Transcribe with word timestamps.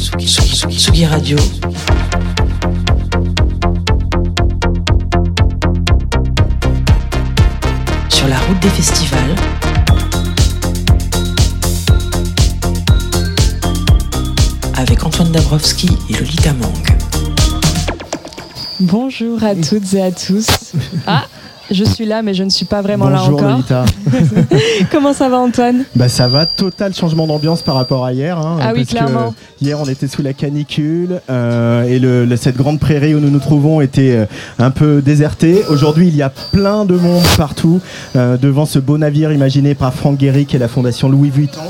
Tsugi, 0.00 0.26
Tsugi, 0.26 0.78
Tsugi 0.78 1.04
Radio. 1.04 1.36
Sur 8.08 8.28
la 8.28 8.38
route 8.38 8.60
des 8.60 8.70
festivals. 8.70 9.34
Avec 14.78 15.04
Antoine 15.04 15.32
Dabrowski 15.32 15.90
et 16.08 16.14
Lolita 16.14 16.54
Mang. 16.54 16.72
Bonjour 18.80 19.44
à 19.44 19.54
toutes 19.54 19.92
et 19.92 20.00
à 20.00 20.10
tous. 20.10 20.46
Ah, 21.06 21.26
je 21.70 21.84
suis 21.84 22.04
là, 22.06 22.22
mais 22.22 22.34
je 22.34 22.42
ne 22.42 22.50
suis 22.50 22.64
pas 22.66 22.82
vraiment 22.82 23.08
là 23.08 23.18
Bonjour 23.18 23.38
encore. 23.38 23.50
Lolita. 23.50 23.84
Comment 24.90 25.12
ça 25.12 25.28
va, 25.28 25.38
Antoine? 25.38 25.84
Bah 25.94 26.08
ça 26.08 26.28
va, 26.28 26.46
total 26.46 26.94
changement 26.94 27.26
d'ambiance 27.26 27.62
par 27.62 27.74
rapport 27.74 28.04
à 28.04 28.12
hier. 28.12 28.38
hein, 28.38 28.58
Ah 28.60 28.72
oui, 28.74 28.84
clairement. 28.86 29.34
hier 29.60 29.78
on 29.80 29.84
était 29.86 30.08
sous 30.08 30.22
la 30.22 30.32
canicule 30.32 31.20
euh, 31.30 31.82
et 31.84 31.98
le, 31.98 32.24
le- 32.24 32.36
cette 32.36 32.56
grande 32.56 32.80
prairie 32.80 33.14
où 33.14 33.20
nous 33.20 33.30
nous 33.30 33.38
trouvons 33.38 33.80
était 33.80 34.12
euh, 34.16 34.26
un 34.58 34.70
peu 34.70 35.02
désertée. 35.02 35.62
Aujourd'hui 35.68 36.08
il 36.08 36.16
y 36.16 36.22
a 36.22 36.30
plein 36.30 36.84
de 36.84 36.94
monde 36.94 37.22
partout 37.36 37.80
euh, 38.16 38.36
devant 38.36 38.66
ce 38.66 38.78
beau 38.78 38.98
navire 38.98 39.32
imaginé 39.32 39.74
par 39.74 39.94
Franck 39.94 40.18
Guéric 40.18 40.54
et 40.54 40.58
la 40.58 40.68
fondation 40.68 41.08
Louis 41.08 41.30
Vuitton. 41.30 41.60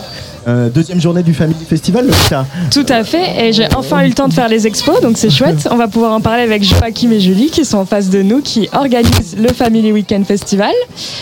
Euh, 0.48 0.70
deuxième 0.70 1.00
journée 1.00 1.22
du 1.22 1.34
Family 1.34 1.64
Festival, 1.68 2.06
Lolita. 2.06 2.46
Tout 2.70 2.86
à 2.88 3.04
fait, 3.04 3.48
et 3.48 3.52
j'ai 3.52 3.66
enfin 3.76 4.04
eu 4.04 4.08
le 4.08 4.14
temps 4.14 4.26
de 4.28 4.32
faire 4.32 4.48
les 4.48 4.66
expos, 4.66 5.00
donc 5.02 5.18
c'est 5.18 5.28
chouette. 5.30 5.68
On 5.70 5.76
va 5.76 5.86
pouvoir 5.86 6.12
en 6.12 6.20
parler 6.20 6.42
avec 6.42 6.62
Joachim 6.64 7.10
et 7.12 7.20
Julie 7.20 7.50
qui 7.50 7.64
sont 7.66 7.76
en 7.78 7.84
face 7.84 8.08
de 8.08 8.22
nous, 8.22 8.40
qui 8.40 8.66
organisent 8.72 9.36
le 9.38 9.48
Family 9.48 9.92
Weekend 9.92 10.24
Festival. 10.24 10.72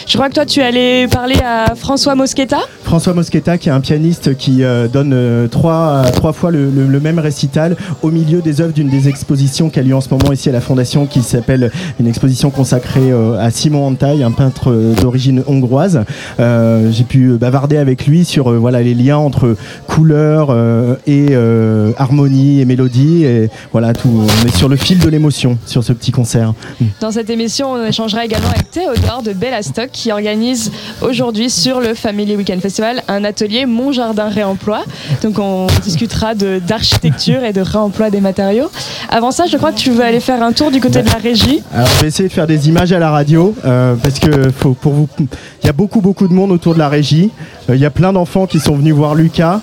Je 0.06 0.14
crois 0.14 0.28
que 0.28 0.34
toi, 0.34 0.46
tu 0.46 0.62
allé 0.62 1.08
parler 1.10 1.34
à 1.44 1.74
François 1.74 2.14
Mosqueta. 2.14 2.58
François 2.84 3.12
Mosqueta, 3.12 3.58
qui 3.58 3.68
est 3.68 3.72
un 3.72 3.80
pianiste 3.80 4.36
qui 4.36 4.62
euh, 4.62 4.86
donne 4.86 5.12
euh, 5.12 5.48
trois, 5.48 6.02
trois 6.14 6.32
fois 6.32 6.50
le, 6.52 6.70
le- 6.70 6.86
le 6.86 7.00
même 7.00 7.18
récital 7.18 7.76
au 8.02 8.10
milieu 8.10 8.40
des 8.40 8.60
œuvres 8.60 8.72
d'une 8.72 8.88
des 8.88 9.08
expositions 9.08 9.68
qui 9.68 9.80
a 9.80 9.82
lieu 9.82 9.96
en 9.96 10.00
ce 10.00 10.08
moment 10.10 10.32
ici 10.32 10.48
à 10.48 10.52
la 10.52 10.60
Fondation, 10.60 11.06
qui 11.06 11.22
s'appelle 11.22 11.72
une 11.98 12.06
exposition 12.06 12.50
consacrée 12.50 13.10
à 13.40 13.50
Simon 13.50 13.84
Antaï, 13.86 14.22
un 14.22 14.30
peintre 14.30 14.72
d'origine 15.00 15.42
hongroise. 15.48 16.00
J'ai 16.38 17.04
pu 17.04 17.30
bavarder 17.32 17.78
avec 17.78 18.06
lui 18.06 18.24
sur 18.24 18.52
voilà 18.52 18.80
les 18.80 18.94
liens 18.94 19.07
entre 19.16 19.56
couleur 19.86 20.48
euh, 20.50 20.96
et 21.06 21.28
euh, 21.30 21.92
harmonie 21.96 22.60
et 22.60 22.64
mélodie. 22.64 23.24
Et 23.24 23.48
voilà, 23.72 23.92
tout, 23.92 24.10
on 24.10 24.46
est 24.46 24.56
sur 24.56 24.68
le 24.68 24.76
fil 24.76 24.98
de 24.98 25.08
l'émotion 25.08 25.58
sur 25.66 25.84
ce 25.84 25.92
petit 25.92 26.10
concert. 26.10 26.52
Dans 27.00 27.10
cette 27.10 27.30
émission, 27.30 27.72
on 27.72 27.86
échangera 27.86 28.24
également 28.24 28.48
avec 28.48 28.70
Théodore 28.70 29.22
de 29.22 29.32
Bellastock 29.32 29.90
qui 29.92 30.12
organise 30.12 30.70
aujourd'hui 31.00 31.50
sur 31.50 31.80
le 31.80 31.94
Family 31.94 32.36
Weekend 32.36 32.60
Festival 32.60 33.02
un 33.08 33.24
atelier 33.24 33.66
Mon 33.66 33.92
Jardin 33.92 34.28
Réemploi. 34.28 34.84
Donc 35.22 35.38
on 35.38 35.66
discutera 35.82 36.34
d'architecture 36.34 37.44
et 37.44 37.52
de 37.52 37.60
réemploi 37.60 38.10
des 38.10 38.20
matériaux. 38.20 38.70
Avant 39.08 39.30
ça, 39.30 39.46
je 39.46 39.56
crois 39.56 39.72
que 39.72 39.78
tu 39.78 39.90
veux 39.90 40.02
aller 40.02 40.20
faire 40.20 40.42
un 40.42 40.52
tour 40.52 40.70
du 40.70 40.80
côté 40.80 41.02
de 41.02 41.08
la 41.08 41.16
régie. 41.16 41.62
Alors, 41.72 41.88
je 41.96 42.00
vais 42.02 42.08
essayer 42.08 42.28
de 42.28 42.34
faire 42.34 42.46
des 42.46 42.68
images 42.68 42.92
à 42.92 42.98
la 42.98 43.10
radio 43.10 43.54
euh, 43.64 43.94
parce 44.02 44.18
que 44.18 44.50
faut, 44.50 44.74
pour 44.74 44.92
vous, 44.92 45.08
il 45.18 45.66
y 45.66 45.68
a 45.68 45.72
beaucoup 45.72 46.00
beaucoup 46.00 46.28
de 46.28 46.32
monde 46.32 46.50
autour 46.50 46.74
de 46.74 46.78
la 46.78 46.88
régie. 46.88 47.30
Euh, 47.68 47.76
Il 47.76 47.80
y 47.80 47.86
a 47.86 47.90
plein 47.90 48.12
d'enfants 48.12 48.46
qui 48.46 48.60
sont 48.60 48.76
venus 48.76 48.94
voir 48.98 49.14
Lucas. 49.14 49.60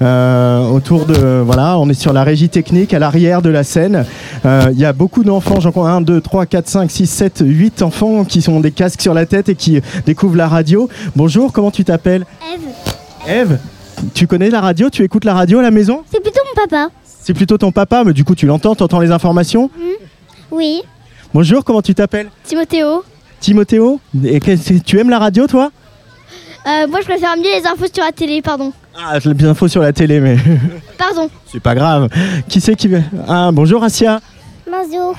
euh, 0.00 0.60
autour 0.68 1.04
de 1.06 1.42
voilà, 1.44 1.78
on 1.78 1.88
est 1.88 1.94
sur 2.00 2.12
la 2.12 2.22
régie 2.24 2.48
technique 2.48 2.94
à 2.94 2.98
l'arrière 2.98 3.42
de 3.42 3.50
la 3.50 3.62
scène. 3.64 4.06
Euh, 4.46 4.68
Il 4.72 4.78
y 4.78 4.84
a 4.84 4.92
beaucoup 4.92 5.24
d'enfants, 5.24 5.60
j'en 5.60 5.72
compte 5.72 5.86
1, 5.88 6.00
2, 6.00 6.20
3, 6.20 6.46
4, 6.46 6.68
5, 6.68 6.90
6, 6.90 7.06
7, 7.06 7.42
8 7.44 7.82
enfants 7.82 8.24
qui 8.24 8.48
ont 8.48 8.60
des 8.60 8.70
casques 8.70 9.02
sur 9.02 9.12
la 9.12 9.26
tête 9.26 9.48
et 9.50 9.54
qui 9.54 9.80
découvrent 10.06 10.36
la 10.36 10.48
radio. 10.48 10.88
Bonjour, 11.16 11.52
comment 11.52 11.70
tu 11.70 11.84
t'appelles 11.84 12.24
Eve, 12.54 13.28
Eve, 13.28 13.58
tu 14.14 14.26
connais 14.26 14.50
la 14.50 14.60
radio 14.60 14.88
Tu 14.88 15.02
écoutes 15.02 15.24
la 15.24 15.34
radio 15.34 15.58
à 15.58 15.62
la 15.62 15.70
maison 15.70 16.02
c'est 16.10 16.20
plutôt 16.22 16.40
mon 16.54 16.62
papa. 16.62 16.88
C'est 17.04 17.34
plutôt 17.34 17.58
ton 17.58 17.72
papa, 17.72 18.04
mais 18.06 18.12
du 18.14 18.24
coup 18.24 18.34
tu 18.34 18.46
l'entends, 18.46 18.74
tu 18.74 18.82
entends 18.84 19.00
les 19.00 19.10
informations 19.10 19.68
Oui. 20.50 20.82
Bonjour, 21.34 21.62
comment 21.64 21.82
tu 21.82 21.94
t'appelles 21.94 22.30
Timothéo. 22.44 23.02
Timothéo 23.40 24.00
Et 24.24 24.40
tu 24.84 24.98
aimes 24.98 25.10
la 25.10 25.18
radio 25.18 25.46
toi 25.46 25.70
Euh, 26.68 26.86
moi, 26.86 27.00
je 27.00 27.06
préfère 27.06 27.36
mieux 27.36 27.44
les 27.44 27.66
infos 27.66 27.86
sur 27.92 28.04
la 28.04 28.12
télé, 28.12 28.42
pardon. 28.42 28.72
Ah, 28.96 29.18
j'ai 29.20 29.32
les 29.32 29.44
infos 29.46 29.68
sur 29.68 29.80
la 29.80 29.92
télé, 29.92 30.20
mais 30.20 30.36
Pardon. 30.98 31.30
c'est 31.46 31.60
pas 31.60 31.74
grave. 31.74 32.08
Qui 32.48 32.60
c'est 32.60 32.74
qui 32.74 32.88
veut 32.88 33.02
Ah, 33.26 33.50
bonjour 33.52 33.82
Asia. 33.82 34.20
Bonjour. 34.70 35.14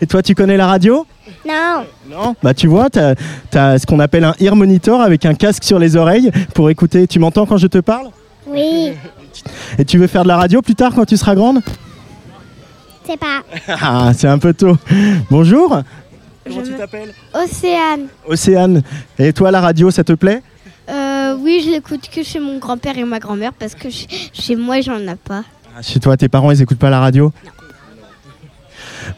Et 0.00 0.06
toi, 0.06 0.22
tu 0.22 0.34
connais 0.34 0.56
la 0.56 0.66
radio? 0.66 1.06
Non. 1.48 1.84
Non? 2.10 2.34
Bah, 2.42 2.52
tu 2.54 2.66
vois, 2.66 2.90
t'as 2.90 3.14
as 3.54 3.78
ce 3.78 3.86
qu'on 3.86 3.98
appelle 4.00 4.24
un 4.24 4.34
ear 4.40 4.54
monitor 4.56 5.00
avec 5.00 5.24
un 5.24 5.34
casque 5.34 5.64
sur 5.64 5.78
les 5.78 5.96
oreilles 5.96 6.30
pour 6.54 6.68
écouter. 6.70 7.06
Tu 7.06 7.18
m'entends 7.18 7.46
quand 7.46 7.56
je 7.56 7.66
te 7.66 7.78
parle? 7.78 8.08
Oui. 8.46 8.92
Et 9.78 9.84
tu 9.84 9.96
veux 9.96 10.06
faire 10.06 10.22
de 10.24 10.28
la 10.28 10.36
radio 10.36 10.60
plus 10.60 10.74
tard 10.74 10.92
quand 10.94 11.04
tu 11.06 11.16
seras 11.16 11.34
grande? 11.34 11.60
C'est 13.06 13.16
pas. 13.18 13.40
Ah, 13.80 14.12
c'est 14.14 14.28
un 14.28 14.38
peu 14.38 14.52
tôt. 14.52 14.76
Bonjour. 15.30 15.80
Comment 16.46 16.62
tu 16.62 16.72
t'appelles? 16.74 17.14
Océane. 17.32 18.06
Océane. 18.26 18.82
Et 19.18 19.32
toi, 19.32 19.50
la 19.50 19.60
radio, 19.60 19.90
ça 19.90 20.04
te 20.04 20.12
plaît? 20.12 20.42
Euh, 21.30 21.36
oui, 21.38 21.62
je 21.64 21.70
l'écoute 21.70 22.08
que 22.12 22.22
chez 22.22 22.40
mon 22.40 22.58
grand-père 22.58 22.98
et 22.98 23.04
ma 23.04 23.18
grand-mère 23.18 23.52
parce 23.52 23.74
que 23.74 23.88
chez, 23.90 24.06
chez 24.32 24.56
moi, 24.56 24.80
j'en 24.80 24.98
ai 24.98 25.14
pas. 25.16 25.44
Ah, 25.76 25.82
Chez 25.82 26.00
toi, 26.00 26.16
tes 26.16 26.28
parents, 26.28 26.50
ils 26.50 26.60
écoutent 26.60 26.78
pas 26.78 26.90
la 26.90 27.00
radio 27.00 27.32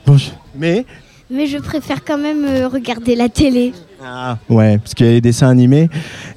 Bonjour. 0.06 0.34
Mais 0.54 0.84
Mais 1.30 1.46
je 1.46 1.58
préfère 1.58 2.04
quand 2.04 2.18
même 2.18 2.44
euh, 2.44 2.68
regarder 2.68 3.14
la 3.16 3.28
télé. 3.28 3.72
Ah, 4.04 4.38
ouais, 4.48 4.78
parce 4.78 4.94
qu'il 4.94 5.06
y 5.06 5.08
a 5.08 5.12
les 5.12 5.20
dessins 5.20 5.48
animés. 5.48 5.88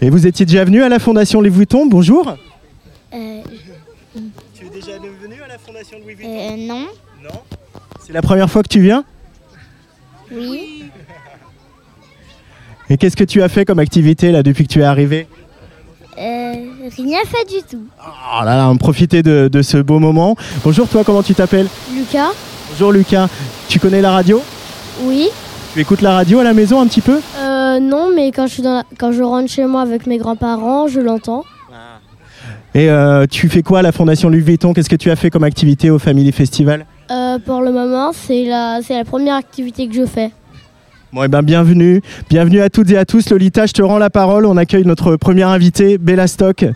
Et 0.02 0.10
vous 0.10 0.26
étiez 0.26 0.46
déjà 0.46 0.64
venu 0.64 0.84
à 0.84 0.90
la 0.90 1.00
Fondation 1.00 1.42
Louis 1.42 1.50
Vuitton 1.50 1.86
Bonjour. 1.88 2.36
Euh, 3.14 3.42
Tu 4.54 4.66
es 4.66 4.70
déjà 4.70 4.94
venu 5.00 5.42
à 5.44 5.48
la 5.48 5.58
Fondation 5.58 5.98
Louis 6.00 6.16
euh, 6.24 6.58
non. 6.58 6.86
Non. 7.24 7.42
C'est 8.06 8.14
la 8.14 8.22
première 8.22 8.50
fois 8.50 8.64
que 8.64 8.70
tu 8.70 8.80
viens 8.80 9.04
Oui. 10.32 10.86
Et 12.90 12.98
qu'est-ce 12.98 13.16
que 13.18 13.24
tu 13.24 13.42
as 13.42 13.50
fait 13.50 13.66
comme 13.66 13.80
activité 13.80 14.32
là 14.32 14.44
depuis 14.44 14.68
que 14.68 14.72
tu 14.72 14.80
es 14.80 14.84
arrivé? 14.84 15.28
Euh, 15.32 15.45
rien 16.18 17.20
fait 17.26 17.46
du 17.48 17.62
tout. 17.70 17.84
Oh 18.00 18.44
là 18.44 18.56
là, 18.58 18.70
on 18.70 18.78
profiter 18.78 19.22
de, 19.24 19.50
de 19.52 19.62
ce 19.62 19.78
beau 19.78 20.00
moment. 20.00 20.36
Bonjour 20.64 20.88
toi, 20.88 21.04
comment 21.04 21.24
tu 21.24 21.36
t'appelles 21.36 21.68
Lucas 21.94 22.30
Bonjour 22.72 22.92
Lucas. 22.92 23.28
Tu 23.68 23.80
connais 23.80 24.02
la 24.02 24.12
radio 24.12 24.42
Oui. 25.04 25.30
Tu 25.74 25.82
écoutes 25.82 26.02
la 26.02 26.14
radio 26.14 26.40
à 26.40 26.44
la 26.44 26.54
maison 26.54 26.80
un 26.82 26.88
petit 26.88 27.02
peu 27.02 27.20
Euh, 27.40 27.80
non, 27.80 28.10
mais 28.16 28.32
quand 28.32 28.48
je, 28.48 28.54
suis 28.54 28.64
dans 28.64 28.76
la- 28.76 28.84
quand 28.98 29.12
je 29.12 29.22
rentre 29.24 29.50
chez 29.52 29.66
moi 29.66 29.82
avec 29.82 30.08
mes 30.08 30.18
grands-parents, 30.18 30.88
je 30.88 31.00
l'entends. 31.02 31.44
Et 32.74 32.90
euh, 32.90 33.26
tu 33.30 33.48
fais 33.48 33.62
quoi 33.64 33.80
à 33.80 33.82
la 33.82 33.94
Fondation 33.94 34.30
Louis 34.30 34.42
Vuitton? 34.42 34.74
Qu'est-ce 34.74 34.90
que 34.90 34.98
tu 34.98 35.10
as 35.10 35.16
fait 35.16 35.30
comme 35.30 35.46
activité 35.46 35.90
au 35.90 35.98
Family 36.00 36.32
Festival? 36.34 36.86
Euh, 37.10 37.40
pour 37.40 37.62
le 37.62 37.72
moment, 37.72 38.12
c'est 38.14 38.44
la, 38.46 38.80
c'est 38.86 38.96
la 38.96 39.06
première 39.06 39.36
activité 39.36 39.88
que 39.88 39.94
je 39.96 40.06
fais. 40.06 40.32
Bon, 41.16 41.24
et 41.24 41.30
ben 41.30 41.42
bienvenue. 41.44 42.02
Bienvenue 42.30 42.60
à 42.60 42.70
toutes 42.70 42.92
et 42.92 42.98
à 42.98 43.06
tous. 43.06 43.30
Lolita, 43.30 43.66
je 43.68 43.72
te 43.72 43.82
rends 43.82 44.00
la 44.00 44.10
parole. 44.10 44.46
On 44.46 44.58
accueille 44.58 44.84
notre 44.84 45.16
première 45.16 45.48
invitée, 45.48 45.98
Bella 45.98 46.28
Stock. 46.28 46.66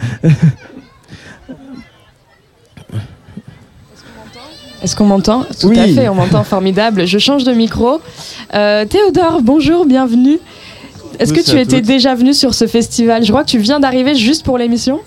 Est-ce 4.81 4.95
qu'on 4.95 5.07
m'entend 5.07 5.43
Tout 5.59 5.67
Oui. 5.67 5.77
à 5.77 5.87
fait, 5.87 6.07
on 6.07 6.15
m'entend 6.15 6.45
formidable. 6.45 7.05
Je 7.05 7.17
change 7.17 7.43
de 7.43 7.51
micro. 7.51 7.99
Euh, 8.53 8.85
Théodore, 8.85 9.41
bonjour, 9.41 9.85
bienvenue. 9.85 10.39
Est-ce 11.19 11.33
que 11.33 11.41
tu 11.41 11.59
étais 11.59 11.79
toutes. 11.79 11.87
déjà 11.87 12.15
venu 12.15 12.33
sur 12.33 12.53
ce 12.53 12.65
festival? 12.65 13.25
Je 13.25 13.31
crois 13.33 13.43
que 13.43 13.49
tu 13.49 13.57
viens 13.57 13.81
d'arriver 13.81 14.15
juste 14.15 14.45
pour 14.45 14.57
l'émission. 14.57 15.01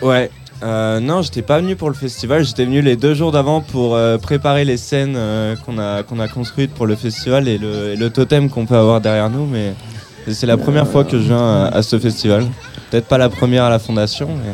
Ouais. 0.00 0.30
Euh, 0.62 0.98
non, 0.98 1.22
j'étais 1.22 1.42
pas 1.42 1.60
venu 1.60 1.76
pour 1.76 1.88
le 1.88 1.94
festival, 1.94 2.44
j'étais 2.44 2.64
venu 2.64 2.82
les 2.82 2.96
deux 2.96 3.14
jours 3.14 3.30
d'avant 3.30 3.60
pour 3.60 3.94
euh, 3.94 4.18
préparer 4.18 4.64
les 4.64 4.76
scènes 4.76 5.14
euh, 5.16 5.54
qu'on 5.64 5.78
a, 5.78 6.02
qu'on 6.02 6.18
a 6.18 6.26
construites 6.26 6.74
pour 6.74 6.86
le 6.86 6.96
festival 6.96 7.46
et 7.46 7.58
le, 7.58 7.90
et 7.92 7.96
le 7.96 8.10
totem 8.10 8.50
qu'on 8.50 8.66
peut 8.66 8.76
avoir 8.76 9.00
derrière 9.00 9.30
nous, 9.30 9.46
mais 9.46 9.74
c'est 10.26 10.46
la 10.46 10.56
première 10.56 10.88
fois 10.88 11.04
que 11.04 11.12
je 11.18 11.24
viens 11.28 11.66
à, 11.66 11.68
à 11.68 11.82
ce 11.82 11.96
festival. 11.98 12.44
Peut-être 12.90 13.06
pas 13.06 13.18
la 13.18 13.28
première 13.28 13.64
à 13.64 13.70
la 13.70 13.78
fondation, 13.78 14.28
mais 14.28 14.52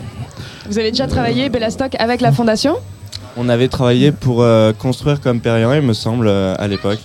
Vous 0.70 0.78
avez 0.78 0.90
déjà 0.90 1.06
travaillé 1.06 1.48
Bellastock 1.48 1.94
avec 1.98 2.20
la 2.20 2.32
fondation? 2.32 2.76
on 3.36 3.48
avait 3.48 3.66
travaillé 3.66 4.12
pour 4.12 4.42
euh, 4.42 4.72
construire 4.72 5.20
comme 5.20 5.40
Perriand, 5.40 5.72
il 5.72 5.82
me 5.82 5.92
semble, 5.94 6.28
à 6.28 6.68
l'époque. 6.68 7.00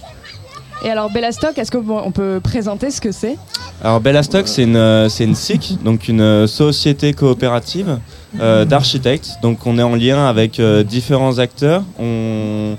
Et 0.83 0.89
alors 0.89 1.11
Bellastock, 1.11 1.57
est-ce 1.57 1.71
qu'on 1.71 2.11
peut 2.11 2.39
présenter 2.41 2.89
ce 2.89 3.01
que 3.01 3.11
c'est? 3.11 3.35
Alors 3.83 3.99
Bellastock, 3.99 4.47
c'est 4.47 4.63
une, 4.63 4.77
euh, 4.77 5.09
une 5.09 5.35
SIC, 5.35 5.77
donc 5.83 6.07
une 6.07 6.21
euh, 6.21 6.47
société 6.47 7.11
coopérative 7.13 7.99
euh, 8.39 8.63
d'architectes. 8.63 9.39
Donc 9.41 9.65
on 9.65 9.77
est 9.77 9.83
en 9.83 9.95
lien 9.95 10.25
avec 10.25 10.61
différents 10.85 11.37
acteurs. 11.39 11.83
On, 11.99 12.77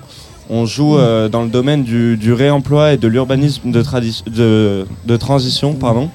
on 0.49 0.65
joue 0.65 0.97
dans 1.31 1.43
le 1.43 1.49
domaine 1.49 1.85
du, 1.85 2.17
du 2.17 2.33
réemploi 2.33 2.95
et 2.95 2.97
de 2.97 3.07
l'urbanisme 3.07 3.71
de, 3.71 3.85
de, 4.31 4.87
de 5.05 5.17
transition. 5.17 5.75
Pardon. 5.75 6.09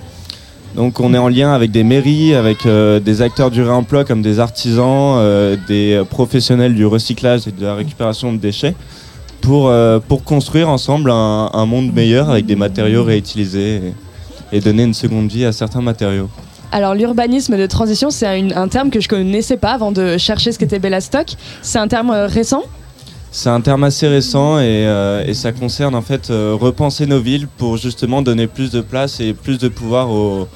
Donc 0.76 1.00
on 1.00 1.14
est 1.14 1.18
en 1.18 1.30
lien 1.30 1.54
avec 1.54 1.72
des 1.72 1.84
mairies, 1.84 2.34
avec 2.34 2.68
des 2.68 3.22
acteurs 3.22 3.50
du 3.52 3.62
réemploi 3.62 4.04
comme 4.04 4.22
des 4.22 4.40
artisans, 4.40 5.22
des 5.68 6.04
professionnels 6.10 6.76
du 6.76 6.86
recyclage 6.86 7.48
et 7.48 7.52
de 7.52 7.64
la 7.64 7.76
récupération 7.76 8.34
de 8.34 8.38
déchets 8.38 8.76
pour, 9.46 9.70
euh, 9.70 10.00
pour 10.00 10.24
construire 10.24 10.70
ensemble 10.70 11.12
un, 11.12 11.50
un 11.54 11.66
monde 11.66 11.94
meilleur 11.94 12.30
avec 12.30 12.46
des 12.48 12.56
matériaux 12.56 13.04
réutilisés 13.04 13.94
et, 14.52 14.58
et 14.58 14.60
donner 14.60 14.84
une 14.84 14.94
seconde 14.96 15.30
vie 15.30 15.46
à 15.46 15.52
certains 15.52 15.82
matériaux. 15.82 16.30
Alors 16.72 16.96
l'urbanisme 16.96 17.56
de 17.56 17.68
transition, 17.68 18.10
c'est 18.10 18.28
un, 18.28 18.52
un 18.64 18.68
terme 18.68 18.90
que 18.90 19.00
je 19.00 19.08
connaissais 19.08 19.58
pas 19.58 19.72
avant 19.72 19.92
de 19.92 20.18
chercher 20.18 20.52
ce 20.52 20.58
qu'était 20.60 20.80
Bellastock. 20.80 21.28
C'est 21.62 21.78
un 21.78 21.88
terme 21.88 22.10
euh, 22.10 22.26
récent? 22.26 22.64
C'est 23.32 23.50
un 23.50 23.62
terme 23.62 23.84
assez 23.84 24.08
récent 24.08 24.58
et, 24.60 24.88
euh, 24.88 25.24
et 25.28 25.34
ça 25.34 25.52
concerne 25.52 25.94
en 25.94 26.02
fait 26.02 26.30
euh, 26.30 26.58
repenser 26.60 27.06
nos 27.06 27.20
villes 27.20 27.48
pour 27.58 27.78
justement 27.78 28.22
donner 28.22 28.48
plus 28.48 28.72
de 28.72 28.82
place 28.82 29.20
et 29.20 29.34
plus 29.34 29.58
de 29.60 29.68
pouvoir 29.70 30.10
aux, 30.10 30.48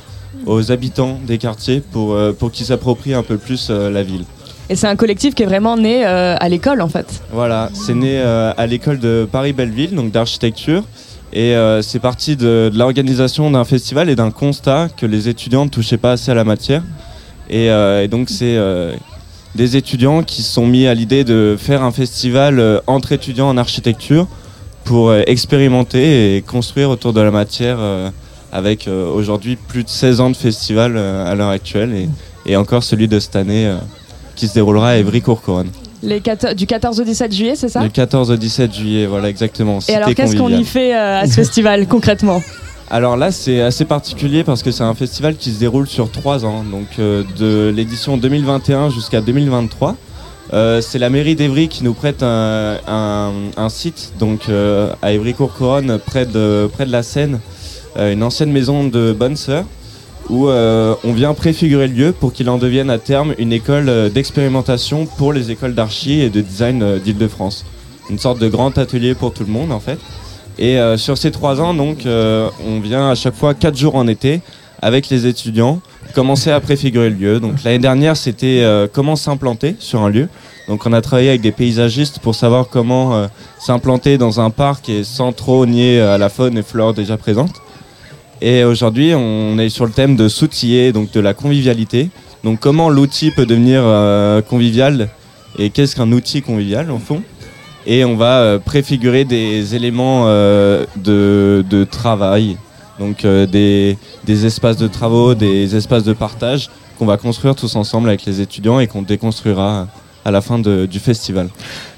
aux 0.45 0.71
habitants 0.71 1.19
des 1.27 1.37
quartiers 1.37 1.81
pour, 1.91 2.17
pour 2.39 2.51
qu'ils 2.51 2.65
s'approprient 2.65 3.13
un 3.13 3.23
peu 3.23 3.37
plus 3.37 3.69
la 3.69 4.03
ville. 4.03 4.23
Et 4.71 4.75
c'est 4.75 4.87
un 4.87 4.95
collectif 4.95 5.33
qui 5.33 5.41
est 5.41 5.47
vraiment 5.47 5.77
né 5.77 6.05
euh, 6.05 6.35
à 6.39 6.47
l'école 6.47 6.81
en 6.81 6.89
fait. 6.89 7.23
Voilà, 7.31 7.69
c'est 7.73 7.95
né 7.95 8.19
euh, 8.19 8.53
à 8.55 8.67
l'école 8.67 8.99
de 8.99 9.27
Paris-Belleville, 9.31 9.95
donc 9.95 10.11
d'architecture. 10.11 10.83
Et 11.33 11.55
euh, 11.55 11.81
c'est 11.81 11.99
parti 11.99 12.35
de, 12.35 12.71
l'organisation 12.73 13.49
d'un 13.49 13.65
festival 13.65 14.09
et 14.09 14.15
d'un 14.15 14.29
constat 14.29 14.89
que 14.95 15.07
les 15.07 15.27
étudiants 15.27 15.65
ne 15.65 15.69
touchaient 15.71 15.97
pas 15.97 16.13
assez 16.13 16.29
à 16.29 16.35
la 16.35 16.43
matière. 16.43 16.83
Et, 17.49 17.69
donc 18.09 18.29
c'est 18.29 18.59
des 19.55 19.75
étudiants 19.75 20.21
qui 20.21 20.43
se 20.43 20.53
sont 20.53 20.67
mis 20.67 20.85
à 20.85 20.93
l'idée 20.93 21.23
de 21.23 21.55
faire 21.57 21.81
un 21.81 21.91
festival 21.91 22.83
entre 22.85 23.11
étudiants 23.11 23.49
en 23.49 23.57
architecture 23.57 24.27
pour 24.83 25.11
expérimenter 25.15 26.35
et 26.35 26.43
construire 26.43 26.91
autour 26.91 27.11
de 27.11 27.21
la 27.21 27.31
matière 27.31 27.79
avec 28.51 28.87
aujourd'hui 28.87 29.55
plus 29.55 29.83
de 29.83 29.89
16 29.89 30.21
ans 30.21 30.29
de 30.29 30.37
festival 30.37 30.95
à 30.95 31.33
l'heure 31.33 31.49
actuelle 31.49 32.07
et, 32.45 32.55
encore 32.55 32.83
celui 32.83 33.07
de 33.07 33.19
cette 33.19 33.35
année 33.35 33.75
qui 34.39 34.47
se 34.47 34.53
déroulera 34.53 34.91
à 34.91 34.95
Évry-Courcouronne. 34.95 35.67
Les 36.01 36.21
14 36.21 36.55
du 36.55 36.65
14 36.65 37.01
au 37.01 37.03
17 37.03 37.33
juillet, 37.35 37.55
c'est 37.57 37.67
ça? 37.67 37.83
Le 37.83 37.89
14 37.89 38.31
au 38.31 38.37
17 38.37 38.73
juillet, 38.73 39.05
voilà 39.05 39.27
exactement. 39.29 39.79
Et 39.89 39.95
alors 39.95 40.13
qu'est-ce 40.15 40.37
qu'on 40.37 40.47
y 40.49 40.63
fait 40.63 40.95
euh, 40.95 41.19
à 41.21 41.27
ce 41.27 41.33
festival 41.41 41.87
concrètement? 41.87 42.41
Alors 42.89 43.17
là, 43.17 43.31
c'est 43.31 43.61
assez 43.61 43.83
particulier 43.85 44.43
parce 44.45 44.63
que 44.63 44.71
c'est 44.71 44.83
un 44.83 44.95
festival 44.95 45.35
qui 45.35 45.51
se 45.51 45.59
déroule 45.59 45.87
sur 45.87 46.09
trois 46.09 46.45
ans, 46.45 46.63
donc 46.63 46.87
euh, 46.99 47.23
de 47.37 47.69
l'édition 47.75 48.15
2021 48.15 48.89
jusqu'à 48.91 49.19
2023. 49.19 49.95
Euh, 50.53 50.79
c'est 50.81 50.97
la 50.99 51.09
mairie 51.09 51.35
d'Evry 51.35 51.67
qui 51.67 51.83
nous 51.83 51.93
prête 51.93 52.23
un, 52.23 52.77
un- 52.87 53.31
un 53.57 53.69
site 53.69 54.13
donc 54.19 54.43
à 55.03 55.11
Évry-Courcouronne 55.11 55.99
près 56.03 56.25
de 56.25 56.67
près 56.73 56.85
de 56.85 56.91
la 56.91 57.03
Seine, 57.03 57.39
une 57.99 58.23
ancienne 58.23 58.51
maison 58.51 58.85
de 58.85 59.11
bonne 59.11 59.35
sœur 59.35 59.65
où 60.29 60.47
euh, 60.47 60.95
on 61.03 61.13
vient 61.13 61.33
préfigurer 61.33 61.87
le 61.87 61.93
lieu 61.93 62.11
pour 62.11 62.33
qu'il 62.33 62.49
en 62.49 62.57
devienne 62.57 62.89
à 62.89 62.99
terme 62.99 63.33
une 63.37 63.51
école 63.51 63.89
euh, 63.89 64.09
d'expérimentation 64.09 65.05
pour 65.05 65.33
les 65.33 65.51
écoles 65.51 65.73
d'archi 65.73 66.21
et 66.21 66.29
de 66.29 66.41
design 66.41 66.83
euh, 66.83 66.99
d'Île-de-France. 66.99 67.65
Une 68.09 68.19
sorte 68.19 68.39
de 68.39 68.47
grand 68.47 68.77
atelier 68.77 69.15
pour 69.15 69.33
tout 69.33 69.43
le 69.43 69.51
monde 69.51 69.71
en 69.71 69.79
fait. 69.79 69.99
Et 70.57 70.77
sur 70.97 71.17
ces 71.17 71.31
trois 71.31 71.61
ans, 71.61 71.73
donc, 71.73 71.99
on 72.05 72.79
vient 72.81 73.09
à 73.09 73.15
chaque 73.15 73.35
fois 73.35 73.53
quatre 73.53 73.77
jours 73.77 73.95
en 73.95 74.09
été 74.09 74.41
avec 74.81 75.07
les 75.07 75.25
étudiants 75.25 75.79
commencer 76.13 76.51
à 76.51 76.59
préfigurer 76.59 77.09
le 77.09 77.15
lieu. 77.15 77.39
Donc 77.39 77.63
l'année 77.63 77.79
dernière, 77.79 78.17
c'était 78.17 78.65
comment 78.91 79.15
s'implanter 79.15 79.77
sur 79.79 80.01
un 80.01 80.09
lieu. 80.09 80.27
Donc 80.67 80.85
on 80.85 80.91
a 80.91 80.99
travaillé 80.99 81.29
avec 81.29 81.39
des 81.39 81.53
paysagistes 81.53 82.19
pour 82.19 82.35
savoir 82.35 82.67
comment 82.67 83.29
s'implanter 83.57 84.17
dans 84.17 84.41
un 84.41 84.49
parc 84.49 84.89
et 84.89 85.05
sans 85.05 85.31
trop 85.31 85.65
nier 85.65 86.01
à 86.01 86.17
la 86.17 86.27
faune 86.27 86.57
et 86.57 86.63
flore 86.63 86.93
déjà 86.93 87.15
présentes. 87.15 87.61
Et 88.41 88.63
aujourd'hui, 88.63 89.13
on 89.13 89.57
est 89.57 89.69
sur 89.69 89.85
le 89.85 89.91
thème 89.91 90.15
de 90.15 90.29
s'outiller, 90.29 90.93
donc 90.93 91.11
de 91.11 91.19
la 91.19 91.33
convivialité. 91.33 92.09
Donc 92.43 92.59
comment 92.59 92.89
l'outil 92.89 93.31
peut 93.31 93.45
devenir 93.45 93.81
euh, 93.83 94.41
convivial 94.41 95.09
et 95.57 95.71
qu'est-ce 95.71 95.95
qu'un 95.95 96.11
outil 96.13 96.41
convivial 96.41 96.89
en 96.89 96.99
fond? 96.99 97.21
Et 97.85 98.05
on 98.05 98.15
va 98.15 98.39
euh, 98.39 98.59
préfigurer 98.59 99.25
des 99.25 99.75
éléments 99.75 100.23
euh, 100.27 100.85
de, 100.95 101.83
travail, 101.89 102.55
donc 102.97 103.25
des, 103.25 103.97
des 104.25 104.45
espaces 104.45 104.77
de 104.77 104.87
travaux, 104.87 105.35
des 105.35 105.75
espaces 105.75 106.03
de 106.03 106.13
partage 106.13 106.69
qu'on 106.97 107.05
va 107.05 107.17
construire 107.17 107.55
tous 107.55 107.75
ensemble 107.75 108.07
avec 108.09 108.25
les 108.25 108.39
étudiants 108.39 108.79
et 108.79 108.87
qu'on 108.87 109.01
déconstruira 109.01 109.87
à 110.29 110.31
la 110.31 110.41
fin 110.41 110.59
du 110.59 110.99
festival. 110.99 111.49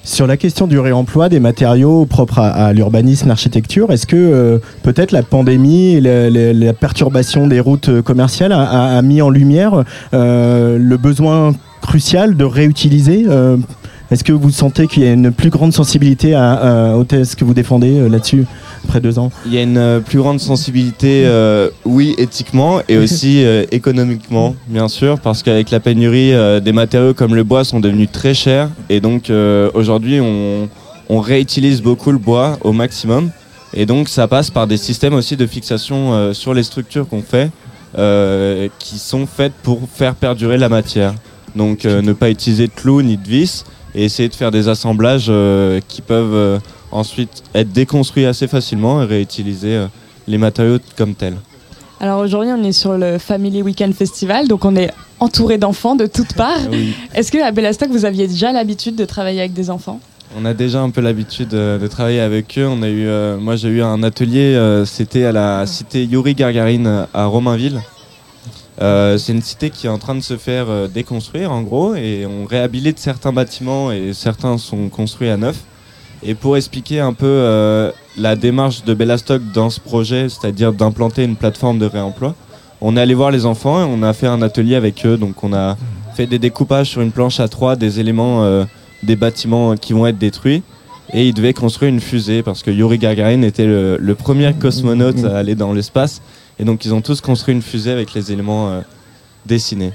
Sur 0.03 0.25
la 0.25 0.35
question 0.35 0.65
du 0.65 0.79
réemploi 0.79 1.29
des 1.29 1.39
matériaux 1.39 2.05
propres 2.05 2.39
à, 2.39 2.49
à 2.49 2.73
l'urbanisme, 2.73 3.27
l'architecture, 3.27 3.91
est-ce 3.91 4.07
que 4.07 4.15
euh, 4.15 4.57
peut-être 4.81 5.11
la 5.11 5.21
pandémie 5.21 5.93
et 5.93 6.01
la, 6.01 6.73
perturbation 6.73 7.47
des 7.47 7.59
routes 7.59 8.01
commerciales 8.01 8.53
a 8.53 8.99
mis 9.01 9.21
en 9.21 9.29
lumière 9.29 9.83
euh, 10.13 10.77
le 10.79 10.97
besoin 10.97 11.53
crucial 11.81 12.37
de 12.37 12.45
réutiliser 12.45 13.25
euh, 13.27 13.57
Est-ce 14.11 14.25
que 14.25 14.33
vous 14.33 14.51
sentez 14.51 14.87
qu'il 14.87 15.03
y 15.03 15.07
a 15.07 15.13
une 15.13 15.31
plus 15.31 15.49
grande 15.49 15.71
sensibilité 15.71 16.33
à, 16.33 16.51
à- 16.91 16.95
au 16.95 17.05
thèse 17.05 17.33
que 17.35 17.45
vous 17.45 17.53
défendez 17.53 17.97
euh, 17.97 18.09
là-dessus 18.09 18.45
après 18.83 18.99
deux 18.99 19.17
ans 19.19 19.31
Il 19.45 19.53
y 19.53 19.57
a 19.57 19.61
une 19.61 19.77
euh, 19.77 19.99
plus 20.01 20.17
grande 20.19 20.39
sensibilité, 20.41 21.23
euh, 21.25 21.69
oui, 21.85 22.13
éthiquement 22.17 22.81
et 22.89 22.97
aussi 23.03 23.43
euh, 23.45 23.63
économiquement, 23.71 24.53
bien 24.67 24.89
sûr, 24.89 25.17
parce 25.19 25.43
qu'avec 25.43 25.71
la 25.71 25.79
pénurie, 25.79 26.33
euh, 26.33 26.59
des 26.59 26.73
matériaux 26.73 27.13
comme 27.13 27.35
le 27.35 27.43
bois 27.45 27.63
sont 27.63 27.79
devenus 27.79 28.09
très 28.11 28.33
chers 28.33 28.69
et 28.89 28.99
donc 28.99 29.31
aujourd'hui 29.73 30.19
on, 30.19 30.67
on 31.09 31.19
réutilise 31.21 31.81
beaucoup 31.81 32.11
le 32.11 32.17
bois 32.17 32.57
au 32.63 32.73
maximum 32.73 33.29
et 33.73 33.85
donc 33.85 34.09
ça 34.09 34.27
passe 34.27 34.49
par 34.49 34.67
des 34.67 34.75
systèmes 34.77 35.13
aussi 35.13 35.37
de 35.37 35.45
fixation 35.47 36.13
euh, 36.13 36.33
sur 36.33 36.53
les 36.53 36.63
structures 36.63 37.07
qu'on 37.07 37.21
fait 37.21 37.49
euh, 37.97 38.67
qui 38.79 38.97
sont 38.99 39.25
faites 39.25 39.53
pour 39.63 39.79
faire 39.93 40.15
perdurer 40.15 40.57
la 40.57 40.67
matière. 40.67 41.13
Donc 41.55 41.85
euh, 41.85 42.01
ne 42.01 42.11
pas 42.13 42.29
utiliser 42.29 42.67
de 42.67 42.71
clous 42.73 43.01
ni 43.01 43.15
de 43.17 43.27
vis 43.27 43.63
et 43.95 44.05
essayer 44.05 44.29
de 44.29 44.35
faire 44.35 44.51
des 44.51 44.67
assemblages 44.67 45.27
euh, 45.29 45.79
qui 45.87 46.01
peuvent 46.01 46.33
euh, 46.33 46.59
ensuite 46.91 47.43
être 47.53 47.71
déconstruits 47.71 48.25
assez 48.25 48.47
facilement 48.47 49.01
et 49.01 49.05
réutiliser 49.05 49.75
euh, 49.75 49.87
les 50.27 50.37
matériaux 50.37 50.77
comme 50.97 51.15
tels. 51.15 51.37
Alors 51.99 52.19
aujourd'hui, 52.19 52.51
on 52.51 52.63
est 52.63 52.71
sur 52.71 52.97
le 52.97 53.17
Family 53.17 53.61
Weekend 53.61 53.93
Festival, 53.93 54.47
donc 54.47 54.65
on 54.65 54.75
est 54.75 54.91
entouré 55.19 55.57
d'enfants 55.57 55.95
de 55.95 56.07
toutes 56.07 56.33
parts. 56.33 56.57
Oui. 56.71 56.93
Est-ce 57.13 57.31
que 57.31 57.37
à 57.37 57.51
Bellastock, 57.51 57.89
vous 57.89 58.05
aviez 58.05 58.27
déjà 58.27 58.51
l'habitude 58.51 58.95
de 58.95 59.05
travailler 59.05 59.39
avec 59.39 59.53
des 59.53 59.69
enfants? 59.69 59.99
On 60.37 60.45
a 60.45 60.53
déjà 60.53 60.81
un 60.81 60.89
peu 60.89 61.01
l'habitude 61.01 61.49
de 61.49 61.87
travailler 61.87 62.21
avec 62.21 62.57
eux. 62.57 62.65
On 62.65 62.81
a 62.83 62.87
eu, 62.87 63.05
euh, 63.05 63.37
moi 63.37 63.57
j'ai 63.57 63.67
eu 63.67 63.81
un 63.81 64.01
atelier, 64.01 64.55
euh, 64.55 64.85
c'était 64.85 65.25
à 65.25 65.33
la 65.33 65.65
cité 65.65 66.05
Yuri 66.05 66.35
Gagarin 66.35 66.85
euh, 66.85 67.05
à 67.13 67.25
Romainville. 67.25 67.81
Euh, 68.79 69.17
c'est 69.17 69.33
une 69.33 69.41
cité 69.41 69.69
qui 69.69 69.87
est 69.87 69.89
en 69.89 69.97
train 69.97 70.15
de 70.15 70.21
se 70.21 70.37
faire 70.37 70.69
euh, 70.69 70.87
déconstruire 70.87 71.51
en 71.51 71.61
gros 71.61 71.93
et 71.95 72.25
on 72.25 72.45
réhabilite 72.45 72.99
certains 72.99 73.33
bâtiments 73.33 73.91
et 73.91 74.13
certains 74.13 74.57
sont 74.57 74.89
construits 74.89 75.29
à 75.29 75.37
neuf. 75.37 75.63
Et 76.23 76.35
pour 76.35 76.55
expliquer 76.55 76.99
un 76.99 77.13
peu 77.13 77.25
euh, 77.25 77.91
la 78.17 78.35
démarche 78.35 78.83
de 78.83 78.93
Bellastock 78.93 79.41
dans 79.53 79.69
ce 79.69 79.79
projet, 79.79 80.29
c'est-à-dire 80.29 80.71
d'implanter 80.71 81.23
une 81.23 81.35
plateforme 81.35 81.79
de 81.79 81.85
réemploi, 81.85 82.35
on 82.79 82.95
est 82.95 83.01
allé 83.01 83.13
voir 83.13 83.31
les 83.31 83.45
enfants 83.45 83.81
et 83.81 83.83
on 83.83 84.03
a 84.03 84.13
fait 84.13 84.27
un 84.27 84.41
atelier 84.41 84.75
avec 84.75 85.05
eux. 85.05 85.17
Donc 85.17 85.43
on 85.43 85.53
a 85.53 85.77
fait 86.15 86.27
des 86.27 86.39
découpages 86.39 86.89
sur 86.89 87.01
une 87.01 87.11
planche 87.11 87.39
à 87.39 87.47
trois 87.47 87.75
des 87.75 87.99
éléments 87.99 88.65
des 89.03 89.15
bâtiments 89.15 89.75
qui 89.75 89.93
vont 89.93 90.07
être 90.07 90.17
détruits. 90.17 90.63
Et 91.13 91.27
ils 91.27 91.33
devaient 91.33 91.53
construire 91.53 91.89
une 91.89 91.99
fusée 91.99 92.41
parce 92.41 92.63
que 92.63 92.71
Yuri 92.71 92.97
Gagarin 92.97 93.41
était 93.43 93.67
le 93.67 94.13
premier 94.15 94.53
cosmonaute 94.53 95.23
à 95.25 95.37
aller 95.37 95.55
dans 95.55 95.73
l'espace. 95.73 96.21
Et 96.61 96.65
donc 96.65 96.85
ils 96.85 96.93
ont 96.93 97.01
tous 97.01 97.19
construit 97.21 97.55
une 97.55 97.63
fusée 97.63 97.91
avec 97.91 98.13
les 98.13 98.31
éléments 98.31 98.69
euh, 98.69 98.81
dessinés. 99.47 99.93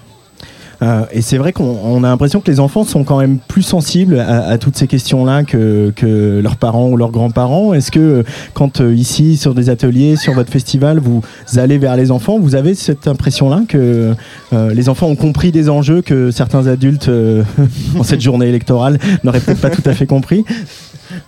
Euh, 0.82 1.06
et 1.10 1.22
c'est 1.22 1.38
vrai 1.38 1.54
qu'on 1.54 1.64
on 1.64 2.04
a 2.04 2.08
l'impression 2.08 2.40
que 2.40 2.50
les 2.50 2.60
enfants 2.60 2.84
sont 2.84 3.02
quand 3.02 3.18
même 3.18 3.38
plus 3.38 3.62
sensibles 3.62 4.20
à, 4.20 4.58
toutes 4.58 4.76
ces 4.76 4.86
questions-là 4.86 5.44
que, 5.44 5.94
leurs 6.42 6.56
parents 6.56 6.88
ou 6.88 6.98
leurs 6.98 7.12
grands-parents. 7.12 7.72
Est-ce 7.72 7.90
que 7.90 8.00
euh, 8.00 8.22
quand 8.52 8.80
ici, 8.80 9.38
sur 9.38 9.54
des 9.54 9.70
ateliers, 9.70 10.16
sur 10.16 10.34
votre 10.34 10.52
festival, 10.52 10.98
vous 10.98 11.22
allez 11.56 11.78
vers 11.78 11.96
les 11.96 12.10
enfants, 12.10 12.38
vous 12.38 12.56
avez 12.56 12.74
cette 12.74 13.08
impression-là 13.08 13.62
que 13.66 14.14
les 14.52 14.88
enfants 14.90 15.06
ont 15.06 15.16
compris 15.16 15.52
des 15.52 15.70
enjeux 15.70 16.02
que 16.02 16.30
certains 16.30 16.66
adultes, 16.66 17.10
en 17.98 18.02
cette 18.02 18.20
journée 18.20 18.48
électorale, 18.48 18.98
n'auraient 19.24 19.40
peut-être 19.40 19.60
pas 19.60 19.70
tout 19.70 19.82
à 19.86 19.94
fait 19.94 20.06
compris? 20.06 20.44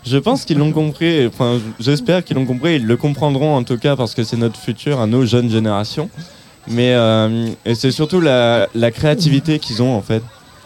Je 0.04 0.18
pense 0.18 0.44
qu'ils 0.44 0.58
l'ont 0.58 0.72
compris, 0.72 1.26
enfin 1.26 1.58
j'espère 1.78 2.24
qu'ils 2.24 2.36
l'ont 2.36 2.46
compris, 2.46 2.76
ils 2.76 2.86
le 2.86 2.96
comprendront 2.96 3.54
en 3.54 3.62
tout 3.62 3.78
cas 3.78 3.96
parce 3.96 4.14
que 4.14 4.24
c'est 4.24 4.36
notre 4.36 4.58
futur 4.58 5.00
à 5.00 5.06
nos 5.06 5.24
jeunes 5.24 5.50
générations. 5.50 6.10
Mais 6.70 6.92
euh, 6.94 7.48
c'est 7.74 7.90
surtout 7.90 8.20
la, 8.20 8.68
créativité 8.92 9.58
qu'ils 9.58 9.82
ont 9.82 9.96
en 9.96 10.02
fait. 10.02 10.22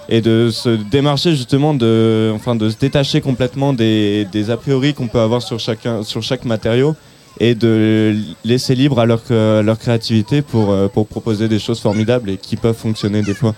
Et 0.08 0.20
de 0.20 0.50
se 0.50 0.68
démarcher 0.68 1.36
justement, 1.36 1.74
de, 1.74 2.32
enfin, 2.34 2.56
de 2.56 2.68
se 2.68 2.76
détacher 2.76 3.20
complètement 3.20 3.72
des, 3.72 4.26
des 4.32 4.50
a 4.50 4.56
priori 4.56 4.94
qu'on 4.94 5.06
peut 5.06 5.20
avoir 5.20 5.42
sur, 5.42 5.60
chacun, 5.60 6.02
sur 6.02 6.22
chaque 6.22 6.44
matériau 6.44 6.96
et 7.38 7.54
de 7.54 8.14
laisser 8.44 8.74
libre 8.74 8.98
à 8.98 9.06
leur, 9.06 9.22
euh, 9.30 9.62
leur 9.62 9.78
créativité 9.78 10.42
pour, 10.42 10.70
euh, 10.70 10.88
pour 10.88 11.06
proposer 11.06 11.48
des 11.48 11.58
choses 11.58 11.80
formidables 11.80 12.30
et 12.30 12.36
qui 12.36 12.56
peuvent 12.56 12.76
fonctionner 12.76 13.22
des 13.22 13.34
fois. 13.34 13.54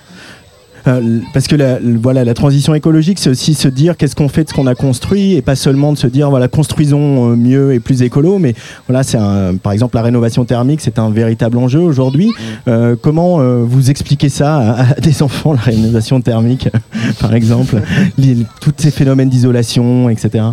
Euh, 0.87 1.21
parce 1.33 1.47
que 1.49 1.57
la, 1.57 1.79
voilà, 2.03 2.25
la 2.25 2.35
transition 2.35 2.75
écologique, 2.75 3.19
c'est 3.19 3.31
aussi 3.31 3.55
se 3.55 3.69
dire 3.69 3.97
qu'est-ce 3.97 4.15
qu'on 4.15 4.29
fait 4.29 4.45
de 4.45 4.49
ce 4.51 4.55
qu'on 4.55 4.67
a 4.67 4.75
construit 4.75 5.33
et 5.35 5.43
pas 5.43 5.57
seulement 5.57 5.93
de 5.93 5.99
se 5.99 6.07
dire 6.07 6.29
voilà 6.31 6.49
construisons 6.49 7.31
euh, 7.33 7.37
mieux 7.37 7.73
et 7.73 7.81
plus 7.81 8.03
écolo, 8.03 8.39
mais 8.39 8.55
voilà 8.87 9.03
c'est 9.03 9.17
un, 9.17 9.57
par 9.57 9.73
exemple 9.73 9.97
la 9.97 10.03
rénovation 10.03 10.45
thermique, 10.45 10.81
c'est 10.83 10.99
un 10.99 11.11
véritable 11.11 11.57
enjeu 11.59 11.81
aujourd'hui. 11.81 12.33
Euh, 12.69 12.97
comment 13.01 13.41
euh, 13.41 13.63
vous 13.67 13.91
expliquez 13.91 14.29
ça 14.29 14.57
à, 14.57 14.81
à 14.83 14.95
des 15.01 15.23
enfants 15.23 15.53
la 15.55 15.61
rénovation 15.61 16.21
thermique, 16.21 16.69
par 17.21 17.35
exemple, 17.35 17.81
les- 18.19 18.37
tous 18.61 18.73
ces 18.77 18.91
phénomènes 18.91 19.31
d'isolation, 19.31 20.11
etc. 20.11 20.45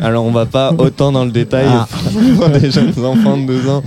Alors 0.00 0.24
on 0.24 0.32
va 0.32 0.46
pas 0.46 0.72
autant 0.76 1.12
dans 1.12 1.24
le 1.24 1.30
détail 1.30 1.66
Ah. 1.68 1.86
pour 2.36 2.48
des 2.48 2.70
jeunes 2.70 2.92
enfants 3.04 3.36
de 3.36 3.46
2 3.46 3.68
ans. 3.68 3.82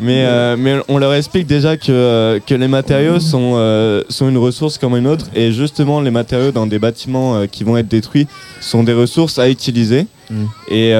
Mais, 0.00 0.24
euh, 0.26 0.56
mais 0.58 0.76
on 0.88 0.98
leur 0.98 1.14
explique 1.14 1.46
déjà 1.46 1.76
que, 1.76 1.90
euh, 1.90 2.38
que 2.44 2.54
les 2.54 2.68
matériaux 2.68 3.18
sont, 3.18 3.52
euh, 3.54 4.02
sont 4.10 4.28
une 4.28 4.36
ressource 4.36 4.76
comme 4.76 4.94
une 4.94 5.06
autre. 5.06 5.26
Et 5.34 5.52
justement, 5.52 6.00
les 6.00 6.10
matériaux 6.10 6.50
dans 6.52 6.66
des 6.66 6.78
bâtiments 6.78 7.36
euh, 7.36 7.46
qui 7.46 7.64
vont 7.64 7.76
être 7.76 7.88
détruits 7.88 8.26
sont 8.60 8.82
des 8.82 8.92
ressources 8.92 9.38
à 9.38 9.48
utiliser. 9.48 10.06
Mm. 10.28 10.44
Et, 10.70 10.90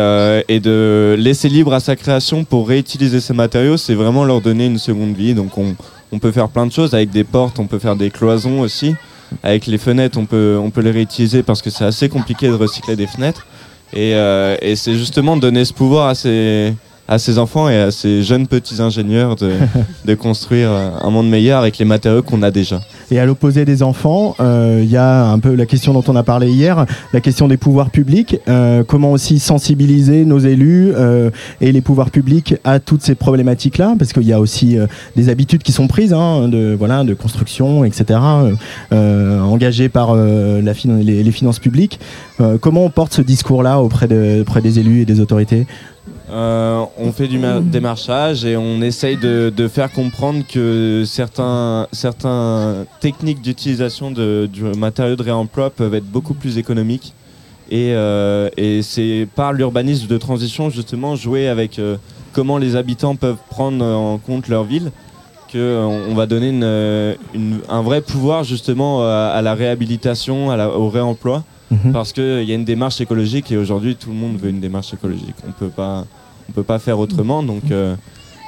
et 0.48 0.60
de 0.60 1.16
laisser 1.18 1.48
libre 1.48 1.72
à 1.74 1.80
sa 1.80 1.96
création 1.96 2.44
pour 2.44 2.68
réutiliser 2.68 3.20
ces 3.20 3.34
matériaux, 3.34 3.76
c'est 3.76 3.94
vraiment 3.94 4.24
leur 4.24 4.40
donner 4.40 4.66
une 4.66 4.78
seconde 4.78 5.16
vie. 5.16 5.34
Donc 5.34 5.58
on, 5.58 5.74
on 6.12 6.18
peut 6.18 6.30
faire 6.30 6.48
plein 6.48 6.64
de 6.64 6.72
choses 6.72 6.94
avec 6.94 7.10
des 7.10 7.24
portes, 7.24 7.58
on 7.58 7.66
peut 7.66 7.80
faire 7.80 7.96
des 7.96 8.10
cloisons 8.10 8.60
aussi. 8.60 8.94
Avec 9.42 9.66
les 9.66 9.78
fenêtres, 9.78 10.16
on 10.16 10.26
peut, 10.26 10.56
on 10.62 10.70
peut 10.70 10.80
les 10.80 10.92
réutiliser 10.92 11.42
parce 11.42 11.60
que 11.60 11.70
c'est 11.70 11.84
assez 11.84 12.08
compliqué 12.08 12.46
de 12.46 12.54
recycler 12.54 12.94
des 12.94 13.08
fenêtres. 13.08 13.46
Et, 13.92 14.12
et 14.12 14.76
c'est 14.76 14.94
justement 14.94 15.36
donner 15.36 15.64
ce 15.64 15.72
pouvoir 15.72 16.06
à 16.06 16.14
ces, 16.14 16.72
à 17.08 17.18
ces 17.18 17.38
enfants 17.38 17.68
et 17.68 17.76
à 17.76 17.90
ces 17.90 18.22
jeunes 18.22 18.46
petits 18.46 18.80
ingénieurs 18.82 19.36
de, 19.36 19.52
de 20.04 20.14
construire 20.14 20.70
euh, 20.70 20.90
un 21.02 21.10
monde 21.10 21.28
meilleur 21.28 21.60
avec 21.60 21.78
les 21.78 21.84
matériaux 21.84 22.22
qu'on 22.22 22.42
a 22.42 22.50
déjà. 22.50 22.80
Et 23.10 23.20
à 23.20 23.24
l'opposé 23.26 23.64
des 23.64 23.82
enfants, 23.84 24.34
euh, 24.40 24.80
il 24.82 24.90
y 24.90 24.96
a 24.96 25.26
un 25.28 25.38
peu 25.38 25.54
la 25.54 25.66
question 25.66 25.92
dont 25.92 26.02
on 26.08 26.16
a 26.16 26.22
parlé 26.24 26.50
hier, 26.50 26.84
la 27.12 27.20
question 27.20 27.46
des 27.46 27.56
pouvoirs 27.56 27.90
publics. 27.90 28.38
Euh, 28.48 28.82
comment 28.86 29.12
aussi 29.12 29.38
sensibiliser 29.38 30.24
nos 30.24 30.38
élus 30.40 30.92
euh, 30.96 31.30
et 31.60 31.70
les 31.70 31.80
pouvoirs 31.80 32.10
publics 32.10 32.56
à 32.64 32.80
toutes 32.80 33.02
ces 33.02 33.14
problématiques-là, 33.14 33.94
parce 33.98 34.12
qu'il 34.12 34.24
y 34.24 34.32
a 34.32 34.40
aussi 34.40 34.76
euh, 34.76 34.86
des 35.14 35.28
habitudes 35.28 35.62
qui 35.62 35.72
sont 35.72 35.86
prises, 35.86 36.12
hein, 36.12 36.48
de 36.48 36.74
voilà, 36.76 37.04
de 37.04 37.14
construction, 37.14 37.84
etc., 37.84 38.18
euh, 38.22 38.52
euh, 38.92 39.40
engagées 39.40 39.88
par 39.88 40.10
euh, 40.10 40.60
la 40.60 40.74
fin- 40.74 40.96
les, 40.98 41.22
les 41.22 41.32
finances 41.32 41.60
publiques. 41.60 42.00
Euh, 42.40 42.58
comment 42.60 42.84
on 42.84 42.90
porte 42.90 43.14
ce 43.14 43.22
discours-là 43.22 43.80
auprès, 43.80 44.08
de- 44.08 44.40
auprès 44.42 44.60
des 44.60 44.78
élus 44.80 45.02
et 45.02 45.04
des 45.04 45.20
autorités? 45.20 45.66
Euh, 46.30 46.84
on 46.98 47.12
fait 47.12 47.28
du 47.28 47.38
ma- 47.38 47.60
démarchage 47.60 48.44
et 48.44 48.56
on 48.56 48.82
essaye 48.82 49.16
de, 49.16 49.52
de 49.54 49.68
faire 49.68 49.92
comprendre 49.92 50.42
que 50.46 51.04
certains, 51.06 51.86
certains 51.92 52.84
techniques 53.00 53.40
d'utilisation 53.42 54.10
de- 54.10 54.48
du 54.52 54.62
matériau 54.64 55.14
de 55.16 55.22
réemploi 55.22 55.70
peuvent 55.70 55.94
être 55.94 56.06
beaucoup 56.10 56.34
plus 56.34 56.58
économiques. 56.58 57.14
Et, 57.70 57.92
euh, 57.94 58.48
et 58.56 58.82
c'est 58.82 59.26
par 59.34 59.52
l'urbanisme 59.52 60.06
de 60.06 60.18
transition 60.18 60.70
justement 60.70 61.16
jouer 61.16 61.48
avec 61.48 61.78
euh, 61.78 61.96
comment 62.32 62.58
les 62.58 62.76
habitants 62.76 63.16
peuvent 63.16 63.38
prendre 63.50 63.84
en 63.84 64.18
compte 64.18 64.48
leur 64.48 64.64
ville 64.64 64.90
qu'on 65.52 65.58
on 66.10 66.14
va 66.14 66.26
donner 66.26 66.48
une, 66.50 67.16
une- 67.34 67.60
un 67.68 67.82
vrai 67.82 68.00
pouvoir 68.00 68.42
justement 68.44 69.02
à, 69.02 69.32
à 69.34 69.42
la 69.42 69.54
réhabilitation, 69.54 70.50
à 70.50 70.56
la- 70.56 70.70
au 70.70 70.88
réemploi 70.88 71.44
Mhm. 71.68 71.90
parce 71.92 72.12
qu'il 72.12 72.44
y 72.44 72.52
a 72.52 72.54
une 72.54 72.64
démarche 72.64 73.00
écologique 73.00 73.50
et 73.50 73.56
aujourd'hui 73.56 73.96
tout 73.96 74.10
le 74.10 74.14
monde 74.14 74.36
veut 74.36 74.50
une 74.50 74.60
démarche 74.60 74.94
écologique. 74.94 75.34
On 75.48 75.50
peut 75.50 75.66
pas, 75.68 76.04
on 76.48 76.52
peut 76.52 76.62
pas 76.62 76.78
faire 76.78 76.98
autrement. 76.98 77.42
Donc 77.42 77.70
euh, 77.70 77.94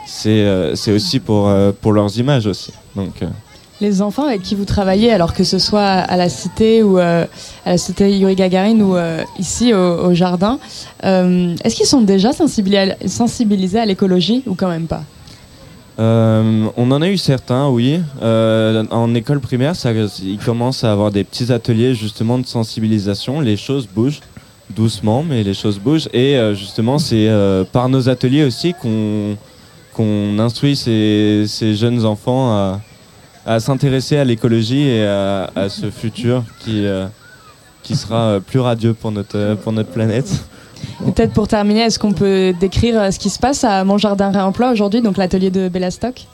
c'est 0.07 0.43
euh, 0.43 0.75
c'est 0.75 0.93
aussi 0.93 1.21
pour 1.21 1.49
euh, 1.49 1.73
pour 1.81 1.93
leurs 1.93 2.19
images 2.19 2.47
aussi. 2.47 2.73
Donc 2.97 3.23
Les 3.81 4.03
enfants 4.03 4.25
avec 4.25 4.43
qui 4.43 4.57
vous 4.57 4.65
travaillez, 4.65 5.13
alors 5.13 5.35
que 5.35 5.45
ce 5.45 5.61
soit 5.61 5.81
à 5.81 6.17
la 6.17 6.29
cité 6.29 6.83
ou 6.83 6.99
euh, 6.99 7.27
à 7.65 7.71
la 7.71 7.79
cité 7.79 8.19
Yuri 8.19 8.35
Gagarin 8.35 8.81
ou 8.81 8.97
euh, 8.97 9.23
ici 9.39 9.73
au, 9.73 10.07
au 10.09 10.15
jardin, 10.15 10.59
euh, 11.05 11.55
est-ce 11.63 11.77
qu'ils 11.77 11.87
sont 11.87 12.01
déjà 12.01 12.31
sensibilisés 12.33 13.79
à, 13.79 13.87
l'écologie 13.87 14.43
ou 14.47 14.55
quand 14.57 14.69
même 14.69 14.89
pas? 14.89 15.03
On 16.01 16.91
en 16.93 17.03
a 17.03 17.09
eu 17.09 17.19
certains, 17.19 17.69
oui. 17.69 18.01
En 18.23 19.15
école 19.17 19.41
primaire, 19.41 19.75
ça, 19.75 19.91
ils 19.93 20.39
commencent 20.39 20.85
à 20.85 20.93
avoir 20.93 21.11
des 21.11 21.25
petits 21.25 21.53
ateliers 21.53 21.95
justement 21.95 22.39
de 22.39 22.47
sensibilisation. 22.47 23.41
Les 23.41 23.57
choses 23.57 23.89
bougent 23.93 24.21
doucement, 24.71 25.23
mais 25.23 25.43
les 25.43 25.55
choses 25.55 25.79
bougent. 25.79 26.09
Et 26.13 26.37
euh, 26.37 26.55
justement, 26.55 26.99
c'est 26.99 27.29
euh, 27.29 27.65
par 27.65 27.89
nos 27.89 28.09
ateliers 28.09 28.45
aussi 28.45 28.75
qu'on 28.75 29.37
qu'on 29.95 30.39
instruit 30.39 30.77
ces, 30.77 31.45
ces 31.49 31.75
jeunes 31.75 32.05
enfants 32.05 32.53
à, 32.53 32.81
à 33.45 33.59
s'intéresser 33.59 34.17
à 34.17 34.25
l'écologie 34.25 34.87
et 34.87 35.05
à, 35.05 35.51
à 35.57 35.69
ce 35.69 35.91
futur 35.91 36.45
qui, 36.61 36.87
euh, 36.87 37.07
qui 37.83 37.97
sera 37.97 38.39
plus 38.47 38.61
radieux 38.61 38.95
pour 38.95 39.11
notre, 39.11 39.57
pour 39.57 39.73
notre 39.73 39.91
planète. 39.91 40.45
Peut-être 41.05 41.33
pour 41.33 41.49
terminer, 41.49 41.81
est-ce 41.81 41.99
qu'on 41.99 42.13
peut 42.13 42.55
décrire 42.61 43.13
ce 43.13 43.19
qui 43.19 43.29
se 43.29 43.41
passe 43.41 43.65
à 43.65 43.83
Mon 43.83 43.99
Jardin 43.99 44.31
Réemploi 44.31 44.71
aujourd'hui, 44.71 45.01
donc 45.01 45.17
l'atelier 45.17 45.51
de 45.51 45.69
Bellastock? 45.69 46.27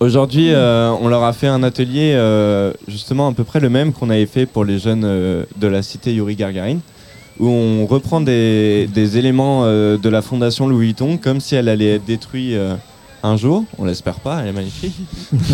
Aujourd'hui, 0.00 0.52
euh, 0.52 0.92
on 1.00 1.08
leur 1.08 1.24
a 1.24 1.32
fait 1.32 1.48
un 1.48 1.62
atelier 1.64 2.12
euh, 2.14 2.72
justement 2.86 3.28
à 3.28 3.32
peu 3.32 3.42
près 3.42 3.58
le 3.58 3.68
même 3.68 3.92
qu'on 3.92 4.10
avait 4.10 4.26
fait 4.26 4.46
pour 4.46 4.64
les 4.64 4.78
jeunes 4.78 5.02
euh, 5.04 5.44
de 5.56 5.66
la 5.66 5.82
cité 5.82 6.12
Yuri 6.14 6.36
Gagarin, 6.36 6.78
où 7.38 7.48
on 7.48 7.86
reprend 7.86 8.20
des, 8.20 8.88
des 8.92 9.18
éléments 9.18 9.62
euh, 9.64 9.96
de 9.96 10.08
la 10.08 10.22
fondation 10.22 10.66
Louis 10.66 10.86
Vuitton 10.86 11.16
comme 11.16 11.40
si 11.40 11.54
elle 11.54 11.68
allait 11.68 11.96
être 11.96 12.04
détruite 12.04 12.54
euh, 12.54 12.74
un 13.22 13.36
jour. 13.36 13.64
On 13.78 13.84
l'espère 13.84 14.20
pas, 14.20 14.40
elle 14.42 14.48
est 14.48 14.52
magnifique. 14.52 14.94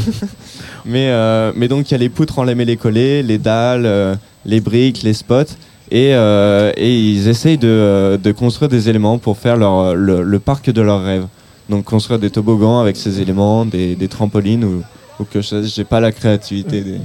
mais, 0.85 1.09
euh, 1.09 1.53
mais 1.57 1.69
donc 1.69 1.91
il 1.91 1.93
y 1.93 1.95
a 1.95 1.99
les 1.99 2.09
poutres 2.09 2.39
en 2.39 2.45
lamellé 2.45 2.77
collé, 2.77 3.23
les 3.23 3.39
dalles, 3.39 4.19
les 4.45 4.61
briques, 4.61 5.03
les 5.03 5.15
spots. 5.15 5.57
Et, 5.91 6.11
et 6.11 6.99
ils 6.99 7.29
essayent 7.29 7.59
de, 7.59 8.19
de 8.23 8.33
construire 8.33 8.69
des 8.69 8.89
éléments 8.89 9.19
pour 9.19 9.37
faire 9.39 9.57
leur, 9.57 9.95
le, 9.95 10.23
le 10.23 10.39
parc 10.39 10.71
de 10.71 10.81
leurs 10.81 11.05
rêves. 11.05 11.27
Donc 11.69 11.85
construire 11.85 12.19
des 12.19 12.31
toboggans 12.31 12.81
avec 12.81 12.97
ces 12.97 13.21
éléments, 13.21 13.65
des, 13.65 13.95
des 13.95 14.09
trampolines 14.09 14.65
ou, 14.65 14.83
ou 15.21 15.25
que 15.25 15.41
je 15.41 15.63
j'ai 15.63 15.85
pas 15.85 16.01
la 16.01 16.13
créativité 16.13 16.83
des, 16.83 16.99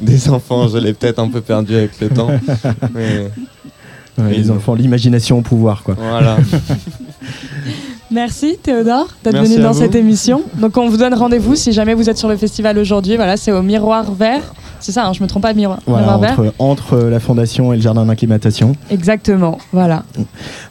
des 0.00 0.30
enfants, 0.30 0.68
je 0.68 0.78
l'ai 0.78 0.92
peut-être 0.94 1.18
un 1.18 1.28
peu 1.28 1.40
perdu 1.40 1.74
avec 1.74 2.00
le 2.00 2.08
temps. 2.08 2.30
Mais 2.94 3.30
Ouais, 4.18 4.32
Les 4.32 4.50
enfants, 4.50 4.74
l'imagination 4.74 5.38
au 5.38 5.42
pouvoir, 5.42 5.82
quoi. 5.82 5.94
voilà. 5.98 6.36
Merci 8.10 8.56
Théodore 8.62 9.08
d'être 9.24 9.36
venu 9.42 9.58
dans 9.58 9.72
vous. 9.72 9.80
cette 9.80 9.94
émission. 9.96 10.42
Donc 10.60 10.76
on 10.76 10.88
vous 10.88 10.96
donne 10.96 11.12
rendez-vous 11.14 11.56
si 11.56 11.72
jamais 11.72 11.92
vous 11.94 12.08
êtes 12.08 12.16
sur 12.18 12.28
le 12.28 12.36
festival 12.36 12.78
aujourd'hui. 12.78 13.16
Voilà, 13.16 13.36
c'est 13.36 13.50
au 13.52 13.62
Miroir 13.62 14.12
Vert. 14.12 14.54
C'est 14.86 14.92
ça, 14.92 15.04
hein, 15.04 15.12
je 15.12 15.20
me 15.20 15.26
trompe 15.26 15.42
pas 15.42 15.52
de 15.52 15.58
Miroir, 15.58 15.80
Voilà, 15.84 16.16
entre, 16.16 16.54
entre 16.60 16.96
la 16.98 17.18
fondation 17.18 17.72
et 17.72 17.76
le 17.76 17.82
jardin 17.82 18.06
d'acclimatation. 18.06 18.76
Exactement, 18.88 19.58
voilà. 19.72 20.04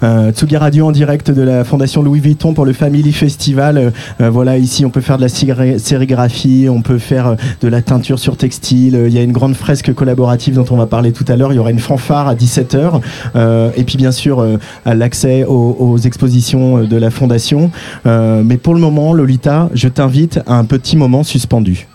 Euh, 0.04 0.32
Tsugi 0.32 0.56
Radio 0.56 0.88
en 0.88 0.94
direct 0.94 1.32
de 1.32 1.42
la 1.42 1.66
Fondation 1.66 2.02
Louis 2.02 2.22
Vuitton 2.22 2.54
pour 2.54 2.64
le 2.64 2.72
Family 2.72 3.12
Festival. 3.12 3.78
Euh, 3.78 3.90
euh, 4.22 4.30
voilà, 4.30 4.58
ici 4.58 4.86
on 4.86 4.90
peut 4.90 5.02
faire 5.02 5.18
de 5.18 5.24
la 5.24 5.28
sérigraphie, 5.78 6.68
on 6.70 6.82
peut 6.82 6.98
faire 6.98 7.28
euh, 7.28 7.36
de 7.60 7.68
la 7.68 7.82
teinture 7.82 8.18
sur 8.18 8.38
textile. 8.38 8.96
Euh, 8.96 9.10
Il 9.10 9.14
y 9.14 9.18
a 9.18 9.22
une 9.22 9.34
grande 9.34 9.54
fresque 9.54 9.94
collaborative 9.94 10.56
dont 10.56 10.66
on 10.72 10.78
va 10.78 10.86
parler 10.86 11.12
tout 11.12 11.26
à 11.28 11.36
l'heure. 11.36 11.52
Il 11.52 11.58
y 11.58 11.60
aura 11.60 11.72
une 11.72 11.80
fanfare 11.80 12.30
à 12.30 12.36
17h. 12.36 13.02
Euh, 13.36 13.72
et 13.76 13.84
puis 13.84 13.98
bien 13.98 14.14
sûr, 14.14 14.40
euh, 14.40 14.58
l'accès 14.86 15.44
aux, 15.44 15.76
aux 15.78 15.98
expositions 15.98 16.78
euh, 16.78 16.88
de 16.88 16.96
la 16.96 17.10
Fondation. 17.12 17.70
Euh, 18.06 18.44
mais 18.46 18.56
pour 18.56 18.76
le 18.76 18.80
moment, 18.80 19.12
Lolita, 19.12 19.70
je 19.74 19.90
t'invite 19.90 20.40
à 20.48 20.56
un 20.56 20.64
petit 20.64 20.96
moment 20.96 21.24
suspendu. 21.24 21.88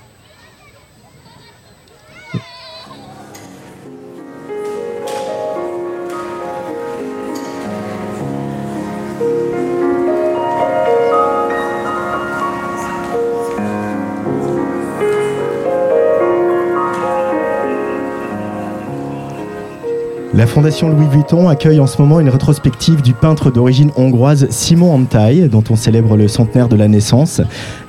La 20.40 20.46
Fondation 20.46 20.88
Louis 20.88 21.06
Vuitton 21.06 21.50
accueille 21.50 21.80
en 21.80 21.86
ce 21.86 22.00
moment 22.00 22.18
une 22.18 22.30
rétrospective 22.30 23.02
du 23.02 23.12
peintre 23.12 23.50
d'origine 23.50 23.90
hongroise 23.96 24.46
Simon 24.48 24.94
Antai, 24.94 25.48
dont 25.48 25.62
on 25.68 25.76
célèbre 25.76 26.16
le 26.16 26.28
centenaire 26.28 26.70
de 26.70 26.76
la 26.76 26.88
naissance. 26.88 27.42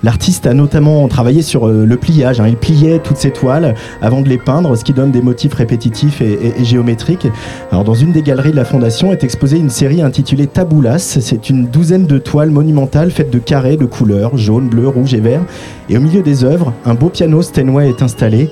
L'artiste 0.04 0.46
a 0.48 0.54
notamment 0.54 1.08
travaillé 1.08 1.44
sur 1.44 1.70
euh, 1.70 1.86
le 1.86 1.96
pliage. 1.96 2.42
hein. 2.42 2.48
Il 2.50 2.58
pliait 2.58 3.00
toutes 3.00 3.16
ses 3.16 3.32
toiles 3.32 3.74
avant 4.02 4.20
de 4.20 4.28
les 4.28 4.38
peindre, 4.38 4.76
ce 4.76 4.84
qui 4.84 4.92
donne 4.92 5.12
des 5.12 5.22
motifs 5.22 5.54
répétitifs 5.54 6.20
et 6.20 6.54
géométriques. 6.62 7.26
Alors, 7.72 7.86
dans 7.86 7.94
une 7.94 8.12
des 8.12 8.22
galeries 8.22 8.52
de 8.52 8.58
la 8.58 8.66
Fondation 8.66 9.14
est 9.14 9.24
exposée 9.24 9.58
une 9.58 9.70
série 9.70 10.02
intitulée 10.02 10.48
Taboulas. 10.48 11.00
C'est 11.22 11.50
une 11.50 11.68
douzaine 11.68 12.06
de 12.06 12.18
toiles 12.18 12.52
monumentales 12.52 13.12
faites 13.12 13.32
de 13.32 13.40
carrés 13.40 13.78
de 13.78 13.86
couleurs 13.86 14.36
jaune, 14.36 14.68
bleu, 14.68 14.90
rouge 14.90 15.14
et 15.14 15.22
vert. 15.22 15.46
Et 15.90 15.98
au 15.98 16.02
milieu 16.02 16.22
des 16.22 16.44
œuvres, 16.44 16.74
un 16.86 16.96
beau 16.96 17.08
piano 17.08 17.42
Steinway 17.42 17.88
est 17.88 18.02
installé. 18.02 18.50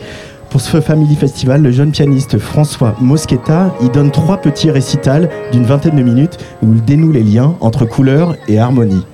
Pour 0.50 0.62
ce 0.62 0.82
Family 0.82 1.16
Festival, 1.16 1.62
le 1.62 1.72
jeune 1.72 1.92
pianiste 1.92 2.40
François 2.40 2.96
Moschetta 3.00 3.72
y 3.82 3.90
donne 3.90 4.10
trois 4.10 4.38
petits 4.38 4.72
récitals 4.72 5.30
d'une 5.52 5.64
vingtaine 5.64 5.96
de 5.96 6.02
minutes 6.02 6.38
où 6.64 6.74
il 6.74 6.84
dénoue 6.84 7.12
les 7.12 7.24
liens 7.24 7.56
entre 7.60 7.86
couleur 7.86 8.36
et 8.48 8.58
harmonie. 8.58 9.06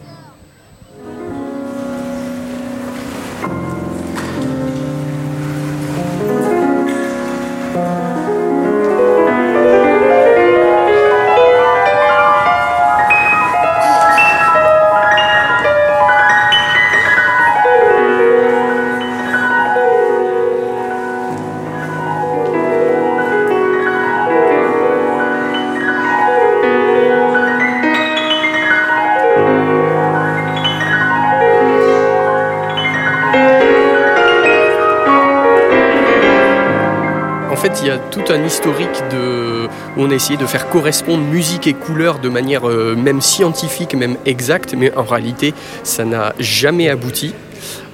Il 37.81 37.87
y 37.87 37.89
a 37.89 37.97
tout 37.97 38.23
un 38.29 38.43
historique 38.43 39.01
de, 39.11 39.67
où 39.97 40.01
on 40.01 40.11
a 40.11 40.13
essayé 40.13 40.37
de 40.37 40.45
faire 40.45 40.69
correspondre 40.69 41.23
musique 41.23 41.67
et 41.67 41.73
couleur 41.73 42.19
de 42.19 42.29
manière 42.29 42.69
euh, 42.69 42.95
même 42.95 43.21
scientifique, 43.21 43.95
même 43.95 44.17
exacte, 44.25 44.75
mais 44.77 44.95
en 44.95 45.03
réalité, 45.03 45.53
ça 45.83 46.05
n'a 46.05 46.33
jamais 46.39 46.89
abouti. 46.89 47.33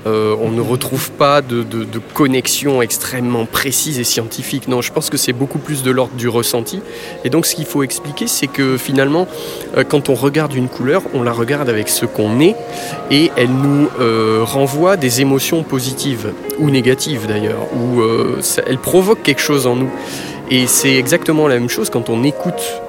Euh, 0.08 0.36
on 0.42 0.50
ne 0.50 0.62
retrouve 0.62 1.12
pas 1.12 1.42
de, 1.42 1.64
de, 1.64 2.00
connexion 2.14 2.82
extrêmement 2.82 3.46
précise 3.46 4.00
et 4.00 4.04
scientifique. 4.04 4.68
Non, 4.68 4.82
je 4.82 4.92
pense 4.92 5.10
que 5.10 5.18
c'est 5.18 5.34
beaucoup 5.34 5.60
plus 5.60 5.84
de 5.84 5.92
l'ordre 5.92 6.16
du 6.16 6.28
ressenti. 6.28 6.82
Et 7.24 7.30
donc, 7.30 7.46
ce 7.46 7.56
qu'il 7.56 7.66
faut 7.66 7.84
expliquer, 7.84 8.28
c'est 8.28 8.48
que 8.48 8.78
finalement, 8.78 9.28
euh, 9.78 9.84
quand 9.84 10.10
on 10.10 10.16
regarde 10.16 10.54
une 10.54 10.70
couleur, 10.70 11.04
on 11.14 11.22
la 11.22 11.32
regarde 11.32 11.70
avec 11.70 11.88
ce 11.88 12.06
qu'on 12.06 12.40
est 12.40 12.56
et 13.12 13.32
elle 13.36 13.52
nous 13.52 13.90
euh, 14.00 14.42
renvoie 14.44 14.98
des 14.98 15.22
émotions 15.22 15.64
positives 15.64 16.34
ou 16.58 16.70
négatives 16.70 17.28
d'ailleurs, 17.28 17.68
ou 17.76 18.02
elle 18.66 18.78
provoque 18.78 19.24
quelque 19.24 19.42
chose 19.42 19.68
en 19.68 19.76
nous. 19.76 19.90
Et 20.50 20.68
c'est 20.68 20.96
exactement 20.96 21.48
la 21.48 21.60
même 21.60 21.70
chose 21.70 21.90
quand 21.90 22.10
on 22.10 22.24
écoute 22.24 22.82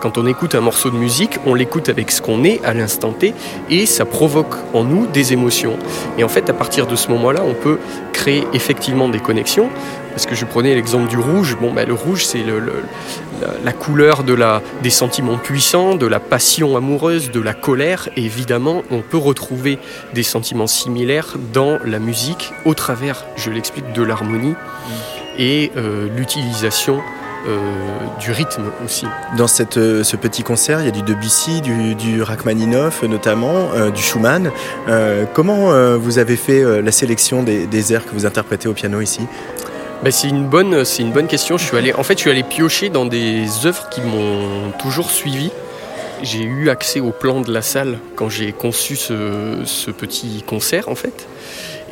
quand 0.00 0.18
on 0.18 0.26
écoute 0.26 0.54
un 0.54 0.60
morceau 0.60 0.90
de 0.90 0.96
musique, 0.96 1.38
on 1.46 1.54
l'écoute 1.54 1.88
avec 1.88 2.10
ce 2.10 2.22
qu'on 2.22 2.42
est 2.42 2.64
à 2.64 2.72
l'instant 2.72 3.12
T 3.12 3.34
et 3.68 3.86
ça 3.86 4.04
provoque 4.04 4.54
en 4.72 4.82
nous 4.82 5.06
des 5.06 5.32
émotions. 5.32 5.76
Et 6.18 6.24
en 6.24 6.28
fait, 6.28 6.48
à 6.48 6.54
partir 6.54 6.86
de 6.86 6.96
ce 6.96 7.08
moment-là, 7.10 7.42
on 7.44 7.54
peut 7.54 7.78
créer 8.12 8.46
effectivement 8.52 9.08
des 9.08 9.20
connexions. 9.20 9.68
Parce 10.10 10.26
que 10.26 10.34
je 10.34 10.44
prenais 10.44 10.74
l'exemple 10.74 11.08
du 11.08 11.18
rouge. 11.18 11.56
Bon, 11.60 11.72
ben, 11.72 11.86
le 11.86 11.94
rouge, 11.94 12.24
c'est 12.24 12.44
la, 13.64 13.72
couleur 13.72 14.24
des 14.82 14.90
sentiments 14.90 15.38
puissants, 15.38 15.94
de 15.94 16.06
la 16.06 16.18
passion 16.18 16.76
amoureuse, 16.76 17.30
de 17.30 17.40
la 17.40 17.54
colère. 17.54 18.08
Et 18.16 18.24
évidemment, 18.24 18.82
on 18.90 19.02
peut 19.02 19.16
retrouver 19.16 19.78
des 20.12 20.24
sentiments 20.24 20.66
similaires 20.66 21.36
dans 21.52 21.78
la 21.84 22.00
musique 22.00 22.52
au 22.64 22.74
travers, 22.74 23.24
je 23.36 23.50
l'explique, 23.50 23.92
de 23.92 24.02
l'harmonie 24.02 24.54
et 25.38 25.70
euh, 25.76 26.08
l'utilisation 26.16 27.00
du 28.20 28.32
rythme 28.32 28.70
aussi. 28.84 29.06
Dans 29.36 29.46
cette, 29.46 29.78
euh, 29.78 30.04
ce 30.04 30.16
petit 30.16 30.42
concert, 30.42 30.80
il 30.80 30.84
y 30.84 30.88
a 30.88 30.92
du 30.92 31.02
Debussy, 31.02 31.60
du, 31.60 31.94
du 31.94 32.22
Rachmaninoff 32.22 33.02
notamment, 33.02 33.70
euh, 33.74 33.90
du 33.90 34.02
Schumann. 34.02 34.50
Euh, 34.88 35.24
comment 35.32 35.70
vous 35.98 36.18
avez 36.18 36.36
fait 36.36 36.82
la 36.82 36.92
sélection 36.92 37.42
des, 37.42 37.66
des, 37.66 37.92
airs 37.92 38.04
que 38.04 38.12
vous 38.12 38.26
interprétez 38.26 38.68
au 38.68 38.72
piano 38.72 39.00
ici? 39.00 39.22
Ben, 40.02 40.10
c'est 40.10 40.28
une 40.28 40.46
bonne, 40.46 40.84
c'est 40.84 41.02
une 41.02 41.12
bonne 41.12 41.26
question. 41.26 41.58
Je 41.58 41.64
suis 41.64 41.76
allé, 41.76 41.92
en 41.92 42.02
fait, 42.02 42.14
je 42.14 42.20
suis 42.20 42.30
allé 42.30 42.42
piocher 42.42 42.88
dans 42.88 43.04
des 43.04 43.46
œuvres 43.66 43.88
qui 43.90 44.00
m'ont 44.00 44.70
toujours 44.78 45.10
suivi. 45.10 45.50
J'ai 46.22 46.42
eu 46.42 46.68
accès 46.68 47.00
au 47.00 47.12
plan 47.12 47.40
de 47.40 47.52
la 47.52 47.62
salle 47.62 47.98
quand 48.14 48.28
j'ai 48.28 48.52
conçu 48.52 48.96
ce, 48.96 49.90
petit 49.90 50.42
concert, 50.46 50.88
en 50.88 50.94
fait. 50.94 51.26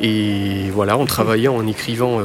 Et 0.01 0.69
voilà, 0.73 0.97
en 0.97 1.05
travaillant, 1.05 1.55
en 1.55 1.67
écrivant 1.67 2.19
euh, 2.19 2.23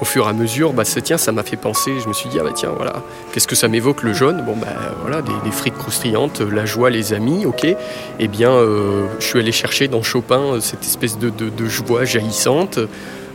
au 0.00 0.04
fur 0.04 0.26
et 0.26 0.30
à 0.30 0.32
mesure, 0.32 0.72
bah, 0.72 0.84
tiens, 0.84 1.18
ça 1.18 1.32
m'a 1.32 1.42
fait 1.42 1.56
penser. 1.56 1.92
Je 2.02 2.08
me 2.08 2.14
suis 2.14 2.30
dit, 2.30 2.38
ah 2.40 2.44
bah 2.44 2.52
tiens, 2.54 2.70
voilà, 2.74 3.02
qu'est-ce 3.32 3.46
que 3.46 3.56
ça 3.56 3.68
m'évoque 3.68 4.02
le 4.02 4.14
jaune? 4.14 4.42
Bon, 4.46 4.56
bah 4.56 4.68
voilà, 5.02 5.20
des, 5.20 5.50
frites 5.50 5.76
croustillantes, 5.76 6.40
la 6.40 6.64
joie, 6.64 6.88
les 6.88 7.12
amis, 7.12 7.44
ok. 7.44 7.66
Eh 8.18 8.28
bien, 8.28 8.50
euh, 8.50 9.06
je 9.18 9.26
suis 9.26 9.38
allé 9.38 9.52
chercher 9.52 9.88
dans 9.88 10.02
Chopin 10.02 10.60
cette 10.60 10.82
espèce 10.82 11.18
de, 11.18 11.66
joie 11.66 12.04
jaillissante. 12.04 12.78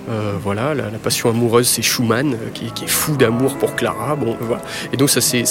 Euh, 0.09 0.33
voilà, 0.41 0.73
la, 0.73 0.85
passion 1.03 1.29
amoureuse, 1.29 1.67
c'est 1.67 1.81
Schumann 1.81 2.37
qui, 2.53 2.65
est 2.65 2.87
fou 2.87 3.17
d'amour 3.17 3.55
pour 3.57 3.75
Clara. 3.75 4.15
Bon. 4.15 4.35
Et 4.93 4.97
donc 4.97 5.09
ça 5.09 5.21
s'est, 5.21 5.45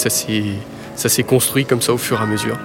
ça 0.96 1.08
s'est, 1.08 1.22
construit 1.22 1.64
comme 1.64 1.80
ça 1.80 1.92
au 1.92 1.98
fur 1.98 2.20
et 2.20 2.22
à 2.22 2.26
mesure. 2.26 2.56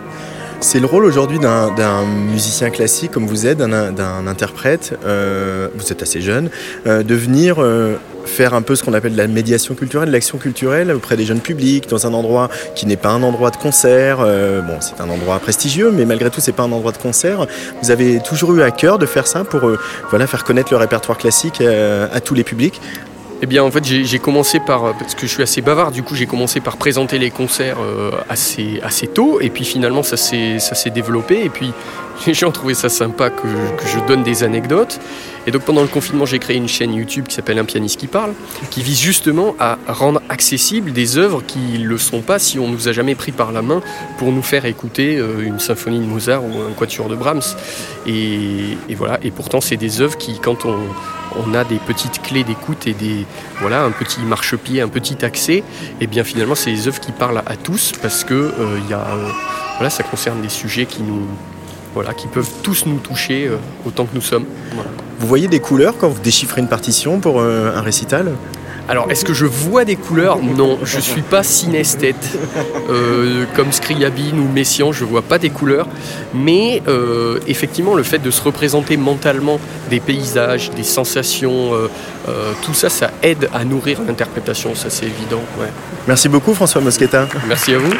C'est 0.61 0.79
le 0.79 0.87
rôle 0.87 1.05
aujourd'hui 1.05 1.39
d'un 1.39 2.05
musicien 2.05 2.69
classique 2.69 3.11
comme 3.11 3.25
vous 3.25 3.47
êtes, 3.47 3.57
d'un 3.59 4.27
interprète, 4.27 4.93
euh, 5.05 5.69
vous 5.75 5.91
êtes 5.91 6.01
assez 6.01 6.19
jeune, 6.19 6.49
euh, 6.85 7.01
de 7.01 7.15
venir 7.15 7.55
euh, 7.59 7.95
faire 8.25 8.53
un 8.53 8.61
peu 8.61 8.75
ce 8.75 8.83
qu'on 8.83 8.93
appelle 8.93 9.13
de 9.13 9.17
la 9.17 9.27
médiation 9.27 9.73
culturelle, 9.73 10.11
l'action 10.11 10.37
culturelle 10.37 10.91
auprès 10.91 11.15
des 11.15 11.23
jeunes 11.23 11.39
publics, 11.39 11.87
dans 11.89 12.05
un 12.05 12.13
endroit 12.13 12.49
qui 12.75 12.87
n'est 12.87 12.97
pas 12.97 13.09
un 13.09 13.23
endroit 13.23 13.51
de 13.51 13.55
concert. 13.55 14.17
Bon, 14.17 14.77
c'est 14.81 15.01
un 15.01 15.09
endroit 15.09 15.39
prestigieux, 15.39 15.91
mais 15.91 16.05
malgré 16.05 16.29
tout, 16.29 16.41
c'est 16.41 16.51
pas 16.51 16.63
un 16.63 16.71
endroit 16.71 16.91
de 16.91 16.97
concert. 16.97 17.47
Vous 17.81 17.91
avez 17.91 18.19
toujours 18.19 18.53
eu 18.53 18.61
à 18.61 18.71
cœur 18.71 18.99
de 18.99 19.05
faire 19.05 19.27
ça 19.27 19.45
pour 19.45 19.61
voilà, 20.09 20.27
faire 20.27 20.43
connaître 20.43 20.71
le 20.71 20.77
répertoire 20.77 21.17
classique 21.17 21.61
à 21.61 22.19
tous 22.19 22.35
les 22.35 22.43
publics 22.43 22.81
eh 23.41 23.45
bien, 23.45 23.63
en 23.63 23.71
fait, 23.71 23.85
j'ai 23.85 24.19
commencé 24.19 24.59
par, 24.59 24.93
parce 24.95 25.15
que 25.15 25.21
je 25.21 25.31
suis 25.31 25.43
assez 25.43 25.61
bavard, 25.61 25.91
du 25.91 26.03
coup, 26.03 26.13
j'ai 26.13 26.25
commencé 26.25 26.59
par 26.59 26.75
présenter 26.75 27.17
les 27.19 27.31
concerts 27.31 27.77
euh, 27.79 28.11
assez, 28.27 29.07
tôt, 29.13 29.39
et 29.39 29.49
puis 29.49 29.63
finalement, 29.63 30.03
ça 30.03 30.17
s'est 30.17 30.89
développé, 30.89 31.45
et 31.45 31.49
puis 31.49 31.71
les 32.27 32.33
gens 32.33 32.51
trouvaient 32.51 32.73
ça 32.73 32.89
sympa 32.89 33.29
que, 33.29 33.47
je 33.85 33.99
donne 34.07 34.23
des 34.23 34.43
anecdotes. 34.43 34.99
Et 35.49 35.51
donc, 35.51 35.63
pendant 35.63 35.81
le 35.81 35.87
confinement, 35.87 36.27
j'ai 36.27 36.37
créé 36.37 36.57
une 36.57 36.67
chaîne 36.67 36.93
YouTube 36.93 37.25
qui 37.27 37.33
s'appelle 37.33 37.57
Un 37.57 37.65
pianiste 37.65 37.99
qui 37.99 38.05
parle, 38.05 38.33
qui 38.69 38.83
vise 38.83 38.99
justement 38.99 39.55
à 39.57 39.79
rendre 39.87 40.21
accessibles 40.29 40.91
des 40.91 41.17
œuvres 41.17 41.41
qui 41.41 41.79
ne 41.79 41.87
le 41.87 41.97
sont 41.97 42.21
pas 42.21 42.37
si 42.37 42.59
on 42.59 42.67
nous 42.67 42.87
a 42.87 42.91
jamais 42.91 43.15
pris 43.15 43.31
par 43.31 43.51
la 43.51 43.63
main 43.63 43.81
pour 44.19 44.31
nous 44.31 44.43
faire 44.43 44.65
écouter 44.65 45.17
euh, 45.17 45.41
une 45.43 45.57
symphonie 45.57 45.97
de 45.97 46.05
Mozart 46.05 46.43
ou 46.43 46.51
un 46.69 46.73
quatuor 46.77 47.09
de 47.09 47.15
Brahms. 47.15 47.41
Et, 48.05 48.77
voilà, 48.95 49.17
et 49.23 49.31
pourtant, 49.31 49.59
c'est 49.59 49.75
des 49.75 50.01
œuvres 50.01 50.19
qui, 50.19 50.39
quand 50.39 50.65
on 50.65 50.77
on 51.35 51.53
a 51.53 51.63
des 51.63 51.77
petites 51.77 52.23
clés 52.23 52.43
d'écoute 52.43 52.87
et 52.87 52.93
des 52.93 53.23
voilà 53.59 53.83
un 53.83 53.91
petit 53.91 54.21
marchepied, 54.21 54.81
un 54.81 54.87
petit 54.87 55.23
accès, 55.23 55.57
et 55.57 55.63
eh 56.01 56.07
bien 56.07 56.23
finalement 56.23 56.55
c'est 56.55 56.71
des 56.71 56.87
œuvres 56.87 56.99
qui 56.99 57.11
parlent 57.11 57.43
à 57.45 57.55
tous 57.55 57.91
parce 58.01 58.23
que 58.23 58.33
euh, 58.33 58.79
y 58.89 58.93
a, 58.93 58.97
euh, 58.97 59.29
voilà, 59.77 59.91
ça 59.91 60.01
concerne 60.01 60.41
des 60.41 60.49
sujets 60.49 60.87
qui 60.87 61.03
nous 61.03 61.27
voilà, 61.93 62.13
qui 62.13 62.27
peuvent 62.27 62.49
tous 62.63 62.85
nous 62.85 62.97
toucher 62.97 63.47
euh, 63.47 63.57
autant 63.85 64.05
que 64.05 64.15
nous 64.15 64.21
sommes. 64.21 64.45
Voilà. 64.73 64.89
Vous 65.19 65.27
voyez 65.27 65.47
des 65.47 65.59
couleurs 65.59 65.95
quand 65.97 66.09
vous 66.09 66.21
déchiffrez 66.21 66.61
une 66.61 66.69
partition 66.69 67.19
pour 67.19 67.39
euh, 67.39 67.75
un 67.75 67.81
récital? 67.81 68.31
Alors, 68.89 69.11
est-ce 69.11 69.23
que 69.23 69.35
je 69.35 69.45
vois 69.45 69.85
des 69.85 69.95
couleurs? 69.95 70.39
Non, 70.41 70.79
je 70.83 70.95
ne 70.97 71.01
suis 71.01 71.21
pas 71.21 71.43
synesthète. 71.43 72.15
Euh, 72.89 73.45
comme 73.55 73.71
Scriabine 73.71 74.39
ou 74.39 74.47
Messiaen, 74.51 74.91
je 74.91 75.03
ne 75.03 75.09
vois 75.09 75.21
pas 75.21 75.37
des 75.37 75.51
couleurs. 75.51 75.87
Mais 76.33 76.81
euh, 76.87 77.39
effectivement, 77.45 77.93
le 77.93 78.01
fait 78.01 78.17
de 78.17 78.31
se 78.31 78.41
représenter 78.41 78.97
mentalement 78.97 79.59
des 79.91 79.99
paysages, 79.99 80.71
des 80.71 80.83
sensations, 80.83 81.75
euh, 81.75 82.53
tout 82.63 82.73
ça, 82.73 82.89
ça 82.89 83.11
aide 83.21 83.47
à 83.53 83.63
nourrir 83.63 83.99
l'interprétation, 84.07 84.73
ça 84.73 84.89
c'est 84.89 85.05
évident. 85.05 85.43
Ouais. 85.59 85.67
Merci 86.07 86.27
beaucoup 86.27 86.55
François 86.55 86.81
Mosqueta. 86.81 87.27
Merci 87.47 87.75
à 87.75 87.77
vous. 87.77 87.93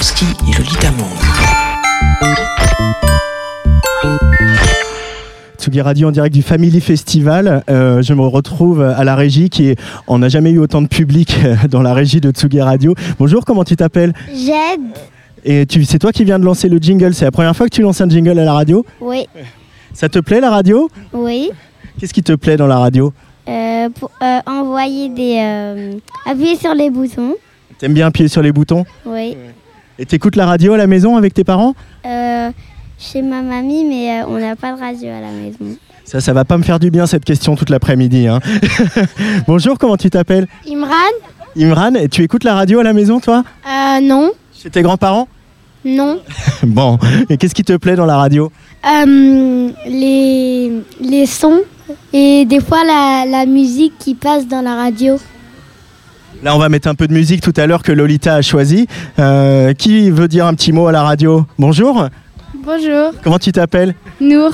Dabrowski 0.00 0.24
et 0.48 0.56
Lolita 0.56 0.90
Monde. 0.92 1.08
Tsugi 5.58 5.80
Radio 5.82 6.08
en 6.08 6.10
direct 6.10 6.34
du 6.34 6.40
Family 6.40 6.80
Festival. 6.80 7.62
Euh, 7.68 8.00
je 8.00 8.14
me 8.14 8.22
retrouve 8.22 8.80
à 8.80 9.04
la 9.04 9.14
régie 9.14 9.50
qui 9.50 9.68
est, 9.68 9.78
on 10.06 10.18
n'a 10.20 10.30
jamais 10.30 10.52
eu 10.52 10.58
autant 10.58 10.80
de 10.80 10.86
public 10.86 11.36
dans 11.68 11.82
la 11.82 11.92
régie 11.92 12.22
de 12.22 12.30
Tsugi 12.30 12.62
Radio. 12.62 12.94
Bonjour, 13.18 13.44
comment 13.44 13.62
tu 13.62 13.76
t'appelles? 13.76 14.14
Jed. 14.32 14.80
Et 15.44 15.66
c'est 15.84 15.98
toi 15.98 16.12
qui 16.12 16.24
viens 16.24 16.38
de 16.38 16.46
lancer 16.46 16.70
le 16.70 16.78
jingle. 16.78 17.12
C'est 17.12 17.26
la 17.26 17.30
première 17.30 17.54
fois 17.54 17.68
que 17.68 17.74
tu 17.74 17.82
lances 17.82 18.00
un 18.00 18.08
jingle 18.08 18.38
à 18.38 18.44
la 18.44 18.54
radio? 18.54 18.86
Oui. 19.02 19.26
Ça 19.92 20.08
te 20.08 20.18
plaît 20.18 20.40
la 20.40 20.50
radio? 20.50 20.88
Oui. 21.12 21.50
Qu'est-ce 21.98 22.14
qui 22.14 22.22
te 22.22 22.32
plaît 22.32 22.56
dans 22.56 22.66
la 22.66 22.78
radio? 22.78 23.12
Euh, 23.48 23.90
Pour 23.90 24.10
euh, 24.22 24.38
envoyer 24.46 25.10
des. 25.10 25.36
Euh, 25.42 25.92
appuyer 26.24 26.56
sur 26.56 26.72
les 26.74 26.88
boutons. 26.88 27.34
T'aimes 27.78 27.94
bien 27.94 28.06
appuyer 28.06 28.28
sur 28.28 28.40
les 28.40 28.52
boutons? 28.52 28.86
Oui. 29.04 29.36
Et 30.00 30.06
t'écoutes 30.06 30.34
la 30.34 30.46
radio 30.46 30.72
à 30.72 30.78
la 30.78 30.86
maison 30.86 31.18
avec 31.18 31.34
tes 31.34 31.44
parents 31.44 31.74
euh, 32.06 32.50
Chez 32.98 33.20
ma 33.20 33.42
mamie, 33.42 33.84
mais 33.84 34.22
on 34.26 34.38
n'a 34.38 34.56
pas 34.56 34.72
de 34.74 34.80
radio 34.80 35.10
à 35.10 35.20
la 35.20 35.30
maison. 35.30 35.76
Ça, 36.04 36.22
ça 36.22 36.32
va 36.32 36.46
pas 36.46 36.56
me 36.56 36.62
faire 36.62 36.80
du 36.80 36.90
bien 36.90 37.06
cette 37.06 37.22
question 37.24 37.54
toute 37.54 37.68
l'après-midi. 37.68 38.26
Hein. 38.26 38.40
Bonjour, 39.46 39.78
comment 39.78 39.98
tu 39.98 40.08
t'appelles 40.08 40.48
Imran. 40.66 40.94
Imran, 41.54 41.94
et 41.96 42.08
tu 42.08 42.22
écoutes 42.22 42.44
la 42.44 42.54
radio 42.54 42.80
à 42.80 42.82
la 42.82 42.94
maison, 42.94 43.20
toi 43.20 43.44
Euh, 43.68 44.00
non. 44.00 44.30
Chez 44.58 44.70
tes 44.70 44.80
grands-parents 44.80 45.28
Non. 45.84 46.18
bon, 46.62 46.98
et 47.28 47.36
qu'est-ce 47.36 47.54
qui 47.54 47.62
te 47.64 47.76
plaît 47.76 47.96
dans 47.96 48.06
la 48.06 48.16
radio 48.16 48.50
euh, 48.90 49.68
les, 49.86 50.72
les 51.02 51.26
sons 51.26 51.60
et 52.14 52.46
des 52.46 52.60
fois 52.60 52.82
la, 52.84 53.26
la 53.28 53.44
musique 53.44 53.92
qui 53.98 54.14
passe 54.14 54.48
dans 54.48 54.62
la 54.62 54.74
radio. 54.76 55.18
Là, 56.42 56.56
on 56.56 56.58
va 56.58 56.70
mettre 56.70 56.88
un 56.88 56.94
peu 56.94 57.06
de 57.06 57.12
musique 57.12 57.42
tout 57.42 57.52
à 57.56 57.66
l'heure 57.66 57.82
que 57.82 57.92
Lolita 57.92 58.34
a 58.34 58.42
choisi. 58.42 58.86
Euh, 59.18 59.74
qui 59.74 60.10
veut 60.10 60.26
dire 60.28 60.46
un 60.46 60.54
petit 60.54 60.72
mot 60.72 60.86
à 60.86 60.92
la 60.92 61.02
radio? 61.02 61.44
Bonjour. 61.58 62.08
Bonjour. 62.64 63.12
Comment 63.22 63.38
tu 63.38 63.52
t'appelles? 63.52 63.94
Nour. 64.22 64.52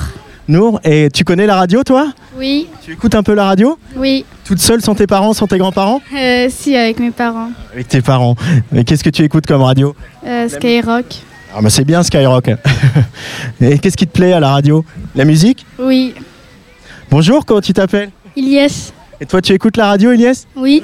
Nour. 0.49 0.81
Et 0.83 1.09
tu 1.13 1.23
connais 1.23 1.45
la 1.45 1.55
radio, 1.55 1.83
toi? 1.83 2.11
Oui. 2.37 2.67
Tu 2.83 2.91
écoutes 2.93 3.15
un 3.15 3.23
peu 3.23 3.33
la 3.33 3.45
radio? 3.45 3.79
Oui. 3.95 4.25
Toute 4.43 4.59
seule 4.59 4.81
sans 4.81 4.95
tes 4.95 5.07
parents, 5.07 5.31
sans 5.31 5.47
tes 5.47 5.57
grands-parents? 5.57 6.01
Euh, 6.13 6.47
si, 6.49 6.75
avec 6.75 6.99
mes 6.99 7.11
parents. 7.11 7.51
Avec 7.73 7.87
tes 7.87 8.01
parents. 8.01 8.35
Et 8.75 8.83
qu'est-ce 8.83 9.03
que 9.03 9.09
tu 9.09 9.23
écoutes 9.23 9.45
comme 9.45 9.61
radio? 9.61 9.95
Euh, 10.25 10.49
Skyrock. 10.49 11.05
Ah 11.55 11.61
bah 11.61 11.69
c'est 11.69 11.85
bien 11.85 12.03
Skyrock. 12.03 12.49
Et 13.61 13.79
qu'est-ce 13.79 13.95
qui 13.97 14.05
te 14.05 14.11
plaît 14.11 14.33
à 14.33 14.39
la 14.41 14.49
radio? 14.49 14.83
La 15.15 15.23
musique? 15.23 15.65
Oui. 15.79 16.13
Bonjour, 17.09 17.45
comment 17.45 17.61
tu 17.61 17.71
t'appelles? 17.73 18.11
Ilyes. 18.35 18.91
Et 19.21 19.25
toi 19.25 19.41
tu 19.41 19.53
écoutes 19.53 19.77
la 19.77 19.87
radio 19.87 20.11
Elias 20.11 20.45
Oui. 20.55 20.83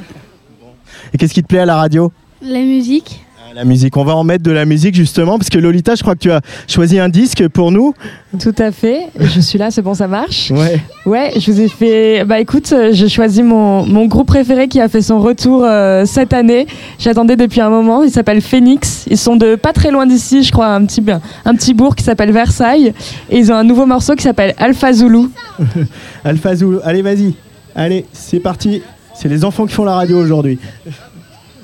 Et 1.13 1.17
qu'est-ce 1.17 1.33
qui 1.33 1.43
te 1.43 1.47
plaît 1.47 1.59
à 1.59 1.65
la 1.65 1.75
radio 1.75 2.11
La 2.41 2.59
musique. 2.59 3.23
La 3.55 3.65
musique, 3.65 3.95
on 3.97 4.03
va 4.03 4.15
en 4.15 4.23
mettre 4.23 4.43
de 4.43 4.49
la 4.49 4.65
musique 4.65 4.95
justement, 4.95 5.37
parce 5.37 5.51
que 5.51 5.59
Lolita, 5.59 5.93
je 5.93 6.01
crois 6.01 6.15
que 6.15 6.21
tu 6.21 6.31
as 6.31 6.41
choisi 6.67 6.97
un 6.97 7.07
disque 7.07 7.47
pour 7.49 7.71
nous. 7.71 7.93
Tout 8.39 8.55
à 8.57 8.71
fait. 8.71 9.09
Je 9.19 9.39
suis 9.41 9.59
là, 9.59 9.69
c'est 9.69 9.83
bon, 9.83 9.93
ça 9.93 10.07
marche. 10.07 10.49
Ouais. 10.49 10.81
Ouais, 11.05 11.33
je 11.39 11.51
vous 11.51 11.61
ai 11.61 11.67
fait. 11.67 12.25
Bah 12.25 12.39
écoute, 12.39 12.73
euh, 12.73 12.89
j'ai 12.93 13.07
choisi 13.09 13.43
mon, 13.43 13.85
mon 13.85 14.07
groupe 14.07 14.25
préféré 14.25 14.67
qui 14.67 14.81
a 14.81 14.89
fait 14.89 15.03
son 15.03 15.19
retour 15.19 15.63
euh, 15.63 16.03
cette 16.05 16.33
année. 16.33 16.65
J'attendais 16.97 17.35
depuis 17.35 17.61
un 17.61 17.69
moment. 17.69 18.01
Il 18.01 18.09
s'appelle 18.09 18.41
Phoenix. 18.41 19.05
Ils 19.07 19.19
sont 19.19 19.35
de 19.35 19.53
pas 19.53 19.71
très 19.71 19.91
loin 19.91 20.07
d'ici, 20.07 20.41
je 20.41 20.51
crois, 20.51 20.69
un 20.69 20.83
petit, 20.85 21.03
un 21.45 21.53
petit 21.53 21.75
bourg 21.75 21.95
qui 21.95 22.03
s'appelle 22.03 22.31
Versailles. 22.31 22.91
Et 23.29 23.37
ils 23.37 23.51
ont 23.51 23.55
un 23.55 23.63
nouveau 23.63 23.85
morceau 23.85 24.15
qui 24.15 24.23
s'appelle 24.23 24.55
Alpha 24.57 24.93
Zulu. 24.93 25.27
Alpha 26.25 26.55
Zulu, 26.55 26.77
allez 26.83 27.03
vas-y. 27.03 27.35
Allez, 27.75 28.05
c'est 28.13 28.39
parti. 28.39 28.81
C'est 29.13 29.29
les 29.29 29.45
enfants 29.45 29.65
qui 29.65 29.73
font 29.73 29.85
la 29.85 29.95
radio 29.95 30.17
aujourd'hui. 30.19 30.59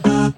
Take 0.04 0.36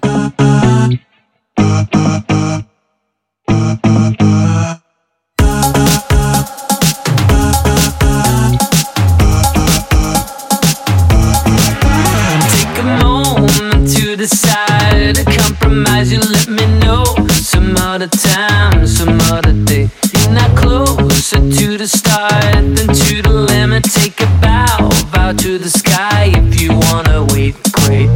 a 12.78 14.16
decide 14.16 15.16
to 15.16 15.24
compromise. 15.24 16.12
You 16.12 16.20
let 16.20 16.48
me 16.48 16.66
know 16.80 17.04
some 17.28 17.76
other 17.76 18.08
time, 18.08 18.86
some 18.86 19.20
other 19.32 19.52
day. 19.64 19.88
Not 20.30 20.56
closer 20.56 21.36
to 21.38 21.76
the 21.76 21.86
start 21.86 22.32
than 22.76 22.88
to 22.88 23.22
the 23.22 23.30
limit. 23.30 23.84
Take 23.84 24.20
a 24.20 24.26
bow, 24.40 24.88
bow 25.32 25.38
to 25.38 25.58
the 25.58 25.68
sky 25.68 26.32
if 26.34 26.60
you 26.60 26.70
wanna 26.72 27.24
wait. 27.32 27.54
Great. 27.72 28.08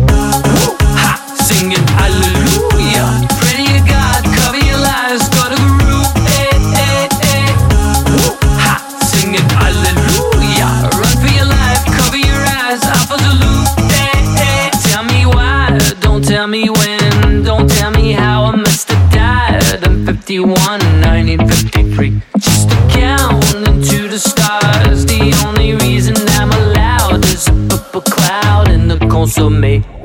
Ha! 1.00 1.12
Singing 1.46 1.86
hallelujah. 1.98 3.08
Pretty 3.40 3.78
God, 3.88 4.22
cover 4.36 4.60
your 4.64 4.78
lies, 4.78 5.28
go 5.28 5.48
to 5.48 5.56
the 5.56 5.70
roof. 5.84 6.08
Eh, 6.40 6.56
eh, 6.84 7.08
eh. 7.34 7.52
Ha! 8.64 8.74
Singing 9.12 9.48
hallelujah. 9.60 10.70
Run 10.98 11.14
for 11.22 11.32
your 11.38 11.48
life, 11.48 11.82
cover 11.96 12.20
your 12.20 12.42
eyes. 12.60 12.82
Alpha 12.84 13.16
Zulu. 13.24 13.54
Eh, 13.92 14.16
eh. 14.48 14.70
Tell 14.90 15.04
me 15.04 15.26
why, 15.26 15.78
don't 16.00 16.24
tell 16.24 16.46
me 16.46 16.68
when. 16.68 17.42
Don't 17.44 17.70
tell 17.70 17.90
me 17.90 18.12
how 18.12 18.44
I 18.44 18.56
must 18.56 18.90
have 18.90 19.12
died. 19.12 19.84
I'm 19.84 20.04
51, 20.06 20.52
1953. 20.52 22.22
Just 22.38 22.70
a 22.70 22.76
count 22.90 23.54
into 23.54 24.08
the 24.08 24.18
stars. 24.18 25.06
The 25.06 25.32
only 25.46 25.74
reason 25.74 26.25
the 29.48 29.52
consomme 29.52 29.95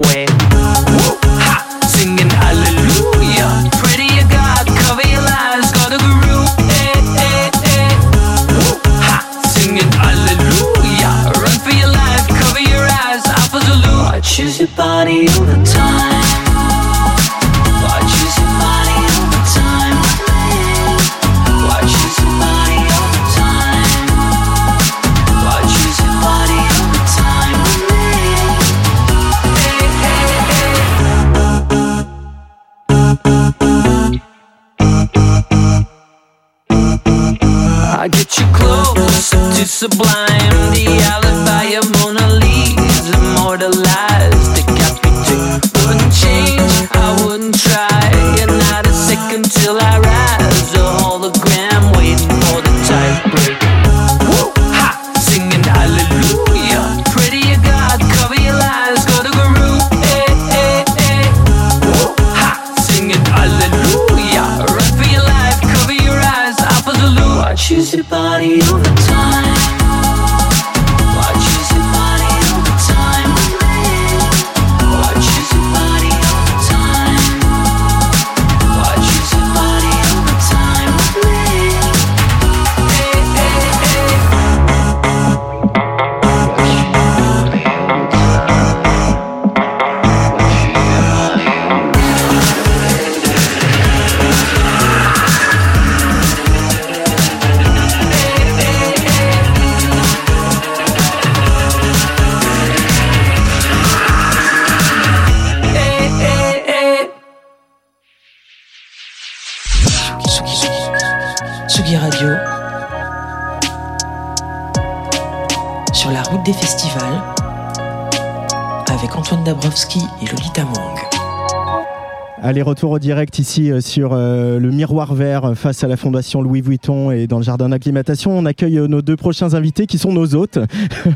Allez, 122.43 122.63
retour 122.63 122.89
au 122.89 122.97
direct 122.97 123.37
ici 123.37 123.71
euh, 123.71 123.81
sur 123.81 124.13
euh, 124.13 124.57
le 124.57 124.71
miroir 124.71 125.13
vert 125.13 125.45
euh, 125.45 125.53
face 125.53 125.83
à 125.83 125.87
la 125.87 125.95
Fondation 125.95 126.41
Louis 126.41 126.61
Vuitton 126.61 127.11
et 127.11 127.27
dans 127.27 127.37
le 127.37 127.43
jardin 127.43 127.69
d'acclimatation. 127.69 128.35
On 128.35 128.47
accueille 128.47 128.79
nos 128.89 129.03
deux 129.03 129.15
prochains 129.15 129.53
invités 129.53 129.85
qui 129.85 129.99
sont 129.99 130.11
nos 130.11 130.33
hôtes. 130.33 130.57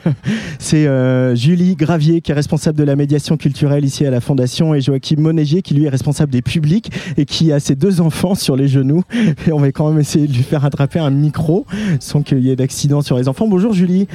C'est 0.59 0.87
Julie 1.35 1.75
Gravier 1.75 2.21
qui 2.21 2.31
est 2.31 2.35
responsable 2.35 2.77
de 2.77 2.83
la 2.83 2.95
médiation 2.95 3.37
culturelle 3.37 3.85
ici 3.85 4.05
à 4.05 4.11
la 4.11 4.21
Fondation 4.21 4.75
et 4.75 4.81
Joachim 4.81 5.15
Monégier 5.17 5.63
qui 5.63 5.73
lui 5.73 5.85
est 5.85 5.89
responsable 5.89 6.31
des 6.31 6.43
publics 6.43 6.91
et 7.17 7.25
qui 7.25 7.51
a 7.51 7.59
ses 7.59 7.73
deux 7.73 8.01
enfants 8.01 8.35
sur 8.35 8.55
les 8.55 8.67
genoux. 8.67 9.01
Et 9.47 9.51
on 9.51 9.59
va 9.59 9.71
quand 9.71 9.89
même 9.89 9.99
essayer 9.99 10.27
de 10.27 10.33
lui 10.33 10.43
faire 10.43 10.63
attraper 10.63 10.99
un 10.99 11.09
micro 11.09 11.65
sans 11.99 12.21
qu'il 12.21 12.39
y 12.39 12.51
ait 12.51 12.55
d'accident 12.55 13.01
sur 13.01 13.17
les 13.17 13.27
enfants. 13.27 13.47
Bonjour 13.47 13.73
Julie. 13.73 14.07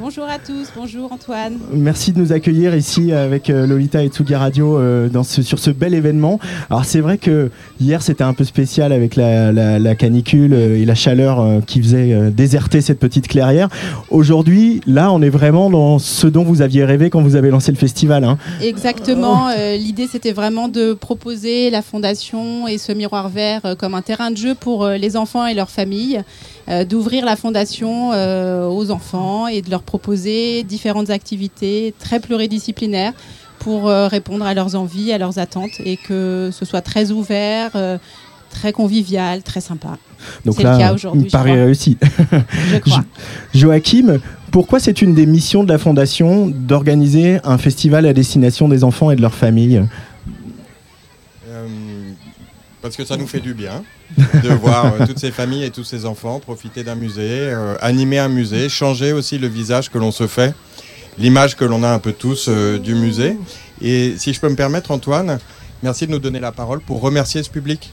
Bonjour 0.00 0.24
à 0.24 0.38
tous, 0.38 0.68
bonjour 0.74 1.12
Antoine. 1.12 1.58
Merci 1.72 2.12
de 2.12 2.18
nous 2.20 2.32
accueillir 2.32 2.74
ici 2.74 3.12
avec 3.12 3.50
euh, 3.50 3.66
Lolita 3.66 4.02
et 4.02 4.08
Tsugi 4.08 4.34
Radio 4.34 4.78
euh, 4.78 5.08
dans 5.10 5.22
ce, 5.24 5.42
sur 5.42 5.58
ce 5.58 5.70
bel 5.70 5.92
événement. 5.92 6.40
Alors 6.70 6.86
c'est 6.86 7.00
vrai 7.00 7.18
que 7.18 7.50
hier 7.80 8.00
c'était 8.00 8.24
un 8.24 8.32
peu 8.32 8.44
spécial 8.44 8.92
avec 8.92 9.14
la, 9.14 9.52
la- 9.52 9.78
la 9.78 9.94
canicule 9.94 10.54
euh, 10.54 10.78
et 10.80 10.86
la 10.86 10.94
chaleur 10.94 11.44
qui 11.66 11.82
faisait 11.82 12.30
déserter 12.30 12.80
cette 12.80 12.98
petite 12.98 13.28
clairière. 13.28 13.68
Aujourd'hui, 14.10 14.80
là, 14.86 15.12
on 15.12 15.20
est 15.20 15.28
vraiment 15.28 15.68
dans 15.68 15.98
ce 15.98 16.26
dont 16.26 16.44
vous 16.44 16.62
aviez 16.62 16.84
rêvé 16.86 17.10
quand 17.10 17.20
vous 17.20 17.36
avez 17.36 17.50
lancé 17.50 17.70
le 17.70 17.76
festival. 17.76 18.24
hein. 18.24 18.38
Exactement, 18.62 19.48
euh, 19.50 19.76
l'idée 19.76 20.06
c'était 20.10 20.32
vraiment 20.32 20.68
de 20.68 20.94
proposer 20.94 21.68
la 21.68 21.82
fondation 21.82 22.66
et 22.66 22.78
ce 22.78 22.92
miroir 22.92 23.28
vert 23.28 23.74
comme 23.78 23.94
un 23.94 24.02
terrain 24.02 24.30
de 24.30 24.36
jeu 24.38 24.54
pour 24.58 24.86
les 24.88 25.16
enfants 25.18 25.46
et 25.46 25.52
leurs 25.54 25.70
familles, 25.70 26.22
d'ouvrir 26.84 27.24
la 27.24 27.36
fondation 27.36 28.12
euh, 28.12 28.66
aux 28.68 28.90
enfants 28.90 29.46
et 29.46 29.62
de 29.62 29.70
leur 29.70 29.82
proposer 29.82 30.62
différentes 30.62 31.10
activités 31.10 31.94
très 31.98 32.20
pluridisciplinaires 32.20 33.12
pour 33.58 33.88
euh, 33.88 34.08
répondre 34.08 34.44
à 34.44 34.54
leurs 34.54 34.74
envies, 34.74 35.12
à 35.12 35.18
leurs 35.18 35.38
attentes 35.38 35.80
et 35.84 35.96
que 35.96 36.50
ce 36.52 36.64
soit 36.64 36.80
très 36.80 37.10
ouvert. 37.10 37.70
euh, 37.74 37.98
très 38.50 38.72
convivial, 38.72 39.42
très 39.42 39.60
sympa. 39.60 39.96
Donc 40.44 40.56
C'est 40.56 40.64
le 40.64 40.70
là, 40.70 40.78
cas 40.78 40.92
aujourd'hui, 40.92 41.30
Paris 41.30 41.52
réussi. 41.52 41.96
Je 42.72 42.78
crois. 42.78 43.04
Joachim, 43.54 44.18
pourquoi 44.50 44.80
c'est 44.80 45.02
une 45.02 45.14
des 45.14 45.24
missions 45.24 45.62
de 45.62 45.68
la 45.68 45.78
Fondation 45.78 46.48
d'organiser 46.48 47.38
un 47.44 47.58
festival 47.58 48.06
à 48.06 48.12
destination 48.12 48.68
des 48.68 48.82
enfants 48.82 49.12
et 49.12 49.16
de 49.16 49.22
leurs 49.22 49.34
familles? 49.34 49.78
Euh, 49.78 49.84
parce 52.82 52.96
que 52.96 53.04
ça 53.04 53.16
nous 53.16 53.26
fait 53.26 53.40
du 53.40 53.54
bien 53.54 53.82
de 54.42 54.48
voir 54.60 54.86
euh, 54.86 55.06
toutes 55.06 55.18
ces 55.18 55.30
familles 55.30 55.64
et 55.64 55.70
tous 55.70 55.84
ces 55.84 56.06
enfants 56.06 56.40
profiter 56.40 56.82
d'un 56.82 56.94
musée, 56.94 57.20
euh, 57.28 57.76
animer 57.80 58.18
un 58.18 58.28
musée, 58.28 58.68
changer 58.68 59.12
aussi 59.12 59.38
le 59.38 59.48
visage 59.48 59.90
que 59.90 59.98
l'on 59.98 60.12
se 60.12 60.26
fait, 60.26 60.54
l'image 61.18 61.56
que 61.56 61.64
l'on 61.64 61.82
a 61.82 61.90
un 61.90 61.98
peu 61.98 62.12
tous 62.12 62.46
euh, 62.48 62.78
du 62.78 62.94
musée. 62.94 63.36
Et 63.82 64.14
si 64.18 64.32
je 64.32 64.40
peux 64.40 64.48
me 64.48 64.56
permettre, 64.56 64.90
Antoine, 64.90 65.38
merci 65.82 66.06
de 66.06 66.12
nous 66.12 66.18
donner 66.18 66.40
la 66.40 66.52
parole 66.52 66.80
pour 66.80 67.00
remercier 67.00 67.42
ce 67.42 67.50
public. 67.50 67.92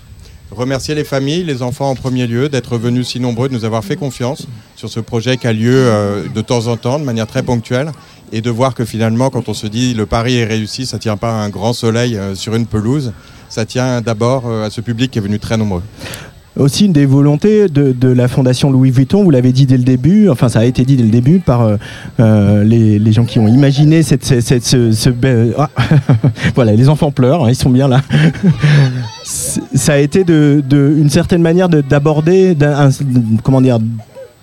Remercier 0.49 0.95
les 0.95 1.03
familles, 1.03 1.43
les 1.43 1.61
enfants 1.61 1.89
en 1.89 1.95
premier 1.95 2.25
lieu, 2.25 2.47
d'être 2.47 2.77
venus 2.77 3.09
si 3.09 3.19
nombreux, 3.19 3.49
de 3.49 3.53
nous 3.53 3.65
avoir 3.65 3.83
fait 3.83 3.97
confiance 3.97 4.47
sur 4.77 4.89
ce 4.89 5.01
projet 5.01 5.35
qui 5.35 5.45
a 5.45 5.51
lieu 5.51 5.91
de 6.33 6.41
temps 6.41 6.67
en 6.67 6.77
temps, 6.77 6.99
de 6.99 7.03
manière 7.03 7.27
très 7.27 7.43
ponctuelle, 7.43 7.91
et 8.31 8.39
de 8.39 8.49
voir 8.49 8.73
que 8.73 8.85
finalement, 8.85 9.29
quand 9.29 9.49
on 9.49 9.53
se 9.53 9.67
dit 9.67 9.93
le 9.93 10.05
pari 10.05 10.37
est 10.37 10.45
réussi, 10.45 10.85
ça 10.85 10.99
tient 10.99 11.17
pas 11.17 11.31
à 11.31 11.43
un 11.43 11.49
grand 11.49 11.73
soleil 11.73 12.17
sur 12.35 12.55
une 12.55 12.65
pelouse, 12.65 13.11
ça 13.49 13.65
tient 13.65 14.01
d'abord 14.01 14.43
euh, 14.47 14.65
à 14.65 14.69
ce 14.69 14.81
public 14.81 15.11
qui 15.11 15.19
est 15.19 15.21
venu 15.21 15.39
très 15.39 15.57
nombreux. 15.57 15.83
Aussi 16.57 16.85
une 16.85 16.93
des 16.93 17.05
volontés 17.05 17.67
de, 17.67 18.07
la 18.07 18.27
Fondation 18.27 18.71
Louis 18.71 18.89
Vuitton, 18.89 19.23
vous 19.23 19.29
l'avez 19.29 19.51
dit 19.51 19.67
dès 19.67 19.77
le 19.77 19.83
début, 19.83 20.27
enfin 20.27 20.49
ça 20.49 20.59
a 20.59 20.65
été 20.65 20.85
dit 20.85 20.97
dès 20.97 21.03
le 21.03 21.09
début 21.11 21.37
par 21.37 21.61
euh, 21.61 21.77
euh, 22.19 22.63
les, 22.63 23.11
gens 23.11 23.25
qui 23.25 23.37
ont 23.37 23.47
imaginé 23.47 24.01
cette, 24.01 24.25
cette- 24.25 24.63
ce, 24.65 25.13
ah, 25.55 25.69
voilà, 26.55 26.73
les 26.73 26.89
enfants 26.89 27.11
pleurent, 27.11 27.45
hein, 27.45 27.49
ils 27.49 27.55
sont 27.55 27.69
bien 27.69 27.87
là. 27.87 28.01
Ça 29.23 29.93
a 29.93 29.97
été 29.97 30.23
de, 30.23 30.63
une 30.97 31.09
certaine 31.11 31.41
manière 31.41 31.69
de- 31.69 31.81
d'aborder, 31.81 32.57
comment 33.43 33.61
dire, 33.61 33.77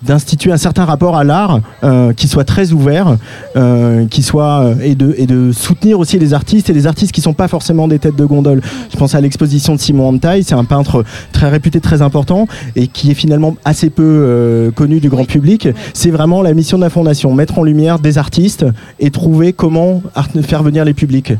d'instituer 0.05 0.51
un 0.51 0.57
certain 0.57 0.85
rapport 0.85 1.17
à 1.17 1.23
l'art 1.23 1.61
euh, 1.83 2.13
qui 2.13 2.27
soit 2.27 2.43
très 2.43 2.71
ouvert, 2.71 3.17
euh, 3.55 4.05
qui 4.07 4.23
soit 4.23 4.61
euh, 4.61 4.75
et 4.81 4.95
de 4.95 5.51
soutenir 5.51 5.99
aussi 5.99 6.19
les 6.19 6.33
artistes 6.33 6.69
et 6.69 6.73
les 6.73 6.87
artistes 6.87 7.11
qui 7.11 7.21
sont 7.21 7.33
pas 7.33 7.47
forcément 7.47 7.87
des 7.87 7.99
têtes 7.99 8.15
de 8.15 8.25
gondole. 8.25 8.61
Je 8.91 8.97
pense 8.97 9.15
à 9.15 9.21
l'exposition 9.21 9.75
de 9.75 9.79
Simon 9.79 10.09
Antaille, 10.09 10.43
c'est 10.43 10.55
un 10.55 10.63
peintre 10.63 11.03
très 11.31 11.49
réputé, 11.49 11.79
très 11.79 12.01
important 12.01 12.47
et 12.75 12.87
qui 12.87 13.11
est 13.11 13.15
finalement 13.15 13.55
assez 13.65 13.89
peu 13.89 14.71
connu 14.75 14.99
du 14.99 15.09
grand 15.09 15.25
public. 15.25 15.67
C'est 15.93 16.11
vraiment 16.11 16.41
la 16.41 16.53
mission 16.53 16.77
de 16.77 16.83
la 16.83 16.89
fondation, 16.89 17.33
mettre 17.33 17.59
en 17.59 17.63
lumière 17.63 17.99
des 17.99 18.17
artistes 18.17 18.65
et 18.99 19.11
trouver 19.11 19.53
comment 19.53 20.01
faire 20.43 20.63
venir 20.63 20.85
les 20.85 20.93
publics. 20.93 21.33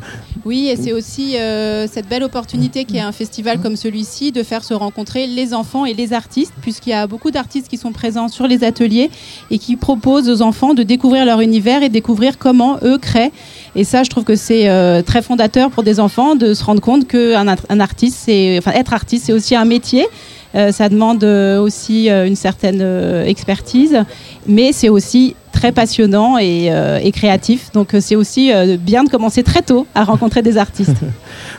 Oui, 0.46 0.70
et 0.72 0.76
c'est 0.76 0.94
aussi 0.94 1.36
cette 1.88 2.08
belle 2.08 2.24
opportunité 2.24 2.86
qui 2.86 2.98
est 2.98 3.02
un 3.02 3.12
festival 3.12 3.60
comme 3.60 3.76
celui-ci 3.76 4.32
de 4.32 4.44
faire 4.44 4.64
se 4.64 4.74
rencontrer 4.74 5.28
les 5.28 5.54
enfants 5.54 5.86
et 5.86 5.94
les 5.94 6.14
artistes, 6.14 6.54
puisqu'il 6.62 6.92
y 6.92 6.94
a 6.94 7.08
beaucoup 7.08 7.32
d'artistes 7.32 7.68
qui 7.68 7.78
sont 7.78 7.92
présents 7.92 8.28
sur 8.28 8.48
les 8.48 8.55
ateliers 8.64 9.10
et 9.52 9.58
qui 9.60 9.76
proposent 9.76 10.30
aux 10.30 10.42
enfants 10.42 10.74
de 10.74 10.84
découvrir 10.84 11.26
leur 11.26 11.42
univers 11.42 11.84
et 11.84 11.90
découvrir 11.90 12.38
comment 12.38 12.78
eux 12.84 12.98
créent. 12.98 13.32
Et 13.76 13.84
ça, 13.84 14.04
je 14.04 14.10
trouve 14.10 14.24
que 14.24 14.36
c'est 14.36 14.70
euh, 14.70 15.02
très 15.02 15.22
fondateur 15.22 15.70
pour 15.70 15.84
des 15.84 16.00
enfants 16.00 16.36
de 16.36 16.54
se 16.54 16.64
rendre 16.64 16.82
compte 16.82 17.08
qu'un 17.08 17.48
art- 17.48 17.66
un 17.70 17.80
artiste, 17.80 18.18
c'est, 18.26 18.58
enfin, 18.58 18.72
être 18.72 18.94
artiste, 18.94 19.26
c'est 19.26 19.34
aussi 19.34 19.56
un 19.56 19.66
métier. 19.66 20.06
Euh, 20.56 20.72
ça 20.72 20.88
demande 20.88 21.24
euh, 21.26 21.60
aussi 21.60 22.08
une 22.10 22.38
certaine 22.38 22.82
expertise, 23.26 24.04
mais 24.48 24.72
c'est 24.72 24.90
aussi 24.90 25.36
très 25.66 25.72
passionnant 25.72 26.38
et, 26.38 26.68
euh, 26.70 27.00
et 27.02 27.12
créatif. 27.12 27.72
Donc 27.74 27.94
euh, 27.96 28.00
c'est 28.00 28.16
aussi 28.16 28.52
euh, 28.54 28.78
bien 28.80 29.04
de 29.04 29.10
commencer 29.10 29.42
très 29.42 29.64
tôt 29.64 29.88
à 29.96 30.04
rencontrer 30.04 30.42
des 30.44 30.58
artistes. 30.58 30.96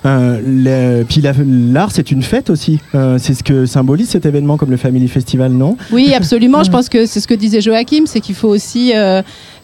Euh, 0.04 1.02
puis 1.08 1.20
la- 1.20 1.32
l'art, 1.46 1.90
c'est 1.90 2.10
une 2.12 2.22
fête 2.22 2.48
aussi. 2.50 2.78
C'est 3.18 3.34
ce 3.34 3.42
que 3.42 3.66
symbolise 3.66 4.08
cet 4.10 4.24
événement 4.24 4.56
comme 4.56 4.70
le 4.70 4.76
Family 4.76 5.08
Festival, 5.08 5.50
non? 5.52 5.76
Oui, 5.90 6.14
absolument. 6.14 6.62
Je 6.62 6.70
pense 6.70 6.88
que 6.88 7.06
c'est 7.06 7.18
ce 7.20 7.26
que 7.26 7.34
disait 7.34 7.60
Joachim, 7.60 8.04
c'est 8.06 8.20
qu'il 8.20 8.34
faut 8.36 8.48
aussi, 8.48 8.92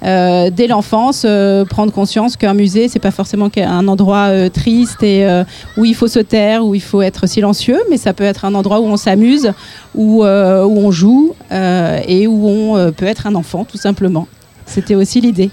euh, 0.04 0.50
dès 0.50 0.66
l'enfance, 0.66 1.24
euh, 1.24 1.64
prendre 1.64 1.92
conscience 1.92 2.36
qu'un 2.36 2.54
musée, 2.54 2.88
c'est 2.88 2.98
pas 2.98 3.10
forcément 3.10 3.48
un 3.56 3.88
endroit 3.88 4.28
euh, 4.30 4.48
triste 4.48 5.02
et 5.02 5.24
euh, 5.26 5.44
où 5.76 5.84
il 5.84 5.94
faut 5.94 6.08
se 6.08 6.18
taire, 6.18 6.64
où 6.64 6.74
il 6.74 6.80
faut 6.82 7.02
être 7.02 7.26
silencieux, 7.26 7.80
mais 7.90 7.96
ça 7.96 8.12
peut 8.12 8.24
être 8.24 8.44
un 8.44 8.54
endroit 8.54 8.80
où 8.80 8.86
on 8.86 8.96
s'amuse, 8.96 9.52
où, 9.94 10.24
euh, 10.24 10.64
où 10.64 10.78
on 10.78 10.90
joue 10.90 11.34
euh, 11.50 12.00
et 12.06 12.26
où 12.26 12.48
on 12.48 12.76
euh, 12.76 12.90
peut 12.90 13.06
être 13.06 13.26
un 13.26 13.34
enfant, 13.34 13.64
tout 13.64 13.78
simplement. 13.78 14.26
C'était 14.66 14.94
aussi 14.94 15.20
l'idée. 15.20 15.50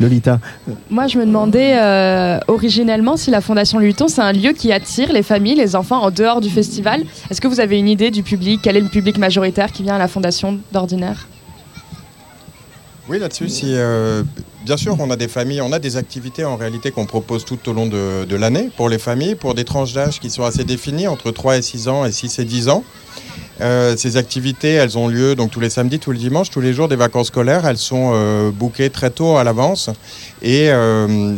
Lolita. 0.00 0.38
Moi, 0.90 1.08
je 1.08 1.18
me 1.18 1.26
demandais 1.26 1.72
euh, 1.76 2.38
originellement 2.46 3.16
si 3.16 3.32
la 3.32 3.40
Fondation 3.40 3.78
Louis 3.78 3.88
Vuitton, 3.88 4.06
c'est 4.06 4.20
un 4.20 4.32
lieu 4.32 4.52
qui 4.52 4.72
attire 4.72 5.12
les 5.12 5.24
familles, 5.24 5.56
les 5.56 5.74
enfants 5.74 6.00
en 6.02 6.12
dehors 6.12 6.40
du 6.40 6.50
festival. 6.50 7.02
Est-ce 7.30 7.40
que 7.40 7.48
vous 7.48 7.58
avez 7.58 7.78
une 7.78 7.88
idée 7.88 8.12
du 8.12 8.22
public? 8.22 8.60
Quel 8.62 8.76
est 8.76 8.80
le 8.80 8.88
public 8.88 9.18
majoritaire 9.18 9.72
qui 9.72 9.82
vient 9.82 9.96
à 9.96 9.98
la 9.98 10.06
Fondation 10.06 10.58
d'ordinaire? 10.72 11.26
Oui, 13.08 13.18
là-dessus, 13.18 13.48
si, 13.48 13.68
euh, 13.68 14.22
bien 14.66 14.76
sûr, 14.76 14.94
on 15.00 15.10
a 15.10 15.16
des 15.16 15.28
familles, 15.28 15.62
on 15.62 15.72
a 15.72 15.78
des 15.78 15.96
activités 15.96 16.44
en 16.44 16.56
réalité 16.56 16.90
qu'on 16.90 17.06
propose 17.06 17.46
tout 17.46 17.58
au 17.66 17.72
long 17.72 17.86
de, 17.86 18.36
l'année 18.36 18.68
pour 18.76 18.90
les 18.90 18.98
familles, 18.98 19.34
pour 19.34 19.54
des 19.54 19.64
tranches 19.64 19.94
d'âge 19.94 20.20
qui 20.20 20.28
sont 20.28 20.42
assez 20.44 20.64
définies, 20.64 21.08
entre 21.08 21.30
3 21.30 21.56
et 21.56 21.62
6 21.62 21.88
ans 21.88 22.04
et 22.04 22.12
6 22.12 22.38
et 22.38 22.44
10 22.44 22.68
ans. 22.68 22.84
Euh, 23.60 23.96
ces 23.96 24.18
activités, 24.18 24.72
elles 24.74 24.98
ont 24.98 25.08
lieu 25.08 25.34
donc 25.34 25.50
tous 25.50 25.58
les 25.58 25.70
samedis, 25.70 25.98
tous 25.98 26.12
les 26.12 26.18
dimanches, 26.18 26.50
tous 26.50 26.60
les 26.60 26.72
jours 26.74 26.86
des 26.86 26.96
vacances 26.96 27.28
scolaires. 27.28 27.66
Elles 27.66 27.78
sont 27.78 28.10
euh, 28.12 28.50
bookées 28.50 28.90
très 28.90 29.10
tôt 29.10 29.36
à 29.36 29.42
l'avance 29.42 29.90
et 30.42 30.68
euh, 30.70 31.36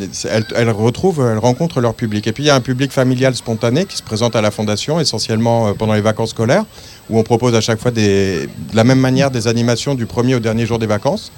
retrouvent, 0.76 1.26
elles 1.30 1.38
rencontrent 1.38 1.80
leur 1.80 1.94
public. 1.94 2.26
Et 2.26 2.32
puis 2.32 2.42
il 2.42 2.46
y 2.46 2.50
a 2.50 2.54
un 2.56 2.60
public 2.60 2.92
familial 2.92 3.34
spontané 3.34 3.86
qui 3.86 3.96
se 3.96 4.02
présente 4.02 4.36
à 4.36 4.42
la 4.42 4.50
fondation 4.50 5.00
essentiellement 5.00 5.72
pendant 5.74 5.94
les 5.94 6.02
vacances 6.02 6.30
scolaires, 6.30 6.64
où 7.10 7.18
on 7.18 7.22
propose 7.22 7.54
à 7.54 7.60
chaque 7.60 7.80
fois 7.80 7.90
de 7.90 8.48
la 8.72 8.84
même 8.84 9.00
manière 9.00 9.30
des 9.30 9.48
animations 9.48 9.94
du 9.94 10.06
premier 10.06 10.34
au 10.34 10.40
dernier 10.40 10.66
jour 10.66 10.78
des 10.78 10.86
vacances. 10.86 11.32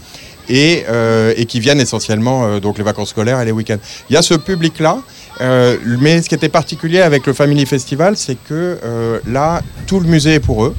Et, 0.49 0.85
euh, 0.89 1.35
qui 1.45 1.61
viennent 1.61 1.81
essentiellement 1.81 2.45
euh, 2.45 2.59
donc 2.59 2.77
les 2.77 2.83
vacances 2.83 3.11
scolaires 3.11 3.41
et 3.41 3.45
les 3.45 3.53
week-ends. 3.53 3.79
Il 4.11 4.15
y 4.15 4.17
a 4.17 4.23
ce 4.23 4.35
public-là, 4.35 4.99
euh, 5.41 5.77
mais 6.01 6.21
ce 6.21 6.29
qui 6.29 6.35
était 6.35 6.49
particulier 6.49 7.01
avec 7.01 7.27
le 7.27 7.33
Family 7.33 7.65
Festival, 7.65 8.17
c'est 8.17 8.37
que 8.49 8.77
là, 9.27 9.63
tout 9.87 10.01
le 10.01 10.09
musée 10.09 10.35
est 10.35 10.41
pour 10.41 10.65
eux, 10.65 10.75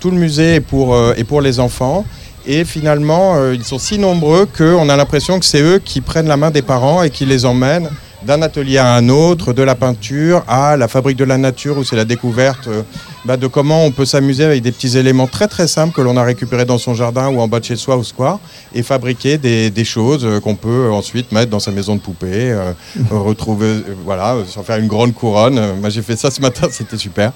tout 0.00 0.10
le 0.10 0.16
musée 0.16 0.56
est 0.56 0.60
pour, 0.60 0.98
est 1.16 1.24
pour 1.24 1.40
les 1.40 1.60
enfants, 1.60 2.04
et 2.44 2.64
finalement, 2.64 3.52
ils 3.52 3.64
sont 3.64 3.78
si 3.78 3.98
nombreux 3.98 4.46
qu'on 4.46 4.88
a 4.88 4.96
l'impression 4.96 5.38
que 5.38 5.46
c'est 5.46 5.62
eux 5.62 5.78
qui 5.78 6.00
prennent 6.00 6.28
la 6.28 6.36
main 6.36 6.50
des 6.50 6.62
parents 6.62 7.04
et 7.04 7.10
qui 7.10 7.24
les 7.24 7.44
emmènent 7.44 7.90
d'un 8.26 8.42
atelier 8.42 8.78
à 8.78 8.94
un 8.94 9.08
autre, 9.08 9.52
de 9.52 9.62
la 9.62 9.74
peinture 9.74 10.44
à 10.48 10.76
la 10.76 10.88
fabrique 10.88 11.16
de 11.16 11.24
la 11.24 11.38
nature, 11.38 11.78
où 11.78 11.84
c'est 11.84 11.96
la 11.96 12.04
découverte 12.04 12.68
euh, 12.68 12.82
bah, 13.24 13.36
de 13.36 13.46
comment 13.46 13.84
on 13.84 13.90
peut 13.90 14.04
s'amuser 14.04 14.44
avec 14.44 14.62
des 14.62 14.72
petits 14.72 14.96
éléments 14.96 15.26
très 15.26 15.48
très 15.48 15.66
simples 15.66 15.94
que 15.94 16.00
l'on 16.00 16.16
a 16.16 16.22
récupérés 16.22 16.64
dans 16.64 16.78
son 16.78 16.94
jardin 16.94 17.28
ou 17.28 17.40
en 17.40 17.48
bas 17.48 17.60
de 17.60 17.64
chez 17.64 17.76
soi 17.76 17.96
au 17.96 18.02
square, 18.02 18.38
et 18.74 18.82
fabriquer 18.82 19.38
des, 19.38 19.70
des 19.70 19.84
choses 19.84 20.24
euh, 20.24 20.40
qu'on 20.40 20.56
peut 20.56 20.90
ensuite 20.90 21.32
mettre 21.32 21.50
dans 21.50 21.60
sa 21.60 21.70
maison 21.70 21.96
de 21.96 22.00
poupée, 22.00 22.50
euh, 22.52 22.72
retrouver, 23.10 23.66
euh, 23.66 23.94
voilà, 24.04 24.36
s'en 24.48 24.62
faire 24.62 24.78
une 24.78 24.88
grande 24.88 25.14
couronne. 25.14 25.80
Moi 25.80 25.90
j'ai 25.90 26.02
fait 26.02 26.16
ça 26.16 26.30
ce 26.30 26.40
matin, 26.40 26.68
c'était 26.70 26.98
super. 26.98 27.32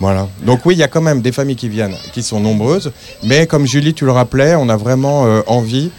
Voilà. 0.00 0.28
Donc 0.46 0.64
oui, 0.64 0.74
il 0.74 0.78
y 0.78 0.82
a 0.82 0.88
quand 0.88 1.02
même 1.02 1.20
des 1.20 1.30
familles 1.30 1.56
qui 1.56 1.68
viennent, 1.68 1.94
qui 2.12 2.22
sont 2.22 2.40
nombreuses, 2.40 2.90
mais 3.22 3.46
comme 3.46 3.66
Julie, 3.66 3.92
tu 3.92 4.06
le 4.06 4.12
rappelais, 4.12 4.54
on 4.54 4.70
a 4.70 4.76
vraiment 4.76 5.26
euh, 5.26 5.42
envie 5.46 5.90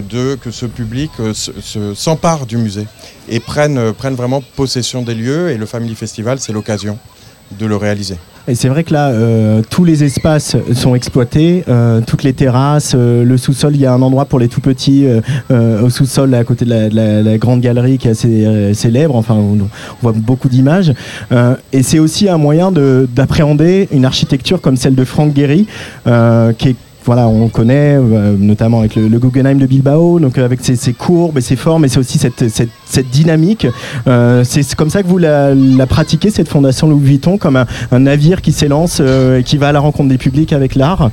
de 0.00 0.36
que 0.36 0.50
ce 0.50 0.66
public 0.66 1.10
euh, 1.20 1.32
se- 1.34 1.52
se- 1.60 1.94
s'empare 1.94 2.46
du 2.46 2.56
musée 2.56 2.86
et 3.28 3.40
prenne, 3.40 3.78
euh, 3.78 3.92
prenne 3.92 4.14
vraiment 4.14 4.42
possession 4.56 5.02
des 5.02 5.14
lieux. 5.14 5.50
Et 5.50 5.56
le 5.58 5.66
Family 5.66 5.94
Festival, 5.94 6.38
c'est 6.40 6.52
l'occasion 6.52 6.98
de 7.58 7.66
le 7.66 7.76
réaliser. 7.76 8.16
Et 8.46 8.54
c'est 8.54 8.68
vrai 8.68 8.84
que 8.84 8.92
là, 8.92 9.08
euh, 9.08 9.62
tous 9.70 9.84
les 9.84 10.04
espaces 10.04 10.54
sont 10.74 10.94
exploités, 10.94 11.64
euh, 11.68 12.02
toutes 12.06 12.22
les 12.24 12.34
terrasses, 12.34 12.92
euh, 12.94 13.24
le 13.24 13.38
sous-sol. 13.38 13.74
Il 13.74 13.80
y 13.80 13.86
a 13.86 13.92
un 13.94 14.02
endroit 14.02 14.26
pour 14.26 14.38
les 14.38 14.48
tout 14.48 14.60
petits 14.60 15.06
euh, 15.06 15.22
euh, 15.50 15.80
au 15.82 15.88
sous-sol, 15.88 16.34
à 16.34 16.44
côté 16.44 16.66
de 16.66 16.70
la, 16.70 16.88
de 16.90 16.94
la- 16.94 17.22
la 17.22 17.38
grande 17.38 17.62
galerie 17.62 17.96
qui 17.96 18.08
est 18.08 18.10
assez 18.10 18.44
euh, 18.44 18.74
célèbre. 18.74 19.16
Enfin, 19.16 19.34
on, 19.34 19.58
on 19.62 19.68
voit 20.02 20.12
beaucoup 20.12 20.50
d'images. 20.50 20.92
Euh, 21.32 21.56
et 21.72 21.82
c'est 21.82 21.98
aussi 21.98 22.28
un 22.28 22.36
moyen 22.36 22.70
de- 22.70 23.08
d'appréhender 23.14 23.88
une 23.92 24.04
architecture 24.04 24.60
comme 24.60 24.76
celle 24.76 24.94
de 24.94 25.04
Franck 25.04 25.32
euh, 26.06 26.52
qui 26.52 26.68
voilà, 27.04 27.28
on 27.28 27.48
connaît 27.48 27.96
euh, 27.96 28.34
notamment 28.38 28.80
avec 28.80 28.96
le, 28.96 29.08
Guggenheim 29.18 29.58
de 29.58 29.66
Bilbao, 29.66 30.20
donc 30.20 30.38
euh, 30.38 30.44
avec 30.44 30.60
ses, 30.62 30.92
courbes 30.94 31.36
et 31.36 31.42
ses 31.42 31.56
formes, 31.56 31.84
et 31.84 31.88
c'est 31.88 31.98
aussi 31.98 32.18
cette, 32.18 33.10
dynamique. 33.10 33.66
Euh, 34.06 34.42
c'est 34.44 34.74
comme 34.74 34.88
ça 34.88 35.02
que 35.02 35.08
vous 35.08 35.18
la, 35.18 35.54
pratiquez, 35.86 36.30
cette 36.30 36.48
fondation 36.48 36.88
Louis 36.88 37.04
Vuitton, 37.04 37.36
comme 37.36 37.56
un, 37.56 37.98
navire 37.98 38.40
qui 38.40 38.52
s'élance 38.52 39.00
et 39.00 39.42
qui 39.44 39.56
va 39.56 39.68
à 39.68 39.72
la 39.72 39.80
rencontre 39.80 40.08
des 40.08 40.18
publics 40.18 40.52
avec 40.52 40.74
l'art? 40.74 41.10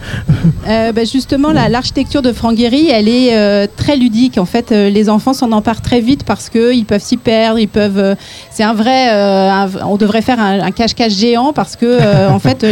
Bah, 0.65 1.03
justement, 1.05 1.51
la- 1.51 1.69
l'architecture 1.69 2.21
de 2.21 2.31
Franck 2.33 2.57
Gehry, 2.57 2.89
elle 2.89 3.07
est 3.07 3.67
très 3.75 3.95
ludique. 3.95 4.37
En 4.37 4.45
fait, 4.45 4.71
les 4.71 5.09
enfants 5.09 5.33
s'en 5.33 5.51
emparent 5.51 5.81
très 5.81 6.01
vite 6.01 6.23
parce 6.23 6.49
qu'ils 6.49 6.85
peuvent 6.85 7.03
s'y 7.03 7.17
perdre. 7.17 7.59
Ils 7.59 7.67
peuvent. 7.67 8.15
c'est 8.51 8.63
un 8.63 8.73
vrai. 8.73 9.09
on 9.85 9.97
devrait 9.97 10.21
faire 10.21 10.39
un, 10.39 10.71
cache-cache 10.71 11.13
géant 11.13 11.53
parce 11.53 11.75
que, 11.75 12.29
en 12.29 12.39
fait, 12.39 12.65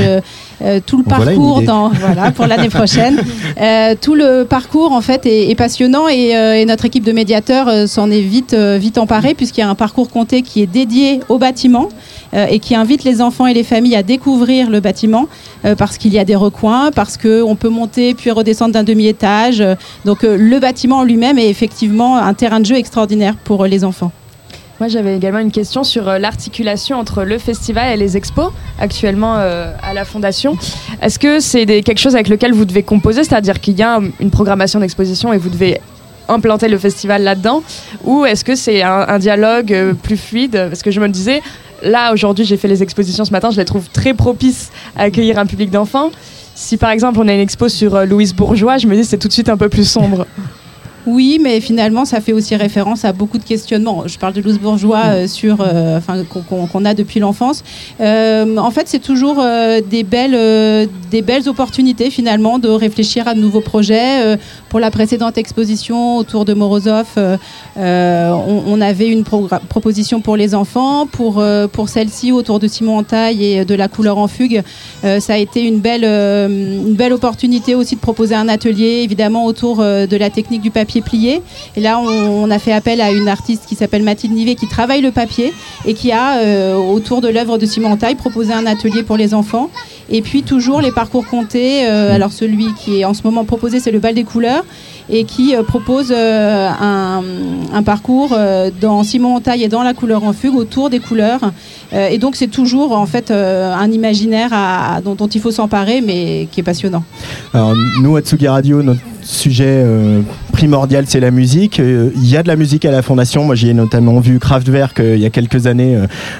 euh, 0.61 0.79
tout 0.85 0.97
le 0.97 1.03
Voilà 1.03 1.25
parcours 1.25 1.61
dans 1.61 1.89
voilà 1.93 2.31
pour 2.31 2.45
l'année 2.45 2.69
prochaine, 2.69 3.21
euh, 3.61 3.95
tout 3.99 4.15
le 4.15 4.43
parcours 4.43 4.91
en 4.91 5.01
fait 5.01 5.25
est, 5.25 5.49
est 5.49 5.55
passionnant 5.55 6.07
et, 6.07 6.35
euh, 6.35 6.55
et 6.55 6.65
notre 6.65 6.85
équipe 6.85 7.03
de 7.03 7.11
médiateurs 7.13 7.87
s'en 7.87 8.11
est 8.11 8.21
vite 8.21 8.53
vite 8.53 8.97
emparée 8.97 9.35
puisqu'il 9.35 9.61
y 9.61 9.63
a 9.63 9.69
un 9.69 9.75
parcours 9.75 10.09
compté 10.09 10.41
qui 10.41 10.61
est 10.61 10.67
dédié 10.67 11.21
au 11.29 11.37
bâtiment 11.37 11.89
et 12.33 12.59
qui 12.59 12.75
invite 12.75 13.03
les 13.03 13.21
enfants 13.21 13.47
et 13.47 13.53
les 13.53 13.63
familles 13.63 13.95
à 13.95 14.03
découvrir 14.03 14.69
le 14.69 14.79
bâtiment 14.81 15.27
parce 15.77 15.97
qu'il 15.97 16.13
y 16.13 16.19
a 16.19 16.25
des 16.25 16.35
recoins, 16.35 16.91
parce 16.91 17.17
qu'on 17.17 17.55
peut 17.55 17.69
monter 17.69 18.13
puis 18.13 18.29
redescendre 18.29 18.73
d'un 18.73 18.83
demi-étage. 18.83 19.63
Donc 20.05 20.19
le 20.21 20.59
bâtiment 20.59 20.97
en 20.97 21.03
lui-même 21.03 21.39
est 21.39 21.49
effectivement 21.49 22.17
un 22.17 22.33
terrain 22.35 22.59
de 22.59 22.65
jeu 22.65 22.75
extraordinaire 22.75 23.35
pour 23.35 23.65
les 23.65 23.83
enfants. 23.83 24.11
Moi, 24.79 24.87
j'avais 24.87 25.17
également 25.17 25.39
une 25.39 25.51
question 25.51 25.83
sur 25.83 26.07
euh, 26.07 26.19
l'articulation 26.19 26.97
entre 26.97 27.23
le 27.23 27.37
festival 27.37 27.91
et 27.91 27.97
les 27.97 28.15
expos 28.15 28.53
actuellement 28.79 29.35
euh, 29.35 29.73
à 29.83 29.93
la 29.93 30.05
Fondation. 30.05 30.57
Est-ce 31.01 31.19
que 31.19 31.41
c'est 31.41 31.65
quelque 31.65 31.99
chose 31.99 32.15
avec 32.15 32.29
lequel 32.29 32.53
vous 32.53 32.63
devez 32.63 32.83
composer, 32.83 33.25
c'est-à-dire 33.25 33.59
qu'il 33.59 33.77
y 33.77 33.83
a 33.83 33.99
une 34.21 34.31
programmation 34.31 34.79
d'exposition 34.79 35.33
et 35.33 35.37
vous 35.37 35.49
devez 35.49 35.81
implanter 36.29 36.69
le 36.69 36.77
festival 36.77 37.23
là-dedans? 37.23 37.61
Ou 38.05 38.23
est-ce 38.23 38.45
que 38.45 38.55
c'est 38.55 38.81
un, 38.81 39.19
dialogue 39.19 39.73
euh, 39.73 39.93
plus 39.93 40.15
fluide? 40.15 40.67
Parce 40.69 40.81
que 40.81 40.91
je 40.91 41.01
me 41.01 41.09
disais, 41.09 41.41
là, 41.83 42.13
aujourd'hui, 42.13 42.45
j'ai 42.45 42.55
fait 42.55 42.69
les 42.69 42.81
expositions 42.81 43.25
ce 43.25 43.31
matin, 43.31 43.51
je 43.51 43.57
les 43.57 43.65
trouve 43.65 43.89
très 43.89 44.13
propices 44.13 44.71
à 44.95 45.03
accueillir 45.03 45.39
un 45.39 45.45
public 45.45 45.71
d'enfants. 45.71 46.09
Si 46.55 46.77
par 46.77 46.91
exemple 46.91 47.19
on 47.19 47.27
a 47.27 47.33
une 47.33 47.39
expo 47.39 47.67
sur 47.69 48.05
Louise 48.05 48.33
Bourgeois, 48.33 48.77
je 48.77 48.87
me 48.87 48.95
dis 48.95 49.05
c'est 49.05 49.17
tout 49.17 49.29
de 49.29 49.33
suite 49.33 49.49
un 49.49 49.57
peu 49.57 49.69
plus 49.69 49.89
sombre. 49.89 50.25
Oui, 51.05 51.39
mais 51.41 51.61
finalement, 51.61 52.03
ça 52.03 52.19
fait 52.19 52.33
aussi 52.33 52.55
référence 52.55 53.05
à 53.05 53.13
beaucoup 53.13 53.37
de 53.37 53.43
questionnements. 53.43 54.03
Je 54.05 54.19
parle 54.19 54.33
de 54.33 54.41
Louise 54.41 54.59
Bourgeois 54.59 55.03
euh, 55.07 55.27
sur, 55.27 55.57
euh, 55.61 55.97
enfin, 55.97 56.23
qu'on- 56.25 56.85
a 56.85 56.93
depuis 56.93 57.19
l'enfance. 57.19 57.63
Euh, 57.99 58.57
en 58.57 58.71
fait, 58.71 58.87
c'est 58.87 58.99
toujours 58.99 59.43
des 59.89 60.03
belles, 60.03 60.87
des 61.11 61.21
belles 61.21 61.49
opportunités 61.49 62.09
finalement 62.09 62.57
de 62.57 62.69
réfléchir 62.69 63.27
à 63.27 63.33
de 63.33 63.39
nouveaux 63.39 63.59
projets. 63.59 64.37
Pour 64.69 64.79
la 64.79 64.91
précédente 64.91 65.37
exposition 65.37 66.17
autour 66.17 66.45
de 66.45 66.53
Morozov, 66.53 67.07
on, 67.75 68.81
avait 68.81 69.09
une 69.09 69.23
proposition 69.23 70.21
pour 70.21 70.37
les 70.37 70.55
enfants. 70.55 71.05
Pour 71.05 71.43
pour 71.73 71.89
celle-ci 71.89 72.31
autour 72.31 72.59
de 72.59 72.67
Simon 72.67 72.99
Entaille 72.99 73.43
et 73.43 73.65
de 73.65 73.75
la 73.75 73.89
couleur 73.89 74.17
en 74.17 74.27
fugue, 74.27 74.63
ça 75.03 75.33
a 75.33 75.37
été 75.37 75.63
une 75.63 75.79
belle, 75.79 76.05
une 76.05 76.95
belle 76.95 77.11
opportunité 77.13 77.75
aussi 77.75 77.95
de 77.95 78.01
proposer 78.01 78.35
un 78.35 78.47
atelier, 78.47 79.01
évidemment 79.03 79.45
autour 79.45 79.77
de 79.79 80.17
la 80.17 80.29
technique 80.29 80.61
du 80.61 80.71
papier 80.71 80.88
plié. 80.97 81.41
Et 81.75 81.81
là, 81.81 81.99
on, 81.99 82.49
a 82.49 82.59
fait 82.59 82.73
appel 82.73 82.99
à 83.01 83.11
une 83.11 83.27
artiste 83.27 83.65
qui 83.67 83.75
s'appelle 83.75 84.03
Mathilde 84.03 84.33
Nivet 84.33 84.55
qui 84.55 84.67
travaille 84.67 85.01
le 85.01 85.11
papier 85.11 85.53
et 85.85 85.93
qui 85.93 86.11
a, 86.11 86.39
euh, 86.39 86.75
autour 86.75 87.21
de 87.21 87.27
l'œuvre 87.27 87.57
de 87.57 87.65
Simon 87.65 87.95
Taille, 87.95 88.15
proposé 88.15 88.53
un 88.53 88.65
atelier 88.65 89.03
pour 89.03 89.17
les 89.17 89.33
enfants. 89.33 89.69
Et 90.09 90.21
puis 90.21 90.41
toujours 90.41 90.81
les 90.81 90.91
parcours 90.91 91.27
comptés. 91.27 91.87
euh, 91.87 92.15
alors 92.15 92.31
celui 92.31 92.73
qui 92.73 93.01
est 93.01 93.05
en 93.05 93.13
ce 93.13 93.21
moment 93.23 93.45
proposé, 93.45 93.79
c'est 93.79 93.91
le 93.91 93.99
bal 93.99 94.15
des 94.15 94.23
couleurs 94.23 94.65
et 95.11 95.23
qui 95.23 95.55
euh, 95.55 95.63
propose 95.63 96.11
un, 96.11 97.23
parcours 97.83 98.37
dans 98.81 99.03
Simon 99.03 99.39
Taille 99.39 99.63
et 99.63 99.67
dans 99.67 99.83
la 99.83 99.93
couleur 99.93 100.23
en 100.23 100.33
fugue 100.33 100.55
autour 100.55 100.89
des 100.89 100.99
couleurs. 100.99 101.51
Et 101.93 102.17
donc 102.17 102.35
c'est 102.35 102.47
toujours 102.47 102.91
en 102.91 103.05
fait 103.05 103.31
un 103.31 103.91
imaginaire 103.91 104.51
dont, 105.03 105.27
il 105.27 105.41
faut 105.41 105.51
s'emparer, 105.51 106.01
mais 106.01 106.47
qui 106.51 106.59
est 106.59 106.63
passionnant. 106.63 107.03
Alors, 107.53 107.73
nous, 108.01 108.15
à 108.15 108.21
Tsugi 108.21 108.47
Radio, 108.47 108.83
notre 108.83 108.99
sujet 109.29 109.83
euh, 109.85 110.21
primordial, 110.51 111.05
c'est 111.07 111.19
la 111.19 111.31
musique. 111.31 111.79
Euh, 111.79 112.09
Il 112.15 112.27
y 112.27 112.35
a 112.35 112.43
de 112.43 112.47
la 112.47 112.55
musique 112.55 112.85
à 112.85 112.91
la 112.91 113.01
Fondation. 113.01 113.45
Moi, 113.45 113.55
j'y 113.55 113.69
ai 113.69 113.73
notamment 113.73 114.19
vu 114.19 114.39
Kraftwerk 114.39 114.99
il 114.99 115.19
y 115.19 115.25
a 115.25 115.29
quelques 115.29 115.67
années, 115.67 115.97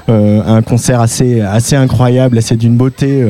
euh, 0.10 0.41
un 0.45 0.62
concert 0.62 0.99
assez, 0.99 1.41
incroyable, 1.75 2.38
assez 2.38 2.56
d'une 2.56 2.75
beauté. 2.75 3.23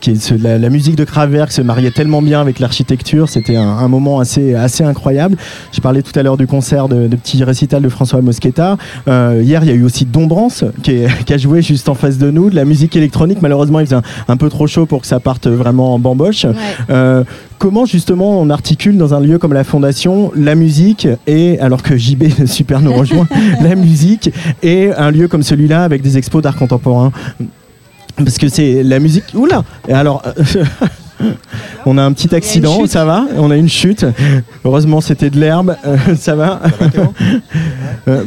Qui 0.00 0.10
est 0.12 0.14
ce- 0.22 0.34
la, 0.34 0.58
la 0.58 0.70
musique 0.70 0.96
de 0.96 1.04
Kraftwerk 1.04 1.50
se 1.52 1.62
mariait 1.62 1.90
tellement 1.90 2.22
bien 2.22 2.40
avec 2.40 2.58
l'architecture, 2.58 3.28
c'était 3.28 3.56
un, 3.56 3.68
un 3.68 3.88
moment 3.88 4.20
assez, 4.20 4.54
assez 4.54 4.84
incroyable. 4.84 5.36
J'ai 5.72 5.80
parlé 5.80 6.02
tout 6.02 6.16
à 6.18 6.22
l'heure 6.22 6.36
du 6.36 6.46
concert 6.46 6.88
de, 6.88 7.06
de 7.08 7.16
petit 7.16 7.42
récital 7.44 7.82
de 7.82 7.88
François 7.88 8.20
Mosqueta. 8.22 8.76
Euh, 9.08 9.40
hier, 9.42 9.62
il 9.64 9.68
y 9.68 9.72
a 9.72 9.74
eu 9.74 9.84
aussi 9.84 10.04
Dombrance 10.04 10.64
qui, 10.82 10.92
est- 10.92 11.24
qui 11.24 11.32
a 11.34 11.38
joué 11.38 11.62
juste 11.62 11.88
en 11.88 11.94
face 11.94 12.18
de 12.18 12.30
nous, 12.30 12.50
de 12.50 12.56
la 12.56 12.64
musique 12.64 12.96
électronique. 12.96 13.38
Malheureusement, 13.42 13.80
il 13.80 13.86
faisait 13.86 13.96
un, 13.96 14.02
un 14.28 14.36
peu 14.36 14.48
trop 14.48 14.66
chaud 14.66 14.86
pour 14.86 15.00
que 15.00 15.06
ça 15.06 15.20
parte 15.20 15.46
vraiment 15.48 15.94
en 15.94 15.98
bamboche. 15.98 16.46
Euh, 16.90 17.24
comment 17.58 17.86
justement 17.86 18.40
on 18.40 18.50
articule 18.50 18.96
dans 18.98 19.14
un 19.14 19.20
lieu 19.20 19.38
comme 19.38 19.52
la 19.54 19.64
Fondation 19.64 20.30
la 20.36 20.54
musique 20.54 21.08
et, 21.26 21.58
alors 21.60 21.82
que 21.82 21.96
JB 21.96 22.46
Super 22.46 22.80
nous 22.80 22.92
rejoint, 22.92 23.26
la 23.62 23.74
musique 23.74 24.30
et 24.62 24.90
un 24.96 25.10
lieu 25.10 25.26
comme 25.28 25.42
celui-là 25.42 25.82
avec 25.84 26.02
des 26.02 26.18
expos 26.18 26.42
d'art 26.42 26.56
contemporain? 26.56 27.12
Parce 28.16 28.38
que 28.38 28.48
c'est 28.48 28.82
la 28.82 28.98
musique. 28.98 29.24
Oula 29.34 29.64
Et 29.88 29.92
alors. 29.92 30.22
On 31.86 31.96
a 31.96 32.02
un 32.02 32.12
petit 32.12 32.34
accident, 32.34 32.86
ça 32.86 33.06
va 33.06 33.24
On 33.36 33.50
a 33.50 33.56
une 33.56 33.70
chute. 33.70 34.04
Heureusement, 34.66 35.00
c'était 35.00 35.30
de 35.30 35.40
l'herbe. 35.40 35.76
Euh, 35.86 35.96
ça 36.18 36.34
va 36.34 36.60
Euh, 38.08 38.22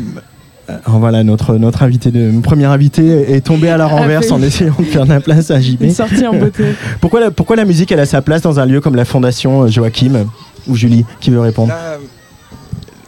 euh, 0.69 0.78
voilà, 0.86 1.23
notre, 1.23 1.56
notre 1.56 1.84
invité 1.84 2.12
de, 2.12 2.38
premier 2.41 2.65
invité 2.65 3.34
est 3.34 3.41
tombé 3.41 3.69
à 3.69 3.78
la 3.78 3.88
renverse 3.88 4.30
en 4.32 4.41
essayant 4.41 4.75
de 4.78 4.84
faire 4.84 5.06
de 5.06 5.10
la 5.10 5.21
place 5.21 5.52
à 5.52 5.60
JB. 5.60 5.84
Une 5.84 5.93
sortie 5.93 6.28
en 6.28 6.36
beauté. 6.36 6.65
Pourquoi 6.99 7.21
la, 7.21 7.32
pourquoi 7.32 7.56
la 7.56 7.65
musique 7.65 7.91
elle 7.91 7.99
a 8.02 8.06
sa 8.06 8.21
place 8.21 8.41
dans 8.41 8.60
un 8.60 8.65
lieu 8.65 8.82
comme 8.82 8.95
la 8.95 9.06
Fondation 9.06 9.63
euh, 9.63 9.67
Joachim 9.67 10.25
ou 10.67 10.75
Julie 10.75 11.06
qui 11.21 11.32
veut 11.32 11.39
répondre 11.39 11.69
La, 11.69 11.97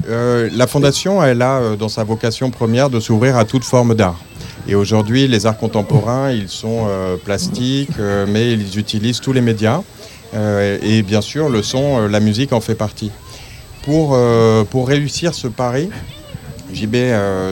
euh, 0.10 0.50
la 0.54 0.68
fondation, 0.68 1.24
elle 1.24 1.42
a 1.42 1.60
euh, 1.60 1.76
dans 1.76 1.90
sa 1.90 2.04
vocation 2.04 2.50
première 2.50 2.90
de 2.90 3.00
s'ouvrir 3.00 3.38
à 3.38 3.46
toute 3.46 3.64
forme 3.64 3.96
d'art. 3.96 4.20
Et 4.68 4.76
aujourd'hui, 4.76 5.28
les 5.28 5.46
arts 5.46 5.58
contemporains, 5.58 6.32
ils 6.32 6.50
sont 6.50 6.86
euh, 6.88 7.18
plastiques, 7.18 7.90
euh, 8.00 8.26
mais 8.28 8.54
ils 8.54 8.78
utilisent 8.78 9.20
tous 9.20 9.34
les 9.34 9.42
médias. 9.42 9.82
Euh, 10.34 10.78
et 10.82 11.02
bien 11.02 11.22
sûr, 11.22 11.50
le 11.50 11.62
son, 11.62 12.08
la 12.08 12.20
musique 12.20 12.54
en 12.54 12.62
fait 12.62 12.76
partie. 12.76 13.12
Pour, 13.84 14.16
pour 14.70 14.88
réussir 14.88 15.34
ce 15.34 15.48
pari, 15.48 15.90
JB 16.72 16.96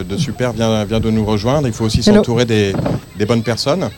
de 0.08 0.17
Super 0.17 0.54
vient, 0.54 0.86
vient 0.86 1.00
de 1.00 1.10
nous 1.10 1.26
rejoindre. 1.26 1.67
Il 1.67 1.74
faut 1.74 1.86
aussi 1.86 2.04
s'entourer 2.04 2.45
des, 2.45 2.74
des 3.17 3.26
bonnes 3.26 3.41
personnes. 3.41 3.89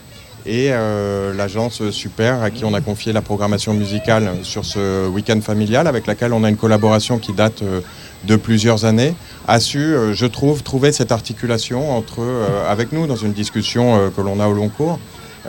Et 0.44 0.70
euh, 0.72 1.32
l'agence 1.34 1.88
Super, 1.90 2.42
à 2.42 2.50
qui 2.50 2.64
on 2.64 2.74
a 2.74 2.80
confié 2.80 3.12
la 3.12 3.22
programmation 3.22 3.74
musicale 3.74 4.28
sur 4.42 4.64
ce 4.64 5.06
week-end 5.06 5.40
familial, 5.40 5.86
avec 5.86 6.06
laquelle 6.06 6.32
on 6.32 6.42
a 6.42 6.48
une 6.48 6.56
collaboration 6.56 7.18
qui 7.18 7.32
date 7.32 7.62
euh, 7.62 7.80
de 8.24 8.34
plusieurs 8.34 8.84
années, 8.84 9.14
a 9.46 9.60
su, 9.60 9.78
euh, 9.78 10.14
je 10.14 10.26
trouve, 10.26 10.64
trouver 10.64 10.90
cette 10.90 11.12
articulation 11.12 11.96
entre, 11.96 12.22
avec 12.68 12.92
nous 12.92 13.06
dans 13.06 13.16
une 13.16 13.32
discussion 13.32 14.10
que 14.16 14.20
l'on 14.20 14.40
a 14.40 14.48
au 14.48 14.52
long 14.52 14.68
cours, 14.68 14.98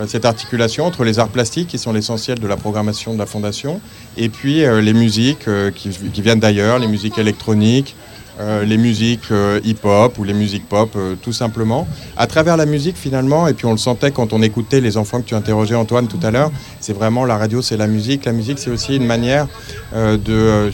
cette 0.08 0.26
articulation 0.26 0.86
entre 0.86 1.04
les 1.04 1.20
arts 1.20 1.28
plastiques 1.28 1.68
qui 1.68 1.78
sont 1.78 1.94
l'essentiel 1.94 2.40
de 2.40 2.48
la 2.48 2.58
programmation 2.58 3.14
de 3.14 3.20
la 3.20 3.28
Fondation 3.28 3.80
et 4.18 4.30
puis 4.30 4.64
les 4.82 4.94
musiques 4.94 5.48
qui 5.76 6.22
viennent 6.22 6.40
d'ailleurs, 6.40 6.80
les 6.80 6.88
musiques 6.88 7.20
électroniques, 7.20 7.96
euh, 8.40 8.66
les 8.66 8.78
musiques 8.78 9.30
euh, 9.30 9.60
hip-hop 9.64 10.18
ou 10.18 10.24
les 10.24 10.34
musiques 10.34 10.68
pop, 10.68 10.90
euh, 10.96 11.14
tout 11.22 11.34
simplement. 11.34 11.88
À 12.18 12.26
travers 12.26 12.58
la 12.58 12.66
musique, 12.66 12.98
finalement, 12.98 13.48
et 13.48 13.54
puis 13.54 13.68
on 13.68 13.72
le 13.72 13.78
sentait 13.78 14.10
quand 14.10 14.34
on 14.34 14.42
écoutait 14.42 14.82
les 14.82 14.98
enfants 14.98 15.22
que 15.22 15.28
tu 15.28 15.36
interrogeais, 15.36 15.76
Antoine, 15.76 16.08
tout 16.08 16.20
à 16.24 16.32
l'heure, 16.32 16.52
c'est 16.80 16.94
vraiment 16.94 17.26
la 17.26 17.38
radio, 17.38 17.62
c'est 17.62 17.78
la 17.78 17.86
musique. 17.86 18.26
La 18.26 18.32
musique, 18.32 18.58
c'est 18.58 18.72
aussi 18.72 18.96
une 18.96 19.06
manière 19.06 19.48
de, 19.94 20.72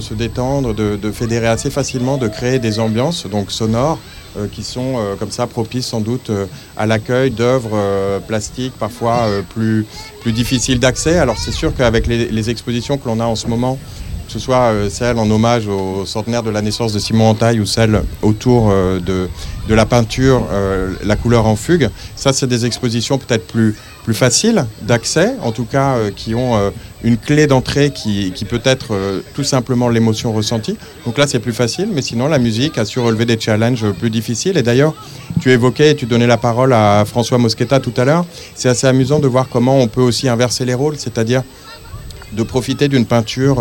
se 0.00 0.14
détendre, 0.14 0.74
de, 0.74 1.12
fédérer 1.12 1.46
assez 1.46 1.70
facilement, 1.70 2.18
de 2.18 2.28
créer 2.28 2.58
des 2.58 2.78
ambiances 2.78 3.26
donc 3.26 3.50
sonores 3.50 3.98
qui 4.52 4.62
sont 4.62 4.96
comme 5.18 5.30
ça 5.30 5.46
propices 5.46 5.86
sans 5.86 6.00
doute 6.00 6.30
à 6.76 6.86
l'accueil 6.86 7.30
d'œuvres 7.30 8.20
plastiques 8.26 8.72
parfois 8.78 9.26
plus, 9.50 9.86
difficiles 10.26 10.80
d'accès. 10.80 11.18
Alors 11.18 11.38
c'est 11.38 11.52
sûr 11.52 11.74
qu'avec 11.74 12.06
les, 12.06 12.26
les 12.26 12.50
expositions 12.50 12.98
que 12.98 13.06
l'on 13.06 13.20
a 13.20 13.24
en 13.24 13.36
ce 13.36 13.46
moment, 13.46 13.78
ce 14.32 14.38
soit 14.38 14.72
euh, 14.72 14.88
celle 14.88 15.18
en 15.18 15.30
hommage 15.30 15.68
au 15.68 16.06
centenaire 16.06 16.42
de 16.42 16.48
la 16.48 16.62
naissance 16.62 16.92
de 16.92 16.98
Simon 16.98 17.28
Entaille 17.28 17.60
ou 17.60 17.66
celle 17.66 18.02
autour 18.22 18.70
euh, 18.70 18.98
de, 18.98 19.28
de 19.68 19.74
la 19.74 19.84
peinture, 19.84 20.46
euh, 20.50 20.94
la 21.04 21.16
couleur 21.16 21.46
en 21.46 21.54
fugue, 21.54 21.90
ça 22.16 22.32
c'est 22.32 22.46
des 22.46 22.64
expositions 22.64 23.18
peut-être 23.18 23.46
plus, 23.46 23.76
plus 24.04 24.14
faciles 24.14 24.64
d'accès, 24.80 25.34
en 25.42 25.52
tout 25.52 25.66
cas 25.66 25.96
qui 26.16 26.34
ont 26.34 26.72
une 27.04 27.18
clé 27.18 27.46
d'entrée 27.46 27.90
qui, 27.90 28.32
qui 28.32 28.44
peut 28.44 28.60
être 28.64 28.96
tout 29.34 29.44
simplement 29.44 29.88
l'émotion 29.88 30.32
ressentie. 30.32 30.76
Donc 31.06 31.18
là 31.18 31.26
c'est 31.26 31.38
plus 31.38 31.52
facile, 31.52 31.88
mais 31.92 32.02
sinon 32.02 32.26
la 32.26 32.38
musique 32.38 32.78
a 32.78 32.84
su 32.84 32.98
relever 32.98 33.26
des 33.26 33.38
challenges 33.38 33.90
plus 33.92 34.10
difficiles. 34.10 34.56
Et 34.56 34.62
d'ailleurs, 34.62 34.94
tu 35.40 35.50
évoquais 35.50 35.90
et 35.90 35.96
tu 35.96 36.06
donnais 36.06 36.26
la 36.26 36.36
parole 36.36 36.72
à 36.72 37.04
François 37.06 37.38
Mosqueta 37.38 37.78
tout 37.78 37.94
à 37.96 38.04
l'heure, 38.04 38.24
c'est 38.54 38.68
assez 38.68 38.86
amusant 38.86 39.20
de 39.20 39.28
voir 39.28 39.48
comment 39.48 39.78
on 39.78 39.86
peut 39.86 40.02
aussi 40.02 40.28
inverser 40.28 40.64
les 40.64 40.74
rôles, 40.74 40.96
c'est-à-dire 40.96 41.42
de 42.32 42.42
profiter 42.42 42.88
d'une 42.88 43.06
peinture 43.06 43.60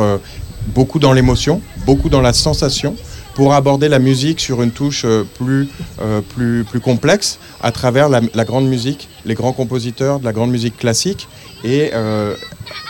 beaucoup 0.68 1.00
dans 1.00 1.14
l'émotion, 1.14 1.62
beaucoup 1.86 2.10
dans 2.10 2.22
la 2.22 2.34
sensation, 2.34 2.96
pour 3.36 3.54
aborder 3.54 3.90
la 3.90 4.00
musique 4.00 4.40
sur 4.40 4.62
une 4.62 4.72
touche 4.72 5.04
euh, 5.06 5.24
plus, 5.24 5.70
euh, 6.02 6.22
plus, 6.22 6.64
plus 6.64 6.80
complexe 6.80 7.40
à 7.62 7.72
travers 7.72 8.10
la, 8.10 8.46
grande 8.46 8.68
musique, 8.68 9.10
les 9.26 9.34
grands 9.36 9.54
compositeurs 9.54 10.20
de 10.20 10.26
la 10.26 10.34
grande 10.34 10.52
musique 10.52 10.78
classique 10.78 11.28
et 11.64 11.92
euh, 11.94 12.36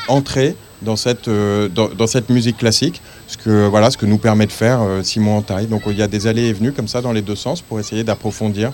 entrer 0.08 0.56
dans 0.82 0.96
cette, 0.96 1.30
dans, 1.30 2.08
cette 2.08 2.30
musique 2.30 2.58
classique, 2.58 3.04
ce 3.28 3.38
que, 3.38 3.68
voilà, 3.68 3.92
ce 3.92 3.98
que 3.98 4.08
nous 4.08 4.18
permet 4.18 4.48
de 4.48 4.52
faire 4.52 4.82
Simon 5.04 5.38
Entaille. 5.38 5.68
Donc 5.68 5.84
il 5.86 5.96
y 5.96 6.02
a 6.02 6.08
des 6.08 6.26
allées 6.26 6.48
et 6.48 6.54
venues 6.54 6.72
comme 6.72 6.88
ça 6.88 7.02
dans 7.02 7.12
les 7.12 7.22
deux 7.22 7.36
sens 7.36 7.62
pour 7.62 7.80
essayer 7.80 8.04
d'approfondir 8.04 8.72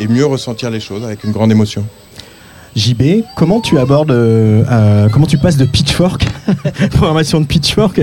et 0.00 0.08
mieux 0.08 0.24
ressentir 0.24 0.70
les 0.70 0.80
choses 0.80 1.04
avec 1.04 1.24
une 1.24 1.32
grande 1.32 1.52
émotion. 1.52 1.84
JB, 2.76 3.24
comment 3.34 3.60
tu 3.60 3.78
abordes, 3.78 4.10
euh, 4.10 4.62
euh, 4.70 5.08
comment 5.08 5.26
tu 5.26 5.38
passes 5.38 5.56
de 5.56 5.64
Pitchfork, 5.64 6.26
programmation 6.92 7.40
de 7.40 7.46
Pitchfork, 7.46 8.02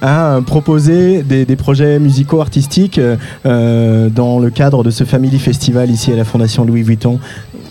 à 0.00 0.38
proposer 0.46 1.24
des, 1.24 1.56
projets 1.56 1.98
musicaux 1.98 2.40
artistiques 2.40 3.00
euh, 3.44 4.08
dans 4.10 4.38
le 4.38 4.50
cadre 4.50 4.84
de 4.84 4.90
ce 4.90 5.02
Family 5.02 5.40
Festival 5.40 5.90
ici 5.90 6.12
à 6.12 6.16
la 6.16 6.24
Fondation 6.24 6.64
Louis 6.64 6.82
Vuitton? 6.82 7.18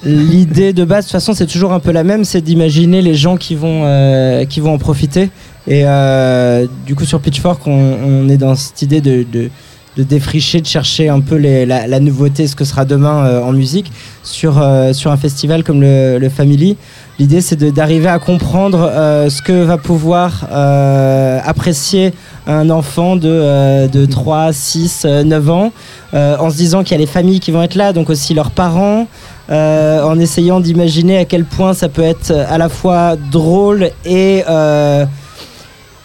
L'idée 0.04 0.74
de 0.74 0.84
base, 0.84 1.06
de 1.06 1.08
toute 1.08 1.14
façon, 1.14 1.34
c'est 1.34 1.46
toujours 1.46 1.72
un 1.72 1.80
peu 1.80 1.92
la 1.92 2.04
même, 2.04 2.26
c'est 2.26 2.42
d'imaginer 2.42 3.02
les 3.02 3.16
gens 3.16 3.38
qui 3.38 3.56
vont, 3.56 3.86
en 3.86 4.78
profiter. 4.78 5.30
Et 5.68 5.86
du 6.86 6.96
coup, 6.96 7.06
sur 7.06 7.22
Pitchfork, 7.22 7.66
on, 7.66 8.28
est 8.28 8.38
dans 8.38 8.56
cette 8.56 8.82
idée 8.82 9.00
de, 9.00 9.50
de 10.02 10.08
défricher, 10.08 10.62
de 10.62 10.66
chercher 10.66 11.10
un 11.10 11.20
peu 11.20 11.38
la, 11.38 12.00
nouveauté, 12.00 12.48
ce 12.48 12.56
que 12.56 12.66
sera 12.66 12.86
demain 12.86 13.26
euh, 13.26 13.44
en 13.44 13.54
musique. 13.54 13.92
Sur, 14.24 14.62
euh, 14.62 14.94
sur 14.94 15.12
un 15.12 15.18
festival 15.18 15.64
comme 15.64 15.82
le, 15.82 16.30
Family, 16.30 16.78
l'idée, 17.20 17.42
c'est 17.42 17.64
d'arriver 17.64 18.08
à 18.08 18.20
comprendre 18.20 18.90
euh, 18.92 19.30
ce 19.30 19.42
que 19.42 19.64
va 19.64 19.78
pouvoir 19.78 20.48
apprécier 21.44 22.14
un 22.48 22.70
enfant 22.70 23.16
de, 23.16 23.88
de 23.88 24.06
3, 24.06 24.54
6, 24.54 25.04
euh, 25.06 25.24
9 25.24 25.50
ans, 25.50 25.72
en 26.14 26.50
se 26.50 26.56
disant 26.56 26.84
qu'il 26.84 26.92
y 26.92 26.96
a 26.96 27.00
les 27.00 27.08
familles 27.08 27.40
qui 27.40 27.52
vont 27.52 27.64
être 27.64 27.76
là, 27.76 27.94
donc 27.94 28.10
aussi 28.10 28.34
leurs 28.34 28.52
parents, 28.52 29.08
en 29.50 30.20
essayant 30.20 30.60
d'imaginer 30.60 31.18
à 31.18 31.26
quel 31.26 31.46
point 31.46 31.74
ça 31.74 31.90
peut 31.90 32.04
être 32.04 32.32
à 32.32 32.58
la 32.58 32.70
fois 32.70 33.16
drôle 33.32 33.90
et, 34.06 34.44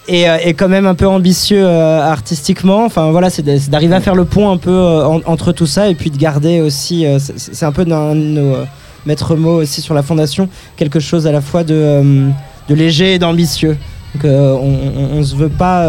et, 0.07 0.29
euh, 0.29 0.37
et 0.43 0.53
quand 0.53 0.67
même 0.69 0.85
un 0.85 0.95
peu 0.95 1.07
ambitieux 1.07 1.63
euh, 1.65 2.01
artistiquement. 2.01 2.85
Enfin 2.85 3.11
voilà, 3.11 3.29
c'est 3.29 3.43
d'arriver 3.69 3.95
à 3.95 4.01
faire 4.01 4.15
le 4.15 4.25
pont 4.25 4.49
un 4.51 4.57
peu 4.57 4.71
euh, 4.71 5.05
en- 5.05 5.21
entre 5.25 5.51
tout 5.51 5.65
ça 5.67 5.89
et 5.89 5.95
puis 5.95 6.09
de 6.09 6.17
garder 6.17 6.61
aussi, 6.61 7.05
c'est 7.19 7.65
un 7.65 7.71
peu 7.71 7.85
d'un 7.85 8.15
de 8.15 8.19
nos 8.19 8.55
maîtres 9.05 9.35
mots 9.35 9.61
aussi 9.61 9.81
sur 9.81 9.93
la 9.93 10.03
fondation, 10.03 10.49
quelque 10.75 10.99
chose 10.99 11.27
à 11.27 11.31
la 11.31 11.41
fois 11.41 11.63
de, 11.63 12.29
léger 12.69 13.13
et 13.15 13.19
d'ambitieux. 13.19 13.77
On, 14.23 14.73
on 15.13 15.23
se 15.23 15.35
veut 15.35 15.49
pas 15.49 15.85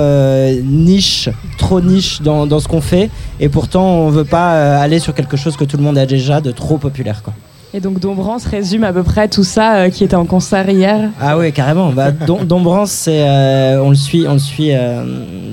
niche, 0.62 1.30
trop 1.56 1.80
niche 1.80 2.20
dans, 2.20 2.46
dans 2.46 2.60
ce 2.60 2.68
qu'on 2.68 2.82
fait, 2.82 3.08
et 3.40 3.48
pourtant 3.48 3.84
on 3.86 4.10
veut 4.10 4.24
pas 4.24 4.78
aller 4.78 4.98
sur 4.98 5.14
quelque 5.14 5.36
chose 5.38 5.56
que 5.56 5.64
tout 5.64 5.76
le 5.78 5.82
monde 5.82 5.96
a 5.96 6.04
déjà 6.06 6.40
de 6.40 6.50
trop 6.50 6.76
populaire. 6.76 7.22
Quoi. 7.22 7.32
Et 7.74 7.80
donc 7.80 8.00
Dombrance 8.00 8.46
résume 8.46 8.82
à 8.84 8.92
peu 8.94 9.02
près 9.02 9.28
tout 9.28 9.44
ça 9.44 9.74
euh, 9.76 9.90
qui 9.90 10.02
était 10.02 10.16
en 10.16 10.24
concert 10.24 10.68
hier. 10.70 11.10
Ah 11.20 11.36
oui, 11.36 11.52
carrément. 11.52 11.90
Bah, 11.92 12.10
Dom- 12.26 12.44
Dombrance, 12.46 12.90
c'est, 12.90 13.20
euh, 13.28 13.82
on 13.82 13.90
le 13.90 13.94
suit, 13.94 14.24
on 14.26 14.32
le 14.34 14.38
suit 14.38 14.70
euh, 14.72 15.02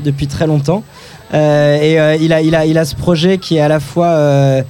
depuis 0.03 0.28
très 0.28 0.47
longtemps. 0.47 0.84
Euh, 1.34 1.76
et 1.82 1.99
euh, 1.99 2.16
il, 2.16 2.32
a, 2.32 2.41
il, 2.41 2.55
a, 2.55 2.66
il 2.66 2.78
a 2.78 2.86
ce 2.86 2.95
projet 2.95 3.38
qui 3.38 3.57
est 3.57 3.59
à 3.61 3.68
la 3.68 3.82
fois, 3.82 4.07
euh, 4.07 4.61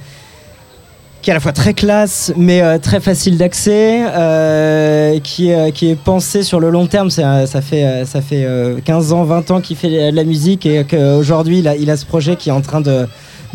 qui 1.22 1.30
est 1.30 1.32
à 1.32 1.34
la 1.34 1.40
fois 1.40 1.52
très 1.52 1.72
classe, 1.72 2.32
mais 2.36 2.62
euh, 2.62 2.78
très 2.78 2.98
facile 2.98 3.38
d'accès, 3.38 4.00
euh, 4.08 5.20
qui, 5.22 5.50
est, 5.50 5.70
qui 5.70 5.90
est 5.90 5.94
pensé 5.96 6.42
sur 6.42 6.58
le 6.58 6.70
long 6.70 6.86
terme. 6.86 7.10
Euh, 7.20 7.46
ça 7.46 7.60
fait, 7.60 7.84
euh, 7.84 8.04
ça 8.06 8.22
fait 8.22 8.44
euh, 8.44 8.78
15 8.84 9.12
ans, 9.12 9.22
20 9.22 9.52
ans 9.52 9.60
qu'il 9.60 9.76
fait 9.76 10.10
de 10.10 10.16
la 10.16 10.24
musique 10.24 10.66
et 10.66 10.84
qu'aujourd'hui, 10.84 11.60
il 11.60 11.68
a, 11.68 11.76
il 11.76 11.90
a 11.90 11.96
ce 11.96 12.06
projet 12.06 12.34
qui 12.34 12.48
est 12.48 12.52
en 12.52 12.60
train 12.60 12.80
de 12.80 13.06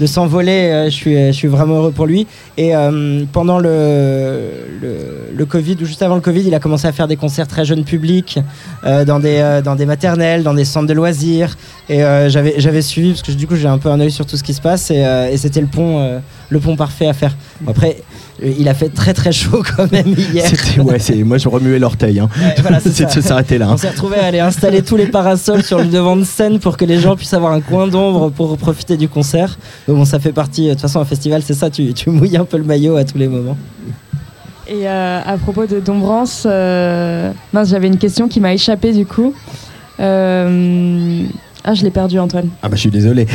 de 0.02 0.06
s'envoler. 0.08 0.52
Euh, 0.72 0.86
Je 0.86 0.90
suis, 0.96 1.16
je 1.28 1.32
suis 1.32 1.48
vraiment 1.48 1.76
heureux 1.78 1.92
pour 1.92 2.06
lui. 2.08 2.28
Et 2.58 2.76
euh, 2.76 3.24
pendant 3.32 3.60
le, 3.60 4.50
le, 4.82 4.96
le 5.36 5.46
Covid, 5.46 5.78
ou 5.82 5.86
juste 5.86 6.02
avant 6.02 6.16
le 6.16 6.22
Covid, 6.22 6.42
il 6.46 6.54
a 6.56 6.60
commencé 6.60 6.88
à 6.88 6.92
faire 6.92 7.08
des 7.08 7.16
concerts 7.16 7.48
très 7.48 7.64
jeunes 7.66 7.86
publics, 7.86 8.40
euh, 8.84 9.06
dans, 9.06 9.20
des, 9.20 9.62
dans 9.64 9.76
des 9.76 9.86
maternelles, 9.86 10.44
dans 10.44 10.54
des 10.54 10.66
centres 10.66 10.88
de 10.88 10.94
loisirs. 10.94 11.56
Et 11.90 12.00
j'avais 12.28 12.56
j'avais 12.58 12.82
suivi, 12.82 13.10
parce 13.12 13.22
que 13.22 13.32
du 13.32 13.48
coup, 13.48 13.56
j'ai 13.56 13.68
un 13.68 13.78
peu 13.78 13.90
un 13.90 14.00
œil 14.00 14.12
sur 14.12 14.26
tout 14.26 14.38
ce 14.38 14.44
qui 14.44 14.54
se 14.54 14.62
passe. 14.62 14.92
Et, 14.92 15.04
et 15.32 15.38
c'était 15.38 15.62
le 15.62 15.68
pont, 15.68 16.20
le 16.50 16.60
pont 16.60 16.76
parfait 16.76 17.08
à 17.08 17.14
faire. 17.14 17.36
Après, 17.68 17.98
il 18.44 18.68
a 18.70 18.74
fait 18.74 18.90
très 18.90 19.14
très 19.14 19.32
chaud 19.32 19.62
quand 19.78 19.92
même 19.92 20.08
hier. 20.08 20.46
C'était- 20.48 20.80
ouais, 20.82 20.98
c'est- 21.00 21.24
moi 21.24 21.38
je 21.38 21.48
remuais 21.50 21.78
l'orteil. 21.80 22.20
Hein. 22.20 22.30
voilà, 22.62 22.80
c'est 22.84 23.14
de 23.16 23.22
s'arrêter 23.22 23.58
là. 23.58 23.68
hein. 23.68 23.72
On 23.74 23.78
s'est 23.78 23.90
retrouvé 23.90 24.18
à 24.18 24.26
aller 24.26 24.40
installer 24.40 24.82
tous 24.82 24.96
les 24.96 25.06
parasols 25.08 25.64
sur 25.64 25.78
le 25.80 25.86
devant 25.86 26.16
de 26.16 26.24
scène 26.24 26.58
pour 26.60 26.76
que 26.78 26.86
les 26.86 26.98
gens 27.00 27.16
puissent 27.16 27.34
avoir 27.36 27.52
un 27.54 27.62
coin 27.62 27.88
d'ombre 27.88 28.30
pour 28.32 28.58
profiter 28.58 28.96
du 28.98 29.08
concert. 29.10 29.60
Bon, 29.94 30.06
ça 30.06 30.20
fait 30.20 30.32
partie. 30.32 30.68
De 30.68 30.72
toute 30.72 30.82
façon, 30.82 31.00
un 31.00 31.06
festival, 31.06 31.42
c'est 31.44 31.54
ça. 31.54 31.70
Tu, 31.70 31.94
tu 31.94 32.10
mouilles 32.10 32.38
un 32.38 32.46
peu 32.46 32.58
le 32.58 32.64
maillot 32.64 32.96
à 32.96 33.04
tous 33.04 33.18
les 33.18 33.28
moments. 33.28 33.58
Et 34.68 34.88
euh, 34.88 35.20
à 35.26 35.38
propos 35.38 35.66
de 35.66 35.80
Dombrance, 35.80 36.44
euh, 36.50 37.32
mince, 37.52 37.70
j'avais 37.70 37.88
une 37.88 37.98
question 37.98 38.28
qui 38.30 38.40
m'a 38.40 38.54
échappé 38.54 38.94
du 38.94 39.06
coup. 39.06 39.34
Euh, 40.00 41.24
Ah, 41.64 41.74
je 41.76 41.84
l'ai 41.84 41.92
perdu, 41.92 42.18
Antoine. 42.18 42.48
Ah 42.64 42.70
bah 42.70 42.76
je 42.76 42.82
suis 42.82 42.90
désolé. 42.90 43.28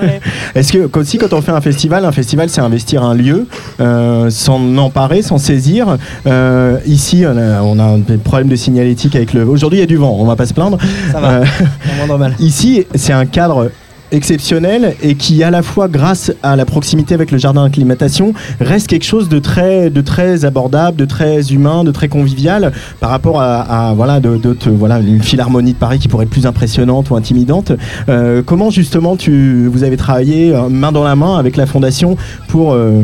Est-ce 0.54 0.72
que 0.72 0.98
aussi 0.98 1.16
quand 1.16 1.32
on 1.32 1.40
fait 1.40 1.52
un 1.52 1.60
festival, 1.62 2.04
un 2.04 2.12
festival 2.12 2.50
c'est 2.50 2.60
investir 2.60 3.02
un 3.02 3.14
lieu, 3.14 3.46
euh, 3.80 4.28
s'en 4.28 4.76
emparer, 4.76 5.22
s'en 5.22 5.38
saisir. 5.38 5.96
Euh, 6.26 6.78
ici 6.86 7.24
on 7.26 7.38
a, 7.38 7.62
on 7.62 7.78
a 7.78 7.84
un 7.84 8.00
problème 8.22 8.48
de 8.48 8.56
signalétique 8.56 9.16
avec 9.16 9.32
le. 9.32 9.46
Aujourd'hui 9.46 9.78
il 9.78 9.80
y 9.80 9.84
a 9.84 9.86
du 9.86 9.96
vent, 9.96 10.14
on 10.18 10.26
va 10.26 10.36
pas 10.36 10.44
se 10.46 10.52
plaindre. 10.52 10.76
Ça 11.12 11.20
va, 11.20 11.40
Euh, 11.40 12.16
mal. 12.18 12.34
Ici 12.40 12.84
c'est 12.94 13.14
un 13.14 13.24
cadre 13.24 13.70
exceptionnel 14.12 14.96
et 15.02 15.14
qui 15.14 15.42
à 15.42 15.50
la 15.50 15.62
fois 15.62 15.88
grâce 15.88 16.32
à 16.42 16.56
la 16.56 16.64
proximité 16.64 17.14
avec 17.14 17.30
le 17.30 17.38
jardin 17.38 17.64
d'acclimatation 17.64 18.32
reste 18.60 18.88
quelque 18.88 19.04
chose 19.04 19.28
de 19.28 19.38
très 19.38 19.90
de 19.90 20.00
très 20.00 20.44
abordable 20.44 20.96
de 20.96 21.04
très 21.04 21.52
humain 21.52 21.84
de 21.84 21.90
très 21.92 22.08
convivial 22.08 22.72
par 23.00 23.10
rapport 23.10 23.40
à, 23.40 23.92
voilà 23.94 24.20
d'autres 24.20 24.70
voilà 24.70 24.98
une 24.98 25.22
philharmonie 25.22 25.72
de 25.72 25.78
Paris 25.78 25.98
qui 25.98 26.08
pourrait 26.08 26.24
être 26.24 26.30
plus 26.30 26.46
impressionnante 26.46 27.10
ou 27.10 27.16
intimidante. 27.16 27.72
Euh, 28.08 28.42
comment 28.44 28.70
justement 28.70 29.16
tu 29.16 29.66
vous 29.66 29.84
avez 29.84 29.96
travaillé 29.96 30.54
euh, 30.54 30.68
main 30.68 30.92
dans 30.92 31.04
la 31.04 31.16
main 31.16 31.38
avec 31.38 31.56
la 31.56 31.66
fondation 31.66 32.16
pour 32.48 32.72
euh, 32.72 33.02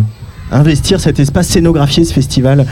investir 0.50 1.00
cet 1.00 1.20
espace 1.20 1.48
scénographier 1.48 2.04
ce 2.04 2.12
festival? 2.12 2.66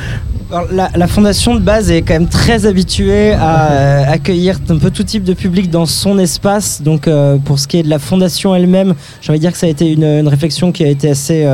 La, 0.71 0.91
la 0.95 1.07
fondation 1.07 1.55
de 1.55 1.61
base 1.61 1.91
est 1.91 2.03
quand 2.03 2.15
même 2.15 2.29
très 2.29 2.67
habituée 2.67 3.33
à 3.33 3.73
euh, 3.73 4.13
accueillir 4.13 4.59
un 4.69 4.79
peu 4.79 4.91
tout 4.91 5.05
type 5.05 5.25
de 5.25 5.35
public 5.35 5.71
dans 5.71 5.87
son 5.87 6.19
espace. 6.19 6.83
Donc 6.83 7.09
euh, 7.09 7.37
pour 7.39 7.59
ce 7.59 7.67
qui 7.69 7.79
est 7.79 7.83
de 7.83 7.91
la 7.91 7.99
fondation 7.99 8.55
elle-même, 8.55 8.95
j'ai 9.21 9.31
envie 9.31 9.39
de 9.39 9.45
dire 9.45 9.53
que 9.53 9.59
ça 9.59 9.67
a 9.67 9.71
été 9.71 9.91
une, 9.91 10.05
une 10.05 10.29
réflexion 10.29 10.73
qui 10.73 10.85
a 10.85 10.89
été 10.89 11.11
assez... 11.11 11.47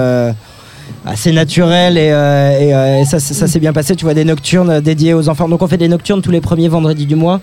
assez 1.07 1.33
naturelle 1.33 1.97
et, 1.97 2.11
euh, 2.13 2.59
et, 2.61 2.75
euh, 2.75 3.01
et 3.01 3.05
ça, 3.05 3.19
ça 3.21 3.47
s'est 3.47 3.59
bien 3.61 3.73
passé. 3.73 3.97
Tu 3.97 4.05
vois 4.05 4.15
des 4.15 4.25
nocturnes 4.25 4.81
dédiées 4.81 5.15
aux 5.15 5.29
enfants. 5.29 5.49
Donc 5.49 5.63
on 5.63 5.67
fait 5.67 5.77
des 5.77 5.89
nocturnes 5.89 6.23
tous 6.23 6.31
les 6.31 6.41
premiers 6.41 6.69
vendredis 6.69 7.07
du 7.07 7.17
mois. 7.17 7.41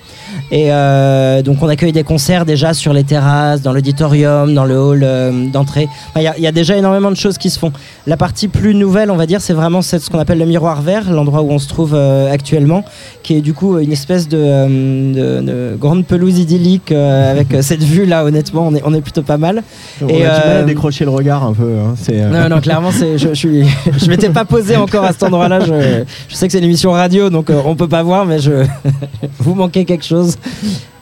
Et 0.52 0.72
euh, 0.72 1.42
donc 1.42 1.62
on 1.62 1.68
accueille 1.68 1.92
des 1.92 2.04
concerts 2.04 2.46
déjà 2.46 2.74
sur 2.74 2.94
les 2.94 3.04
terrasses 3.04 3.62
dans 3.62 3.74
l'auditorium 3.74 4.54
dans 4.54 4.66
le 4.66 4.80
hall 4.80 5.02
euh, 5.04 5.48
d'entrée. 5.52 5.88
Enfin, 6.10 6.20
il 6.22 6.24
y 6.24 6.28
a- 6.28 6.38
il 6.38 6.44
y, 6.44 6.48
a 6.48 6.52
déjà 6.52 6.78
énormément 6.78 7.10
de 7.12 7.16
choses 7.18 7.38
qui 7.38 7.50
se 7.50 7.60
font. 7.60 7.72
La 8.06 8.16
partie 8.18 8.48
plus 8.48 8.74
nouvelle 8.76 9.12
on 9.12 9.16
va 9.18 9.26
dire 9.26 9.42
c'est 9.42 9.54
vraiment 9.54 9.82
cette- 9.82 10.02
ce 10.02 10.10
qu'on 10.10 10.20
appelle 10.20 10.38
le 10.40 10.46
miroir 10.46 10.82
vert 10.82 11.12
l'endroit 11.12 11.42
où 11.42 11.52
on 11.52 11.60
se 11.60 11.68
trouve 11.68 11.96
actuellement 12.32 12.84
qui 13.24 13.36
est 13.36 13.42
du 13.42 13.54
coup 13.54 13.78
une 13.80 13.92
espèce 13.92 14.28
de, 14.30 14.38
de- 14.38 15.42
de 15.42 15.78
grande 15.80 16.06
pelouse 16.06 16.38
idyllique 16.40 16.92
avec 16.92 17.48
cette 17.62 17.84
vue 17.84 18.06
là 18.06 18.24
honnêtement 18.24 18.68
on 18.68 18.76
est, 18.76 18.82
on 18.86 18.94
est 18.94 19.02
plutôt 19.02 19.24
pas 19.24 19.38
mal. 19.38 19.64
On 20.02 20.06
a 20.06 20.10
du 20.42 20.48
mal 20.48 20.58
à 20.58 20.64
décrocher 20.64 21.04
le 21.06 21.12
regard 21.12 21.44
un 21.44 21.54
peu 21.54 21.64
hein, 21.86 21.96
non, 22.30 22.50
non, 22.50 22.62
clairement, 22.62 22.92
c'est, 22.92 23.18
suis, 23.38 23.66
je 23.98 24.10
m'étais 24.10 24.30
pas 24.30 24.46
posé 24.46 24.76
encore 24.76 25.04
à 25.06 25.12
cet 25.14 25.24
endroit-là. 25.24 25.60
Je, 25.62 26.04
je 26.28 26.36
sais 26.36 26.48
que 26.48 26.52
c'est 26.52 26.58
une 26.60 26.66
émission 26.66 26.92
radio, 26.92 27.30
donc 27.30 27.50
euh, 27.50 27.62
on 27.66 27.76
peut 27.76 27.88
pas 27.88 28.04
voir, 28.04 28.26
mais 28.26 28.40
je, 28.40 28.66
vous 29.40 29.56
manquez 29.56 29.86
quelque 29.86 30.06
chose. 30.06 30.38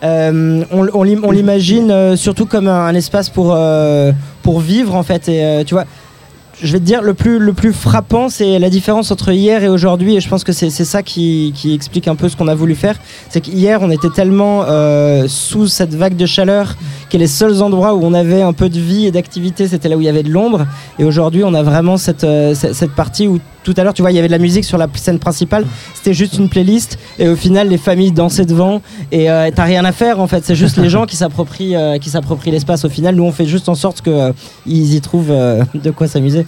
Euh, 0.03 0.63
on 0.71 0.87
on 0.93 1.03
l'im- 1.03 1.21
on 1.23 1.31
l'imagine 1.31 1.89
euh, 1.91 2.15
surtout 2.15 2.45
comme 2.45 2.67
un, 2.67 2.93
espace 2.93 3.29
pour, 3.29 3.57
pour 4.43 4.59
vivre, 4.59 4.95
en 4.95 5.03
fait. 5.03 5.27
Et 5.29 5.63
tu 5.65 5.73
vois, 5.73 5.85
je 6.61 6.71
vais 6.71 6.79
te 6.79 6.85
dire, 6.85 7.01
le 7.01 7.13
plus, 7.13 7.39
le 7.39 7.53
plus 7.53 7.73
frappant, 7.73 8.29
c'est 8.29 8.59
la 8.59 8.69
différence 8.69 9.11
entre 9.11 9.31
hier 9.31 9.63
et 9.63 9.67
aujourd'hui. 9.67 10.15
Et 10.15 10.21
je 10.21 10.29
pense 10.29 10.43
que 10.43 10.51
c'est 10.51 10.69
ça 10.69 11.03
qui, 11.03 11.53
qui 11.55 11.73
explique 11.73 12.07
un 12.07 12.15
peu 12.15 12.29
ce 12.29 12.37
qu'on 12.37 12.47
a 12.47 12.55
voulu 12.55 12.75
faire. 12.75 12.99
C'est 13.29 13.41
qu'hier, 13.41 13.81
on 13.81 13.91
était 13.91 14.09
tellement 14.09 14.63
euh, 14.63 15.25
sous 15.27 15.67
cette 15.67 15.93
vague 15.93 16.15
de 16.15 16.25
chaleur 16.25 16.75
que 17.09 17.17
les 17.17 17.27
seuls 17.27 17.61
endroits 17.61 17.93
où 17.93 18.03
on 18.03 18.13
avait 18.13 18.41
un 18.41 18.53
peu 18.53 18.69
de 18.69 18.79
vie 18.79 19.05
et 19.05 19.11
d'activité, 19.11 19.67
c'était 19.67 19.89
là 19.89 19.97
où 19.97 20.01
il 20.01 20.05
y 20.05 20.09
avait 20.09 20.23
de 20.23 20.31
l'ombre. 20.31 20.65
Et 20.97 21.03
aujourd'hui, 21.03 21.43
on 21.43 21.53
a 21.53 21.63
vraiment 21.63 21.97
cette, 21.97 22.23
euh, 22.23 22.53
cette 22.55 22.91
partie 22.91 23.27
où 23.27 23.39
tout 23.65 23.73
à 23.77 23.83
l'heure, 23.83 23.93
tu 23.93 24.03
vois, 24.03 24.11
il 24.11 24.15
y 24.15 24.19
avait 24.19 24.27
de 24.27 24.31
la 24.31 24.39
musique 24.39 24.63
sur 24.63 24.77
la 24.77 24.87
scène 24.93 25.19
principale. 25.19 25.65
C'était 25.95 26.13
juste 26.13 26.37
une 26.37 26.47
playlist. 26.47 26.99
Et 27.17 27.27
au 27.27 27.35
final, 27.35 27.67
les 27.67 27.79
familles 27.79 28.11
dansaient 28.11 28.45
devant. 28.45 28.81
Et 29.11 29.29
euh, 29.29 29.49
t'as 29.53 29.63
rien 29.63 29.83
à 29.83 29.91
faire, 29.91 30.19
en 30.19 30.27
fait. 30.27 30.45
C'est 30.45 30.55
juste 30.55 30.77
les 30.77 30.89
gens 30.95 31.05
qui 31.05 31.15
s'approprient 31.15 31.75
euh, 31.75 31.97
qui 31.97 32.11
s'approprient 32.11 32.51
l'espace. 32.51 32.85
Au 32.85 32.89
final, 32.89 33.15
nous, 33.15 33.23
on 33.23 33.31
fait 33.31 33.47
juste 33.47 33.67
en 33.67 33.75
sorte 33.75 34.01
qu'ils 34.03 34.93
y 34.93 35.01
trouvent 35.01 35.31
euh, 35.31 35.63
de 35.73 35.89
quoi 35.91 36.07
s'amuser. 36.07 36.45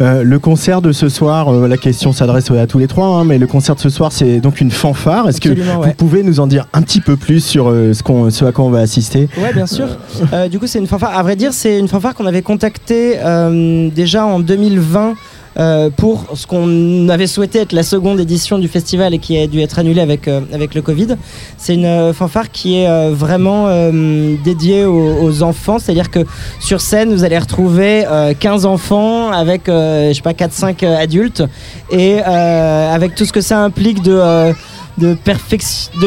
Euh, 0.00 0.22
le 0.22 0.38
concert 0.38 0.80
de 0.80 0.92
ce 0.92 1.08
soir, 1.08 1.52
euh, 1.52 1.66
la 1.66 1.76
question 1.76 2.12
s'adresse 2.12 2.50
à 2.52 2.66
tous 2.68 2.78
les 2.78 2.86
trois, 2.86 3.06
hein, 3.06 3.24
mais 3.24 3.36
le 3.36 3.48
concert 3.48 3.74
de 3.74 3.80
ce 3.80 3.88
soir, 3.88 4.12
c'est 4.12 4.38
donc 4.38 4.60
une 4.60 4.70
fanfare. 4.70 5.28
Est-ce 5.28 5.40
que 5.40 5.48
vous 5.48 5.82
ouais. 5.82 5.94
pouvez 5.94 6.22
nous 6.22 6.38
en 6.38 6.46
dire 6.46 6.68
un 6.72 6.82
petit 6.82 7.00
peu 7.00 7.16
plus 7.16 7.44
sur 7.44 7.68
euh, 7.68 7.92
ce, 7.92 8.04
qu'on, 8.04 8.30
ce 8.30 8.44
à 8.44 8.52
quoi 8.52 8.64
on 8.64 8.70
va 8.70 8.78
assister? 8.78 9.28
Ouais, 9.38 9.52
bien 9.52 9.66
sûr. 9.66 9.88
Euh, 10.32 10.48
du 10.48 10.60
coup, 10.60 10.68
c'est 10.68 10.78
une 10.78 10.86
fanfare. 10.86 11.16
À 11.16 11.22
vrai 11.24 11.34
dire, 11.34 11.52
c'est 11.52 11.78
une 11.78 11.88
fanfare 11.88 12.14
qu'on 12.14 12.26
avait 12.26 12.42
contactée 12.42 13.16
euh, 13.18 13.90
déjà 13.90 14.24
en 14.24 14.38
2020. 14.38 15.14
Euh, 15.58 15.90
pour 15.90 16.26
ce 16.34 16.46
qu'on 16.46 17.08
avait 17.08 17.26
souhaité 17.26 17.58
être 17.60 17.72
la 17.72 17.82
seconde 17.82 18.20
édition 18.20 18.58
du 18.58 18.68
festival 18.68 19.12
et 19.14 19.18
qui 19.18 19.36
a 19.36 19.46
dû 19.46 19.60
être 19.60 19.78
annulée 19.78 20.00
avec, 20.00 20.28
euh, 20.28 20.40
avec 20.52 20.74
le 20.74 20.82
Covid. 20.82 21.16
C'est 21.56 21.74
une 21.74 21.84
euh, 21.84 22.12
fanfare 22.12 22.50
qui 22.50 22.78
est 22.78 23.10
vraiment 23.10 23.68
dédiée 24.44 24.84
aux, 24.84 25.42
enfants, 25.42 25.78
c'est-à-dire 25.78 26.10
que 26.10 26.20
sur 26.60 26.80
scène, 26.80 27.12
vous 27.12 27.24
allez 27.24 27.38
retrouver 27.38 28.04
euh, 28.06 28.34
15 28.38 28.66
enfants 28.66 29.30
avec, 29.30 29.62
je 29.66 30.12
sais 30.14 30.22
pas, 30.22 30.32
4-5 30.32 30.84
adultes 30.84 31.42
et 31.90 32.20
avec 32.20 33.14
tout 33.14 33.24
ce 33.24 33.32
que 33.32 33.40
ça 33.40 33.62
implique 33.62 34.02
de... 34.02 34.52
de, 34.98 35.16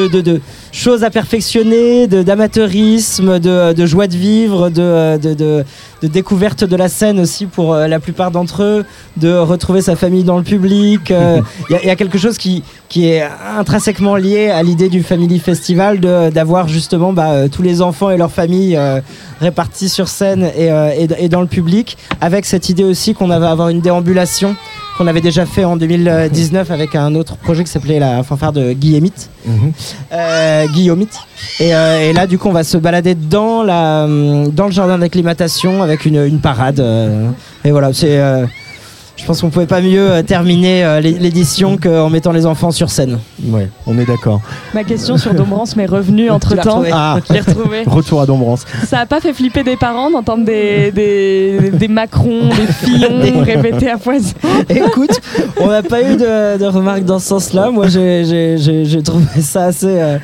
de, 0.08 0.22
de 0.22 0.42
choses 0.72 1.04
à 1.04 1.10
perfectionner, 1.10 2.08
de- 2.08 2.24
d'amateurisme, 2.24 3.40
de, 3.40 3.74
de 3.74 3.86
joie 3.86 4.08
de 4.08 4.16
vivre, 4.16 4.70
de, 4.70 5.18
de, 5.18 5.34
de, 5.34 5.66
de 6.02 6.08
découverte 6.08 6.64
de 6.64 6.76
la 6.76 6.88
scène 6.90 7.20
aussi 7.20 7.46
pour 7.46 7.74
euh, 7.74 7.88
la 7.88 8.00
plupart 8.00 8.32
d'entre 8.32 8.64
eux, 8.64 8.86
de 9.18 9.34
retrouver 9.34 9.82
sa 9.82 9.96
famille 9.96 10.24
dans 10.24 10.38
le 10.38 10.44
public. 10.44 11.12
euh, 11.12 11.42
Il 11.70 11.74
y, 11.74 11.76
a- 11.76 11.82
il 11.84 11.88
y 11.88 11.90
a 11.90 11.96
quelque 11.96 12.18
chose 12.18 12.38
qui, 12.38 12.64
qui 12.90 13.08
est 13.08 13.24
intrinsèquement 13.58 14.16
lié 14.16 14.50
à 14.50 14.64
l'idée 14.64 14.90
du 14.90 15.04
Family 15.04 15.40
Festival, 15.40 16.00
de- 16.00 16.30
d'avoir 16.30 16.68
justement 16.68 17.12
bah, 17.14 17.32
euh, 17.32 17.48
tous 17.50 17.62
les 17.62 17.82
enfants 17.82 18.10
et 18.10 18.18
leurs 18.18 18.32
familles 18.32 18.78
euh, 18.78 19.02
répartis 19.42 19.90
sur 19.90 20.08
scène 20.08 20.50
et, 20.56 20.72
euh, 20.72 20.92
et, 20.98 21.08
et 21.26 21.30
dans 21.30 21.42
le 21.42 21.48
public, 21.48 21.98
avec 22.22 22.46
cette 22.46 22.70
idée 22.70 22.84
aussi 22.84 23.14
qu'on 23.14 23.28
va 23.28 23.36
avoir 23.52 23.70
une 23.70 23.82
déambulation 23.82 24.56
qu'on 24.98 25.08
avait 25.08 25.22
déjà 25.22 25.46
fait 25.46 25.64
en 25.64 25.78
2019 25.78 26.70
avec 26.72 26.96
un 26.96 27.16
autre 27.16 27.38
projet 27.38 27.64
qui 27.64 27.72
s'appelait 27.72 28.00
la 28.00 28.24
fanfare 28.24 28.52
de 28.54 28.74
Guillemite. 28.74 29.30
Euh, 30.14 30.68
Guillaumite. 30.68 31.18
Et, 31.60 31.74
euh, 31.76 32.10
et 32.10 32.14
là, 32.14 32.28
du 32.28 32.38
coup, 32.38 32.50
on 32.50 32.54
va 32.54 32.64
se 32.64 32.78
balader 32.78 33.16
dans, 33.16 33.64
la, 33.64 34.06
dans 34.08 34.66
le 34.66 34.72
jardin 34.72 34.98
d'acclimatation 34.98 35.82
avec 35.82 36.06
une, 36.06 36.24
une 36.26 36.40
parade. 36.40 36.80
euh, 36.80 37.30
et 37.64 37.72
voilà, 37.72 37.94
c'est. 37.94 38.20
Je 39.22 39.26
pense 39.28 39.42
qu'on 39.42 39.50
pouvait 39.52 39.68
pas 39.68 39.82
mieux 39.82 40.10
euh, 40.12 40.24
terminer 40.24 40.84
euh, 40.84 41.00
l'é- 41.00 41.20
l'édition 41.20 41.78
qu'en 41.78 42.10
mettant 42.10 42.32
les 42.32 42.46
enfants 42.48 42.72
sur 42.72 42.90
scène. 42.90 43.20
Ouais, 43.46 43.70
on 43.86 43.98
est 44.00 44.06
d'accord. 44.06 44.42
Ma 44.74 44.84
question 44.84 45.16
sur 45.18 45.34
Dombrance 45.36 45.76
m'est 45.76 45.86
revenue 45.86 46.30
entre 46.32 46.56
temps. 46.56 46.82
Ah. 46.92 47.20
Je 47.28 47.34
l'ai 47.34 47.40
retrouvée. 47.42 47.84
Retour 47.86 48.22
à 48.22 48.26
Dombrance. 48.26 48.66
Ça 48.88 49.00
a 49.00 49.06
pas 49.06 49.20
fait 49.22 49.34
flipper 49.34 49.64
des 49.64 49.78
parents 49.78 50.10
d'entendre 50.10 50.44
des, 50.44 50.92
des, 50.92 51.70
des 51.72 51.88
Macron, 51.88 52.50
des 52.50 52.74
Fillon 52.74 53.42
répéter 53.44 53.90
à 53.92 53.98
foison. 53.98 54.34
Écoute, 54.70 55.20
on 55.60 55.68
n'a 55.68 55.84
pas 55.84 56.02
eu 56.02 56.16
de, 56.18 56.58
de 56.58 56.66
remarques 56.66 57.06
dans 57.06 57.20
ce 57.20 57.28
sens-là. 57.28 57.70
Moi, 57.70 57.88
j'ai- 57.88 58.26
j'ai 58.26 58.58
j'ai- 58.58 58.86
j'ai 58.86 59.04
trouvé 59.04 59.42
ça 59.42 59.66
assez. 59.66 59.86
euh, 59.88 60.18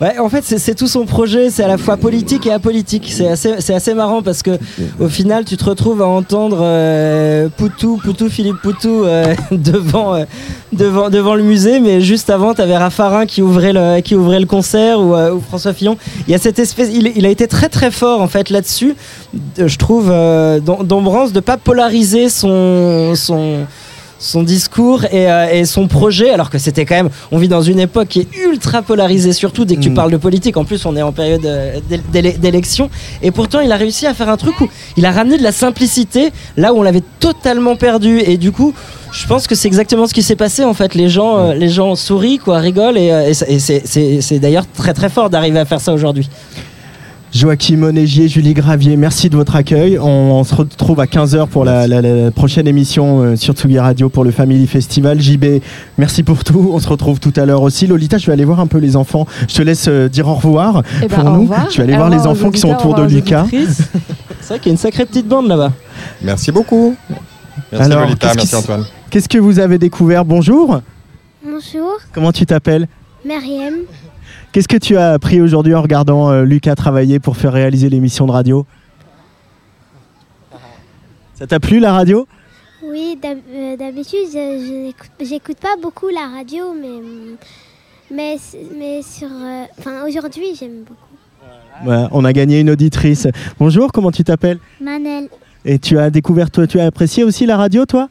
Ouais, 0.00 0.16
en 0.18 0.28
fait, 0.28 0.44
c'est 0.44 0.76
tout 0.76 0.86
son 0.86 1.06
projet. 1.06 1.50
C'est 1.50 1.64
à 1.64 1.66
la 1.68 1.76
fois 1.76 1.96
politique 1.96 2.46
et 2.46 2.52
apolitique. 2.52 3.10
C'est 3.12 3.26
assez, 3.26 3.54
c'est 3.58 3.74
assez 3.74 3.94
marrant 3.94 4.22
parce 4.22 4.44
que 4.44 4.56
au 5.00 5.08
final, 5.08 5.44
tu 5.44 5.56
te 5.56 5.64
retrouves 5.64 6.02
à 6.02 6.06
entendre 6.06 6.58
euh, 6.60 7.48
Poutou, 7.56 7.98
Poutou, 8.02 8.28
Philippe 8.28 8.62
Poutou 8.62 9.02
euh, 9.04 9.34
devant, 9.50 10.14
euh, 10.14 10.24
devant, 10.72 11.10
devant 11.10 11.34
le 11.34 11.42
musée, 11.42 11.80
mais 11.80 12.00
juste 12.00 12.30
avant, 12.30 12.54
tu 12.54 12.60
avais 12.60 12.76
Raffarin 12.76 13.26
qui 13.26 13.42
ouvrait 13.42 13.72
le, 13.72 14.00
qui 14.00 14.14
ouvrait 14.14 14.38
le 14.38 14.46
concert 14.46 15.00
ou, 15.00 15.16
euh, 15.16 15.32
ou 15.32 15.40
François 15.40 15.72
Fillon. 15.72 15.96
Il 16.28 16.30
y 16.30 16.34
a 16.34 16.38
cette 16.38 16.60
espèce, 16.60 16.90
il, 16.92 17.12
il 17.16 17.26
a 17.26 17.30
été 17.30 17.48
très 17.48 17.68
très 17.68 17.90
fort 17.90 18.20
en 18.20 18.28
fait 18.28 18.50
là-dessus. 18.50 18.94
Euh, 19.58 19.66
Je 19.66 19.78
trouve 19.78 20.10
euh, 20.12 20.60
d'Ambrance 20.60 21.32
de 21.32 21.40
pas 21.40 21.56
polariser 21.56 22.28
son, 22.28 23.16
son 23.16 23.66
son 24.18 24.42
discours 24.42 25.04
et, 25.06 25.30
euh, 25.30 25.52
et 25.52 25.64
son 25.64 25.86
projet, 25.86 26.30
alors 26.30 26.50
que 26.50 26.58
c'était 26.58 26.84
quand 26.84 26.96
même, 26.96 27.10
on 27.30 27.38
vit 27.38 27.48
dans 27.48 27.62
une 27.62 27.78
époque 27.80 28.08
qui 28.08 28.20
est 28.20 28.28
ultra 28.44 28.82
polarisée, 28.82 29.32
surtout 29.32 29.64
dès 29.64 29.76
que 29.76 29.80
tu 29.80 29.90
Mm. 29.90 29.94
parles 29.94 30.10
de 30.10 30.16
politique. 30.16 30.56
En 30.56 30.64
plus, 30.64 30.84
on 30.86 30.96
est 30.96 31.02
en 31.02 31.12
période 31.12 31.44
euh, 31.46 31.78
d'élection, 32.10 32.90
et 33.22 33.30
pourtant, 33.30 33.60
il 33.60 33.70
a 33.72 33.76
réussi 33.76 34.06
à 34.06 34.14
faire 34.14 34.28
un 34.28 34.36
truc 34.36 34.60
où 34.60 34.68
il 34.96 35.06
a 35.06 35.10
ramené 35.12 35.38
de 35.38 35.42
la 35.42 35.52
simplicité 35.52 36.30
là 36.56 36.72
où 36.72 36.78
on 36.78 36.82
l'avait 36.82 37.02
totalement 37.20 37.76
perdu. 37.76 38.20
Et 38.20 38.36
du 38.36 38.52
coup, 38.52 38.74
je 39.12 39.26
pense 39.26 39.46
que 39.46 39.54
c'est 39.54 39.68
exactement 39.68 40.06
ce 40.06 40.14
qui 40.14 40.22
s'est 40.22 40.36
passé. 40.36 40.64
En 40.64 40.74
fait, 40.74 40.94
les 40.94 41.08
gens, 41.08 41.38
euh, 41.38 41.54
les 41.54 41.68
gens 41.68 41.94
sourient, 41.94 42.38
quoi, 42.38 42.58
rigolent, 42.58 42.98
et, 42.98 43.32
c'est 43.34 44.38
d'ailleurs 44.38 44.66
très 44.76 44.94
très 44.94 45.08
fort 45.08 45.30
d'arriver 45.30 45.58
à 45.58 45.64
faire 45.64 45.80
ça 45.80 45.92
aujourd'hui. 45.92 46.28
Joachim 47.42 47.84
Onégier, 47.84 48.26
Julie 48.26 48.52
Gravier, 48.52 48.96
merci 48.96 49.30
de 49.30 49.36
votre 49.36 49.54
accueil. 49.54 49.96
On, 49.96 50.08
on 50.08 50.42
se 50.42 50.52
retrouve 50.56 50.98
à 50.98 51.04
15h 51.04 51.46
pour 51.46 51.64
la, 51.64 51.86
la- 51.86 52.02
la 52.02 52.32
prochaine 52.32 52.66
émission 52.66 53.20
euh, 53.22 53.36
sur 53.36 53.54
Tsugi 53.54 53.78
Radio 53.78 54.08
pour 54.08 54.24
le 54.24 54.32
Family 54.32 54.66
Festival. 54.66 55.20
JB, 55.20 55.60
merci 55.98 56.24
pour 56.24 56.42
tout. 56.42 56.70
On 56.72 56.80
se 56.80 56.88
retrouve 56.88 57.20
tout 57.20 57.32
à 57.36 57.46
l'heure 57.46 57.62
aussi. 57.62 57.86
Lolita, 57.86 58.18
je 58.18 58.26
vais 58.26 58.32
aller 58.32 58.44
voir 58.44 58.58
un 58.58 58.66
peu 58.66 58.78
les 58.78 58.96
enfants. 58.96 59.24
Je 59.48 59.54
te 59.54 59.62
laisse 59.62 59.86
euh, 59.86 60.08
dire 60.08 60.26
au 60.26 60.34
revoir 60.34 60.82
Eh 61.00 61.06
ben, 61.06 61.14
pour 61.14 61.30
nous. 61.30 61.42
revoir. 61.42 61.70
Je 61.70 61.76
vais 61.76 61.84
aller 61.84 61.92
Au 61.92 61.98
voir 61.98 62.10
les 62.10 62.26
enfants 62.26 62.50
qui 62.50 62.58
sont 62.58 62.72
autour 62.72 62.96
de 62.96 63.04
Lucas. 63.04 63.46
C'est 63.52 64.48
vrai 64.48 64.58
qu'il 64.58 64.66
y 64.66 64.70
a 64.70 64.72
une 64.72 64.76
sacrée 64.78 65.06
petite 65.06 65.28
bande 65.28 65.46
là-bas. 65.46 65.70
Merci 66.22 66.50
beaucoup. 66.50 66.96
Merci 67.70 67.84
Alors, 67.92 68.00
Lolita, 68.02 68.26
qu'est-ce 68.30 68.36
merci 68.38 68.56
Antoine. 68.56 68.84
Qu'est-ce 69.10 69.28
que 69.28 69.38
vous 69.38 69.60
avez 69.60 69.78
découvert? 69.78 70.24
Bonjour. 70.24 70.80
Bonjour, 71.44 71.98
Comment 72.12 72.32
tu 72.32 72.44
t'appelles? 72.46 72.88
Myriam. 73.24 73.74
Qu'est-ce 74.52 74.68
que 74.68 74.76
tu 74.76 74.96
as 74.96 75.12
appris 75.12 75.40
aujourd'hui 75.40 75.74
en 75.74 75.82
regardant 75.82 76.30
euh, 76.30 76.44
Lucas 76.44 76.74
travailler 76.74 77.18
pour 77.20 77.36
faire 77.36 77.52
réaliser 77.52 77.90
l'émission 77.90 78.26
de 78.26 78.32
radio? 78.32 78.66
Ça 81.34 81.46
t'a 81.46 81.60
plu 81.60 81.78
la 81.78 81.92
radio? 81.92 82.26
Oui, 82.82 83.18
euh, 83.24 83.76
d'habitude, 83.76 84.26
je- 84.32 84.64
je 84.66 84.72
n'écoute- 84.86 85.10
j'écoute 85.20 85.58
pas 85.58 85.76
beaucoup 85.80 86.08
la 86.08 86.28
radio, 86.36 86.74
mais, 86.80 86.98
mais, 88.10 88.36
mais 88.78 89.02
sur. 89.02 89.28
euh, 89.30 89.64
aujourd'hui, 90.06 90.54
j'aime 90.58 90.82
beaucoup. 90.86 91.04
On 92.10 92.24
a 92.24 92.32
gagné 92.32 92.58
une 92.60 92.70
auditrice. 92.70 93.28
Bonjour, 93.60 93.92
comment 93.92 94.10
tu 94.10 94.24
t'appelles? 94.24 94.58
Manel. 94.80 95.28
Et 95.64 95.78
tu 95.78 95.96
as 95.98 96.10
découvert, 96.10 96.50
toi, 96.50 96.66
tu 96.66 96.80
as 96.80 96.86
apprécié 96.86 97.22
aussi 97.22 97.46
la 97.46 97.56
radio, 97.56 97.84
toi? 97.84 98.08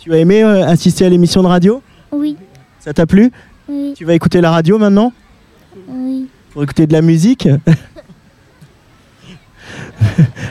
Tu 0.00 0.12
as 0.12 0.18
aimé 0.18 0.42
euh, 0.42 0.66
assister 0.66 1.06
à 1.06 1.08
l'émission 1.08 1.42
de 1.42 1.46
radio? 1.46 1.80
Oui, 2.12 2.36
Ça 2.80 2.92
t'a 2.92 3.06
plu? 3.06 3.30
Oui, 3.70 3.94
Tu 3.96 4.04
vas 4.04 4.14
écouter 4.14 4.40
la 4.40 4.50
radio 4.50 4.78
maintenant 4.78 5.12
oui. 5.88 6.26
Pour 6.52 6.64
écouter 6.64 6.86
de 6.88 6.92
la 6.92 7.00
musique 7.02 7.48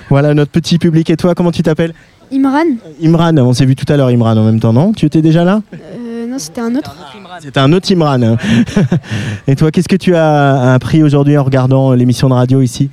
Voilà 0.09 0.33
notre 0.33 0.51
petit 0.51 0.77
public. 0.79 1.09
Et 1.09 1.17
toi, 1.17 1.35
comment 1.35 1.51
tu 1.51 1.61
t'appelles 1.61 1.93
Imran 2.31 2.63
Imran, 3.03 3.37
on 3.39 3.53
s'est 3.53 3.65
vu 3.65 3.75
tout 3.75 3.91
à 3.91 3.97
l'heure, 3.97 4.07
Imran, 4.09 4.37
en 4.37 4.45
même 4.45 4.59
temps, 4.59 4.73
non 4.73 4.93
Tu 4.93 5.05
étais 5.05 5.21
déjà 5.21 5.43
là 5.43 5.61
Euh, 5.73 6.27
Non, 6.27 6.39
c'était 6.39 6.61
un 6.61 6.75
autre. 6.75 6.95
C'était 7.41 7.59
un 7.59 7.73
autre 7.73 7.91
Imran. 7.91 8.37
Et 9.47 9.55
toi, 9.55 9.71
qu'est-ce 9.71 9.87
que 9.89 9.95
tu 9.95 10.15
as 10.15 10.73
appris 10.73 11.01
aujourd'hui 11.03 11.37
en 11.37 11.43
regardant 11.43 11.93
l'émission 11.93 12.29
de 12.29 12.33
radio 12.35 12.61
ici 12.61 12.89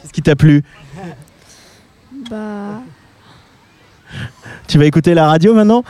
Qu'est-ce 0.00 0.12
qui 0.12 0.22
t'a 0.22 0.36
plu 0.36 0.62
Bah, 2.30 2.80
Tu 4.68 4.78
vas 4.78 4.84
écouter 4.86 5.14
la 5.14 5.26
radio 5.26 5.54
maintenant 5.54 5.82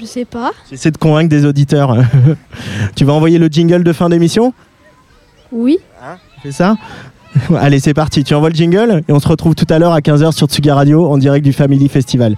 je 0.00 0.06
sais 0.06 0.24
pas. 0.24 0.52
J'essaie 0.70 0.90
de 0.90 0.98
convaincre 0.98 1.28
des 1.28 1.44
auditeurs. 1.44 1.96
tu 2.96 3.04
vas 3.04 3.12
envoyer 3.12 3.38
le 3.38 3.48
jingle 3.48 3.84
de 3.84 3.92
fin 3.92 4.08
d'émission 4.08 4.52
Oui. 5.52 5.78
C'est 6.42 6.52
ça 6.52 6.76
Allez, 7.56 7.80
c'est 7.80 7.94
parti. 7.94 8.24
Tu 8.24 8.34
envoies 8.34 8.50
le 8.50 8.54
jingle 8.54 9.02
et 9.08 9.12
on 9.12 9.20
se 9.20 9.28
retrouve 9.28 9.54
tout 9.54 9.66
à 9.68 9.78
l'heure 9.78 9.92
à 9.92 10.00
15h 10.00 10.32
sur 10.32 10.46
Tsugi 10.46 10.70
Radio 10.70 11.10
en 11.10 11.18
direct 11.18 11.44
du 11.44 11.52
Family 11.52 11.88
Festival. 11.88 12.36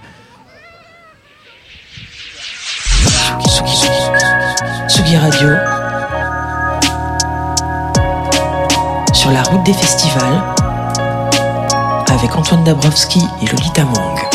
Tsugi 4.87 5.17
Radio. 5.17 5.49
Sur 9.13 9.31
la 9.31 9.43
route 9.43 9.65
des 9.65 9.73
festivals. 9.73 10.41
Avec 12.07 12.35
Antoine 12.35 12.63
Dabrowski 12.63 13.21
et 13.41 13.45
Lolita 13.45 13.85
Mang. 13.85 14.30